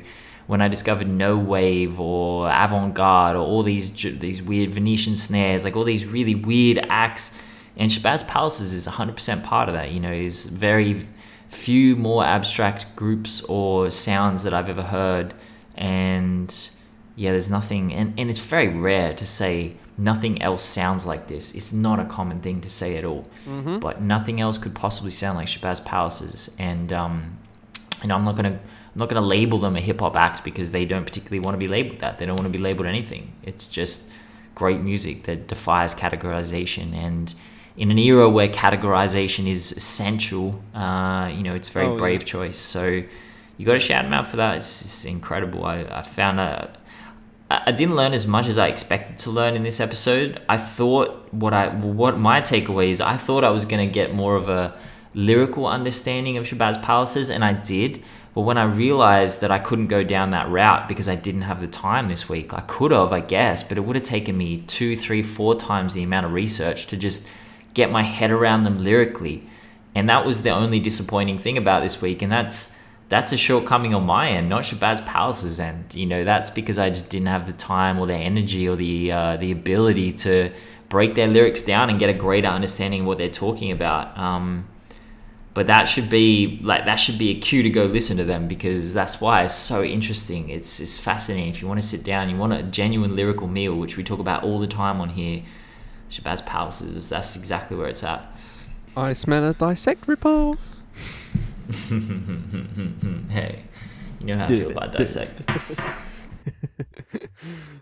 when 0.50 0.64
I 0.64 0.68
discovered 0.68 1.08
No 1.08 1.38
Wave 1.38 2.00
or 2.00 2.50
Avant 2.50 2.96
Garde 2.96 3.36
or 3.36 3.46
all 3.46 3.62
these 3.62 3.92
these 3.92 4.42
weird 4.42 4.74
Venetian 4.74 5.16
snares, 5.16 5.64
like 5.64 5.76
all 5.76 5.84
these 5.84 6.08
really 6.08 6.34
weird 6.34 6.80
acts. 6.90 7.38
And 7.78 7.92
Shabazz 7.92 8.28
Palaces 8.28 8.74
is 8.74 8.88
100% 8.88 9.44
part 9.44 9.70
of 9.70 9.76
that. 9.76 9.92
You 9.92 10.00
know, 10.00 10.12
is 10.12 10.48
very 10.48 11.06
few 11.50 11.96
more 11.96 12.26
abstract 12.26 12.96
groups 12.96 13.44
or 13.44 13.92
sounds 13.92 14.42
that 14.42 14.52
I've 14.56 14.70
ever 14.70 14.82
heard. 14.82 15.36
And 15.76 16.52
yeah, 17.16 17.30
there's 17.30 17.52
nothing, 17.52 17.94
and, 17.94 18.20
and 18.20 18.28
it's 18.28 18.40
very 18.40 18.70
rare 18.70 19.14
to 19.14 19.28
say 19.28 19.76
nothing 20.00 20.42
else 20.42 20.64
sounds 20.64 21.06
like 21.06 21.28
this. 21.28 21.54
It's 21.54 21.72
not 21.72 22.00
a 22.00 22.06
common 22.06 22.42
thing 22.42 22.60
to 22.62 22.72
say 22.72 22.98
at 22.98 23.06
all. 23.06 23.28
Mm-hmm. 23.48 23.78
But 23.78 24.02
nothing 24.02 24.42
else 24.42 24.58
could 24.58 24.74
possibly 24.74 25.12
sound 25.12 25.38
like 25.38 25.48
Shabazz 25.48 25.86
Palaces. 25.86 26.50
And, 26.58 26.92
um, 26.92 27.38
and 28.02 28.12
I'm 28.12 28.26
not 28.26 28.36
going 28.36 28.54
to. 28.54 28.60
I'm 28.94 29.00
not 29.00 29.10
going 29.10 29.22
to 29.22 29.28
label 29.28 29.60
them 29.60 29.76
a 29.76 29.82
hip 29.82 30.00
hop 30.00 30.16
act 30.16 30.44
because 30.44 30.72
they 30.72 30.86
don't 30.86 31.06
particularly 31.06 31.40
want 31.40 31.56
to 31.56 31.60
be 31.60 31.68
labeled 31.68 32.00
that. 32.00 32.18
They 32.18 32.26
don't 32.26 32.36
want 32.36 32.48
to 32.48 32.58
be 32.58 32.64
labeled 32.64 32.88
anything. 32.88 33.34
It's 33.44 33.68
just 33.70 34.12
great 34.56 34.82
music 34.82 35.24
that 35.24 35.48
defies 35.48 35.96
categorization 35.96 36.94
and 36.94 37.34
in 37.78 37.92
an 37.92 37.98
era 37.98 38.30
where 38.30 38.50
categorization 38.50 39.48
is 39.48 39.72
essential, 39.72 40.62
uh, 40.76 41.32
you 41.34 41.44
know, 41.44 41.56
it's 41.56 41.70
a 41.70 41.72
very 41.72 41.86
oh, 41.86 41.98
brave 41.98 42.22
yeah. 42.24 42.28
choice. 42.28 42.58
So 42.58 43.04
you 43.58 43.66
got 43.66 43.74
to 43.74 43.80
shout 43.80 44.04
them 44.04 44.14
out 44.14 44.28
for 44.28 44.36
that. 44.36 44.58
It's, 44.58 44.82
it's 44.82 45.06
incredible. 45.06 45.64
I, 45.64 45.84
I 45.90 46.02
found 46.02 46.42
a, 46.42 46.78
I 47.50 47.72
didn't 47.72 47.96
learn 47.96 48.14
as 48.14 48.28
much 48.28 48.48
as 48.48 48.58
I 48.58 48.68
expected 48.68 49.18
to 49.20 49.32
learn 49.32 49.56
in 49.56 49.64
this 49.64 49.80
episode. 49.80 50.42
I 50.50 50.58
thought 50.58 51.34
what 51.34 51.54
I 51.54 51.70
what 51.70 52.20
my 52.20 52.42
takeaway 52.42 52.90
is 52.90 53.02
I 53.02 53.18
thought 53.18 53.44
I 53.44 53.50
was 53.50 53.66
gonna 53.66 53.88
get 53.88 54.14
more 54.14 54.36
of 54.36 54.50
a 54.50 54.78
lyrical 55.16 55.66
understanding 55.66 56.38
of 56.38 56.46
Shabazz 56.46 56.82
Palaces, 56.84 57.32
and 57.32 57.44
I 57.44 57.54
did. 57.54 58.04
But 58.40 58.46
when 58.46 58.58
I 58.58 58.64
realized 58.64 59.42
that 59.42 59.52
I 59.52 59.60
couldn't 59.60 59.88
go 59.88 60.02
down 60.02 60.30
that 60.30 60.48
route 60.48 60.88
because 60.88 61.10
I 61.10 61.16
didn't 61.16 61.42
have 61.42 61.60
the 61.60 61.68
time 61.68 62.08
this 62.08 62.30
week, 62.30 62.54
I 62.54 62.62
could 62.62 62.92
have, 62.92 63.12
I 63.12 63.20
guess, 63.20 63.64
but 63.64 63.78
it 63.78 63.82
would 63.82 63.98
have 63.98 64.06
taken 64.06 64.38
me 64.38 64.62
two, 64.62 64.96
three, 64.96 65.24
four 65.24 65.56
times 65.60 65.94
the 65.94 66.04
amount 66.04 66.26
of 66.26 66.32
research 66.32 66.88
to 66.88 66.96
just 66.96 67.28
get 67.74 67.92
my 67.92 68.02
head 68.02 68.32
around 68.32 68.64
them 68.64 68.82
lyrically. 68.82 69.50
And 69.94 70.08
that 70.08 70.26
was 70.26 70.44
the 70.44 70.52
only 70.52 70.80
disappointing 70.80 71.38
thing 71.38 71.58
about 71.58 71.84
this 71.84 72.02
week, 72.02 72.22
and 72.22 72.32
that's 72.32 72.78
that's 73.10 73.34
a 73.34 73.38
shortcoming 73.38 73.94
on 73.94 74.06
my 74.06 74.30
end, 74.30 74.48
not 74.48 74.64
Shabazz 74.64 75.06
Palaces' 75.06 75.60
end. 75.60 75.94
You 75.94 76.06
know, 76.06 76.24
that's 76.24 76.50
because 76.50 76.80
I 76.80 76.92
just 76.92 77.10
didn't 77.10 77.28
have 77.28 77.46
the 77.46 77.52
time 77.52 78.00
or 78.00 78.08
the 78.08 78.16
energy 78.16 78.70
or 78.70 78.78
the 78.78 79.12
uh, 79.12 79.36
the 79.36 79.52
ability 79.52 80.14
to 80.14 80.54
break 80.88 81.14
their 81.16 81.28
lyrics 81.28 81.62
down 81.62 81.90
and 81.90 82.00
get 82.00 82.10
a 82.10 82.14
greater 82.14 82.48
understanding 82.48 83.02
of 83.02 83.08
what 83.08 83.18
they're 83.18 83.28
talking 83.28 83.74
about. 83.74 84.18
Um, 84.18 84.70
but 85.60 85.68
that 85.68 85.90
should 85.90 86.10
be 86.10 86.58
like 86.64 86.86
that 86.86 86.96
should 86.96 87.18
be 87.18 87.32
a 87.32 87.36
cue 87.38 87.62
to 87.64 87.70
go 87.70 87.84
listen 87.84 88.16
to 88.16 88.24
them 88.24 88.48
because 88.48 88.94
that's 88.94 89.20
why 89.20 89.44
it's 89.44 89.54
so 89.54 89.84
interesting. 89.84 90.48
It's 90.48 90.80
it's 90.80 90.98
fascinating. 90.98 91.50
If 91.50 91.62
you 91.62 91.68
want 91.68 91.82
to 91.82 91.86
sit 91.86 92.06
down, 92.06 92.30
you 92.30 92.38
want 92.38 92.54
a 92.54 92.64
genuine 92.64 93.14
lyrical 93.14 93.46
meal, 93.46 93.76
which 93.76 93.98
we 93.98 94.06
talk 94.06 94.20
about 94.20 94.46
all 94.46 94.58
the 94.58 94.68
time 94.68 95.02
on 95.02 95.10
here. 95.10 95.44
Shabazz 96.10 96.46
Palaces, 96.46 97.10
that's 97.10 97.36
exactly 97.36 97.76
where 97.76 97.90
it's 97.90 98.06
at. 98.06 98.34
I 98.96 99.12
smell 99.12 99.50
a 99.50 99.54
dissect 99.54 100.08
ripoff. 100.08 100.60
hey, 103.30 103.64
you 104.22 104.28
know 104.28 104.38
how 104.38 104.46
I 104.46 104.48
feel 104.48 104.70
it, 104.70 104.72
about 104.72 104.94
do 104.94 105.00
dissect. 105.00 105.42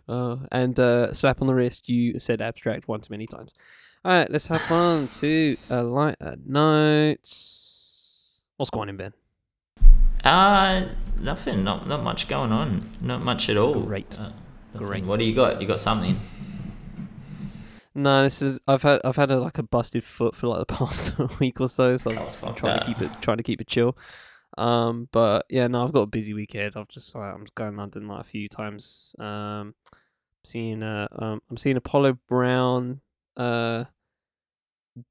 Uh, 0.10 0.38
and 0.54 0.80
uh, 0.80 1.12
slap 1.12 1.42
on 1.42 1.48
the 1.48 1.54
wrist. 1.54 1.90
You 1.90 2.18
said 2.18 2.42
abstract 2.42 2.88
too 2.88 2.98
many 3.10 3.28
times. 3.28 3.54
All 4.08 4.14
right, 4.14 4.32
let's 4.32 4.48
have 4.48 4.72
on 4.72 5.10
to 5.20 5.58
a 5.70 5.84
lighter 5.84 6.38
night. 6.46 7.20
What's 8.56 8.70
going 8.72 8.88
on, 8.88 8.96
Ben? 8.96 9.14
Uh, 10.24 10.88
nothing. 11.20 11.66
Not 11.66 11.90
not 11.90 12.04
much 12.04 12.30
going 12.30 12.54
on. 12.54 12.90
Not 13.02 13.22
much 13.22 13.50
at 13.50 13.58
all. 13.58 13.82
Great. 13.82 14.18
Uh. 14.18 14.32
Great. 14.78 15.04
What 15.04 15.20
do 15.20 15.26
you 15.26 15.36
got? 15.36 15.62
You 15.62 15.68
got 15.68 15.82
something? 15.82 16.18
No, 17.96 18.24
this 18.24 18.42
is 18.42 18.62
I've 18.66 18.82
had 18.84 19.02
I've 19.04 19.18
had 19.18 19.30
a, 19.30 19.42
like 19.42 19.58
a 19.58 19.64
busted 19.64 20.06
foot 20.06 20.38
for 20.38 20.48
like 20.48 20.66
the 20.66 20.74
past 20.74 21.14
week 21.42 21.60
or 21.60 21.68
so, 21.68 21.98
so 21.98 22.10
I'm 22.12 22.18
Oh, 22.20 22.22
just 22.24 22.40
trying 22.40 22.56
that. 22.62 22.80
to 22.80 22.86
keep 22.86 23.02
it 23.02 23.12
trying 23.22 23.38
to 23.38 23.44
keep 23.44 23.60
it 23.60 23.68
chill. 23.68 23.98
Um, 24.58 25.10
but 25.12 25.46
yeah, 25.50 25.68
no, 25.68 25.84
I've 25.84 25.92
got 25.92 26.04
a 26.04 26.08
busy 26.08 26.34
weekend. 26.34 26.78
I've 26.78 26.88
just 26.88 27.14
like, 27.14 27.34
I'm 27.34 27.46
going 27.56 27.74
to 27.74 27.78
London 27.78 28.08
like 28.08 28.22
a 28.22 28.24
few 28.24 28.48
times. 28.48 29.18
Um, 29.20 29.76
seeing 30.46 30.82
uh 30.82 31.10
um 31.20 31.42
I'm 31.52 31.58
seeing 31.58 31.76
Apollo 31.76 32.20
Brown 32.30 33.02
uh 33.36 33.84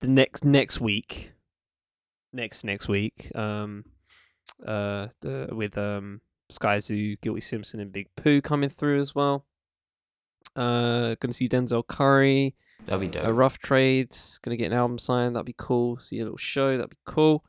the 0.01 0.09
next 0.09 0.45
next 0.45 0.81
week, 0.81 1.33
next 2.33 2.65
next 2.65 2.89
week. 2.89 3.31
Um, 3.35 3.85
uh, 4.67 5.09
the, 5.21 5.49
with 5.53 5.77
um 5.77 6.21
Skyzoo, 6.53 7.21
Guilty 7.21 7.41
Simpson, 7.41 7.81
and 7.81 7.93
Big 7.93 8.09
Pooh 8.17 8.41
coming 8.41 8.71
through 8.71 9.01
as 9.01 9.15
well. 9.15 9.47
Uh, 10.55 11.17
gonna 11.21 11.35
see 11.35 11.49
Denzel 11.49 11.87
Curry. 11.87 12.55
That'll 12.85 13.01
be 13.01 13.09
dope. 13.09 13.25
A 13.25 13.33
rough 13.33 13.59
trades, 13.59 14.39
gonna 14.43 14.57
get 14.57 14.73
an 14.73 14.79
album 14.79 14.99
signed. 14.99 15.37
That'd 15.37 15.47
be 15.47 15.55
cool. 15.57 15.99
See 16.01 16.21
a 16.21 16.25
little 16.25 16.39
show. 16.39 16.77
That'd 16.77 16.91
be 16.91 16.97
cool. 17.07 17.45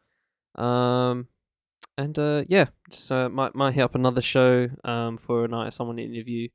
Um, 0.55 1.27
and 1.97 2.17
uh, 2.17 2.43
yeah, 2.47 2.67
just 2.89 3.11
uh, 3.11 3.29
might 3.29 3.55
might 3.55 3.73
hit 3.73 3.83
up 3.83 3.95
another 3.95 4.21
show 4.21 4.69
um 4.83 5.17
for 5.17 5.45
a 5.45 5.47
night 5.47 5.73
someone 5.73 5.97
to 5.97 6.03
interview. 6.03 6.49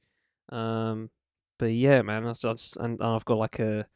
Um, 0.51 1.11
but 1.59 1.73
yeah, 1.73 2.03
man, 2.03 2.27
I 2.27 2.33
just 2.33 2.77
and 2.77 3.03
I've 3.03 3.25
got 3.25 3.39
like 3.39 3.59
a 3.59 3.87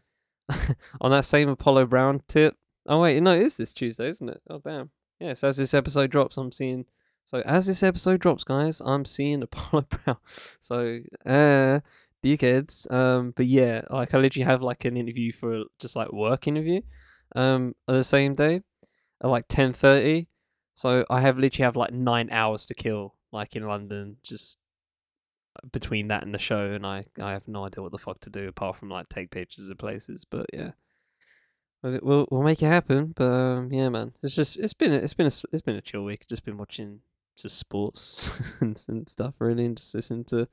on 1.01 1.11
that 1.11 1.25
same 1.25 1.49
Apollo 1.49 1.87
Brown 1.87 2.23
tip. 2.29 2.57
Oh 2.87 3.01
wait, 3.01 3.21
no, 3.23 3.33
it 3.33 3.43
is 3.43 3.57
this 3.57 3.73
Tuesday, 3.73 4.09
isn't 4.09 4.29
it? 4.29 4.41
Oh 4.49 4.59
damn. 4.59 4.91
Yeah, 5.21 5.35
so 5.35 5.49
as 5.49 5.57
this 5.57 5.75
episode 5.75 6.11
drops, 6.11 6.37
I'm 6.37 6.53
seeing. 6.53 6.85
So 7.25 7.41
as 7.41 7.67
this 7.67 7.83
episode 7.83 8.21
drops, 8.21 8.45
guys, 8.45 8.81
I'm 8.85 9.05
seeing 9.05 9.43
Apollo 9.43 9.87
Brown. 9.91 10.19
So 10.61 11.01
uh 11.25 11.81
dickheads. 12.27 12.91
Um, 12.93 13.33
but 13.37 13.47
yeah, 13.47 13.83
like 13.91 14.15
I 14.15 14.19
literally 14.19 14.45
have 14.45 14.63
like 14.63 14.85
an 14.85 14.97
interview 14.97 15.33
for 15.33 15.65
just 15.79 15.97
like 15.97 16.13
work 16.13 16.47
interview, 16.47 16.83
um, 17.35 17.75
on 17.89 17.97
the 17.97 18.05
same 18.05 18.35
day, 18.35 18.63
at 19.23 19.29
like 19.29 19.47
ten 19.49 19.73
thirty. 19.73 20.29
So 20.75 21.05
I 21.09 21.21
have 21.21 21.39
literally 21.39 21.65
have 21.65 21.77
like 21.77 21.93
nine 21.93 22.29
hours 22.31 22.67
to 22.67 22.75
kill, 22.75 23.15
like 23.33 23.57
in 23.57 23.67
London, 23.67 24.17
just 24.23 24.59
between 25.73 26.09
that 26.09 26.23
and 26.23 26.35
the 26.35 26.39
show, 26.39 26.73
and 26.73 26.87
I 26.87 27.07
I 27.21 27.33
have 27.33 27.47
no 27.47 27.65
idea 27.65 27.83
what 27.83 27.93
the 27.93 27.99
fuck 27.99 28.21
to 28.21 28.31
do 28.31 28.49
apart 28.49 28.77
from 28.77 28.89
like 28.89 29.09
take 29.09 29.31
pictures 29.31 29.69
of 29.69 29.79
places. 29.79 30.25
But 30.29 30.47
yeah. 30.53 30.73
We'll, 31.83 32.27
we'll 32.33 32.43
make 32.43 32.63
it 32.63 32.67
happen, 32.67 33.13
but 33.15 33.31
um, 33.31 33.73
yeah, 33.73 33.89
man, 33.91 34.13
it's 34.21 34.35
just 34.35 34.57
it's 34.57 34.73
been 34.73 34.93
a, 34.93 34.97
it's 34.97 35.15
been 35.15 35.27
a 35.27 35.33
it's 35.53 35.63
been 35.63 35.77
a 35.77 35.81
chill 35.81 36.03
week. 36.03 36.27
Just 36.29 36.45
been 36.45 36.57
watching 36.57 37.01
just 37.37 37.59
sports 37.59 38.41
and, 38.61 38.83
and 38.89 39.09
stuff, 39.09 39.35
really, 39.39 39.67
and 39.67 39.77
just 39.77 39.95
listening 39.95 40.25
to 40.25 40.49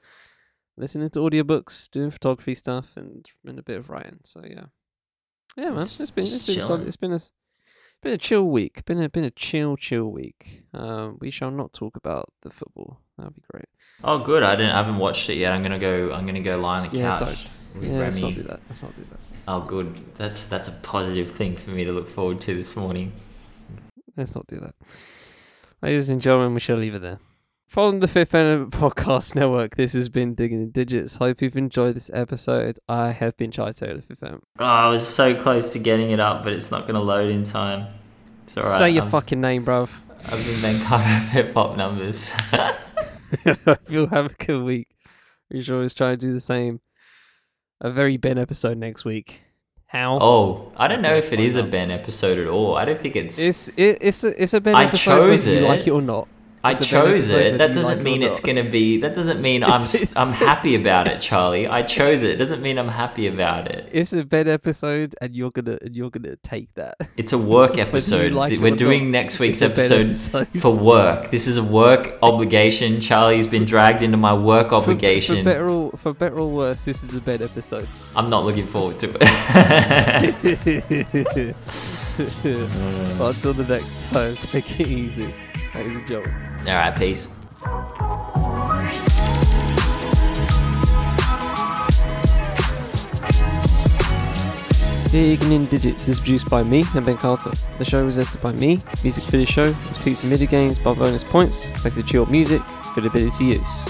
listening 0.77 1.09
to 1.11 1.19
audiobooks, 1.19 1.89
doing 1.89 2.11
photography 2.11 2.53
stuff, 2.53 2.91
and 2.95 3.25
and 3.45 3.57
a 3.57 3.63
bit 3.63 3.77
of 3.77 3.89
writing. 3.89 4.19
So 4.25 4.43
yeah, 4.47 4.65
yeah, 5.55 5.71
man, 5.71 5.79
Just- 5.79 6.01
it's 6.01 6.11
been 6.11 6.25
it's 6.25 6.45
been 6.45 6.61
solid. 6.61 6.87
It's 6.87 6.97
been 6.97 7.13
a 7.13 7.19
been 8.03 8.13
a 8.13 8.17
chill 8.17 8.47
week. 8.47 8.85
Been 8.85 9.01
a 9.01 9.09
been 9.09 9.23
a 9.23 9.31
chill 9.31 9.75
chill 9.77 10.09
week. 10.11 10.63
Um, 10.73 11.17
we 11.19 11.31
shall 11.31 11.51
not 11.51 11.73
talk 11.73 11.95
about 11.95 12.29
the 12.41 12.49
football. 12.49 12.99
That'd 13.17 13.35
be 13.35 13.41
great. 13.51 13.65
Oh, 14.03 14.19
good. 14.19 14.43
I 14.43 14.55
didn't. 14.55 14.71
I 14.71 14.77
haven't 14.77 14.97
watched 14.97 15.29
it 15.29 15.35
yet. 15.35 15.53
I'm 15.53 15.63
gonna 15.63 15.79
go. 15.79 16.11
I'm 16.11 16.25
gonna 16.25 16.41
go 16.41 16.59
lie 16.59 16.79
on 16.79 16.89
the 16.89 16.97
Yeah, 16.97 17.19
couch 17.19 17.47
with 17.75 17.85
yeah, 17.85 17.99
let's 17.99 18.17
not 18.17 18.29
Remy. 18.29 18.35
do 18.35 18.43
that. 18.43 18.59
Let's 18.69 18.83
not 18.83 18.95
do 18.95 19.03
that. 19.09 19.19
Oh, 19.47 19.61
good. 19.61 19.95
That's 20.17 20.47
that's 20.47 20.67
a 20.67 20.73
positive 20.83 21.31
thing 21.31 21.55
for 21.55 21.71
me 21.71 21.83
to 21.85 21.91
look 21.91 22.07
forward 22.07 22.41
to 22.41 22.53
this 22.55 22.75
morning. 22.75 23.11
Let's 24.17 24.35
not 24.35 24.47
do 24.47 24.59
that. 24.59 24.75
Ladies 25.81 26.09
and 26.09 26.21
gentlemen, 26.21 26.53
we 26.53 26.59
shall 26.59 26.77
leave 26.77 26.95
it 26.95 27.01
there. 27.01 27.19
From 27.73 28.01
the 28.01 28.07
Fifth 28.07 28.35
Element 28.35 28.69
Podcast 28.71 29.33
Network, 29.33 29.77
this 29.77 29.93
has 29.93 30.07
been 30.07 30.35
Digging 30.35 30.61
in 30.61 30.69
Digits. 30.69 31.15
Hope 31.15 31.41
you've 31.41 31.57
enjoyed 31.57 31.95
this 31.95 32.11
episode. 32.13 32.77
I 32.87 33.09
have 33.09 33.35
been 33.35 33.49
Charlie 33.49 33.73
Taylor, 33.73 34.01
Fifth 34.01 34.21
Element. 34.21 34.43
Oh, 34.59 34.63
I 34.63 34.89
was 34.89 35.07
so 35.07 35.33
close 35.33 35.73
to 35.73 35.79
getting 35.79 36.11
it 36.11 36.19
up, 36.19 36.43
but 36.43 36.53
it's 36.53 36.69
not 36.69 36.85
gonna 36.85 37.01
load 37.01 37.31
in 37.31 37.41
time. 37.41 37.87
It's 38.43 38.55
alright. 38.55 38.77
Say 38.77 38.89
your 38.91 39.01
I'm- 39.01 39.11
fucking 39.11 39.41
name, 39.41 39.65
bruv. 39.65 39.89
I've 40.27 40.45
been 40.45 40.61
Ben 40.61 40.75
Hip 41.29 41.55
Hop 41.55 41.75
Numbers. 41.75 42.29
Hope 43.65 43.89
you'll 43.89 44.05
have 44.09 44.27
a 44.27 44.33
good 44.35 44.63
week. 44.63 44.89
We 45.49 45.63
should 45.63 45.73
always 45.73 45.95
try 45.95 46.11
to 46.11 46.17
do 46.17 46.31
the 46.31 46.41
same. 46.41 46.79
A 47.81 47.89
very 47.89 48.17
Ben 48.17 48.37
episode 48.37 48.77
next 48.77 49.03
week. 49.03 49.41
How? 49.87 50.19
oh, 50.21 50.71
I 50.77 50.87
don't 50.87 51.01
know 51.01 51.15
if 51.15 51.33
it 51.33 51.39
is 51.39 51.55
a. 51.55 51.63
Ben 51.63 51.89
episode 51.89 52.37
at 52.37 52.45
all. 52.45 52.75
I 52.75 52.85
don't 52.85 52.99
think 52.99 53.15
it's. 53.15 53.39
It's 53.39 53.69
it, 53.69 53.97
it's 53.99 54.23
a 54.23 54.43
it's 54.43 54.53
a 54.53 54.61
Ben 54.61 54.75
I 54.75 54.83
episode 54.83 55.11
chose 55.29 55.47
whether 55.47 55.59
you 55.59 55.65
like 55.67 55.87
it 55.87 55.91
or 55.91 56.03
not. 56.03 56.27
I 56.65 56.71
It's 56.71 56.79
a 56.79 56.83
Ben 56.93 57.03
chose 57.03 57.29
it. 57.29 57.33
whether 57.35 57.57
That 57.57 57.73
doesn't 57.73 57.97
like 57.97 58.03
mean 58.05 58.23
it's 58.23 58.39
gonna 58.39 58.63
be. 58.63 59.01
That 59.01 59.15
doesn't 59.15 59.41
mean 59.41 59.63
I'm. 59.65 59.71
It's- 59.81 59.95
it's- 59.95 60.15
I'm 60.15 60.31
happy 60.31 60.75
about 60.75 61.07
it, 61.07 61.19
Charlie. 61.19 61.67
I 61.67 61.81
chose 61.83 62.23
it. 62.23 62.31
It 62.31 62.37
doesn't 62.37 62.61
mean 62.61 62.77
I'm 62.77 62.87
happy 62.87 63.27
about 63.27 63.69
it. 63.69 63.89
It's 63.91 64.13
a 64.13 64.23
bad 64.23 64.47
episode, 64.47 65.13
and 65.19 65.35
you're 65.35 65.51
gonna 65.51 65.77
and 65.81 65.93
you're 65.93 66.09
gonna 66.09 66.37
take 66.37 66.73
that. 66.75 66.95
It's 67.17 67.33
a 67.33 67.37
work 67.37 67.77
episode. 67.87 68.31
like 68.31 68.57
We're 68.59 68.75
doing 68.75 69.11
not, 69.11 69.19
next 69.19 69.39
week's 69.39 69.59
Ben 69.59 69.71
episode 69.71 70.15
for 70.61 70.73
work. 70.73 71.31
This 71.31 71.47
is 71.47 71.57
a 71.57 71.63
work 71.63 72.17
obligation. 72.21 73.01
Charlie's 73.01 73.45
been 73.47 73.65
dragged 73.65 74.01
into 74.01 74.15
my 74.17 74.33
work 74.33 74.71
obligation. 74.71 75.37
For, 75.37 75.43
better 75.43 75.69
or 75.69 75.91
for 75.97 76.13
better 76.13 76.39
or 76.39 76.49
worse, 76.49 76.85
this 76.85 77.03
is 77.03 77.13
a 77.13 77.19
bad 77.21 77.41
episode. 77.41 77.87
I'm 78.15 78.29
not 78.29 78.45
looking 78.45 78.67
forward 78.67 78.99
to 78.99 79.09
it. 79.09 79.19
But 79.19 79.21
until 82.15 83.53
the 83.53 83.65
next 83.67 83.99
time, 83.99 84.37
take 84.37 84.79
it 84.79 84.87
easy. 84.87 85.33
Ladies 85.75 85.97
and 85.97 86.07
gentlemen. 86.07 86.33
All 86.67 86.73
right, 86.75 86.95
peace. 86.95 87.27
Digging 95.11 95.51
in 95.51 95.65
Digits 95.67 96.07
is 96.07 96.19
produced 96.19 96.49
by 96.49 96.63
me 96.63 96.83
and 96.95 97.05
Ben 97.05 97.17
Carter. 97.17 97.51
The 97.79 97.85
show 97.85 98.05
was 98.05 98.19
edited 98.19 98.41
by 98.41 98.51
me. 98.53 98.81
Music 99.03 99.23
for 99.23 99.37
the 99.37 99.45
show 99.45 99.63
is 99.63 99.97
Pizza 100.03 100.27
Midi 100.27 100.45
Games 100.45 100.77
by 100.77 100.93
bonus 100.93 101.23
points, 101.23 101.69
thanks 101.81 101.97
to 101.97 102.03
Chill 102.03 102.25
Music 102.27 102.61
for 102.93 103.01
the 103.01 103.07
ability 103.07 103.35
to 103.37 103.43
use. 103.43 103.89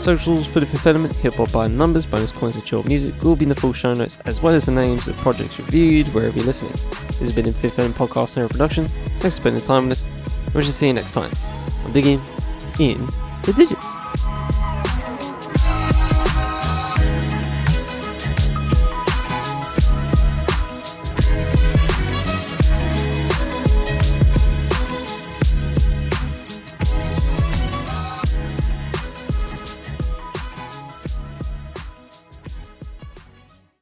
Socials 0.00 0.46
for 0.46 0.60
the 0.60 0.66
fifth 0.66 0.86
element, 0.86 1.14
hip 1.16 1.34
hop 1.34 1.52
by 1.52 1.68
numbers, 1.68 2.06
bonus 2.06 2.32
points 2.32 2.58
to 2.58 2.64
Chill 2.64 2.82
Music 2.84 3.22
will 3.22 3.36
be 3.36 3.42
in 3.44 3.50
the 3.50 3.54
full 3.54 3.74
show 3.74 3.92
notes, 3.92 4.18
as 4.24 4.40
well 4.40 4.54
as 4.54 4.64
the 4.64 4.72
names 4.72 5.06
of 5.08 5.16
projects 5.18 5.58
reviewed 5.58 6.08
wherever 6.14 6.34
you're 6.38 6.46
listening. 6.46 6.72
This 6.72 7.18
has 7.20 7.34
been 7.34 7.46
a 7.46 7.52
fifth 7.52 7.78
element 7.78 7.98
podcast 7.98 8.38
and 8.38 8.48
production. 8.48 8.86
Thanks 8.86 9.36
for 9.36 9.42
spending 9.42 9.62
time 9.62 9.90
with 9.90 9.98
us. 9.98 10.54
We 10.54 10.62
shall 10.62 10.72
see 10.72 10.86
you 10.86 10.94
next 10.94 11.10
time. 11.10 11.30
I'm 11.84 11.92
digging 11.92 12.18
in 12.78 13.06
the 13.42 13.52
digits. 13.54 13.84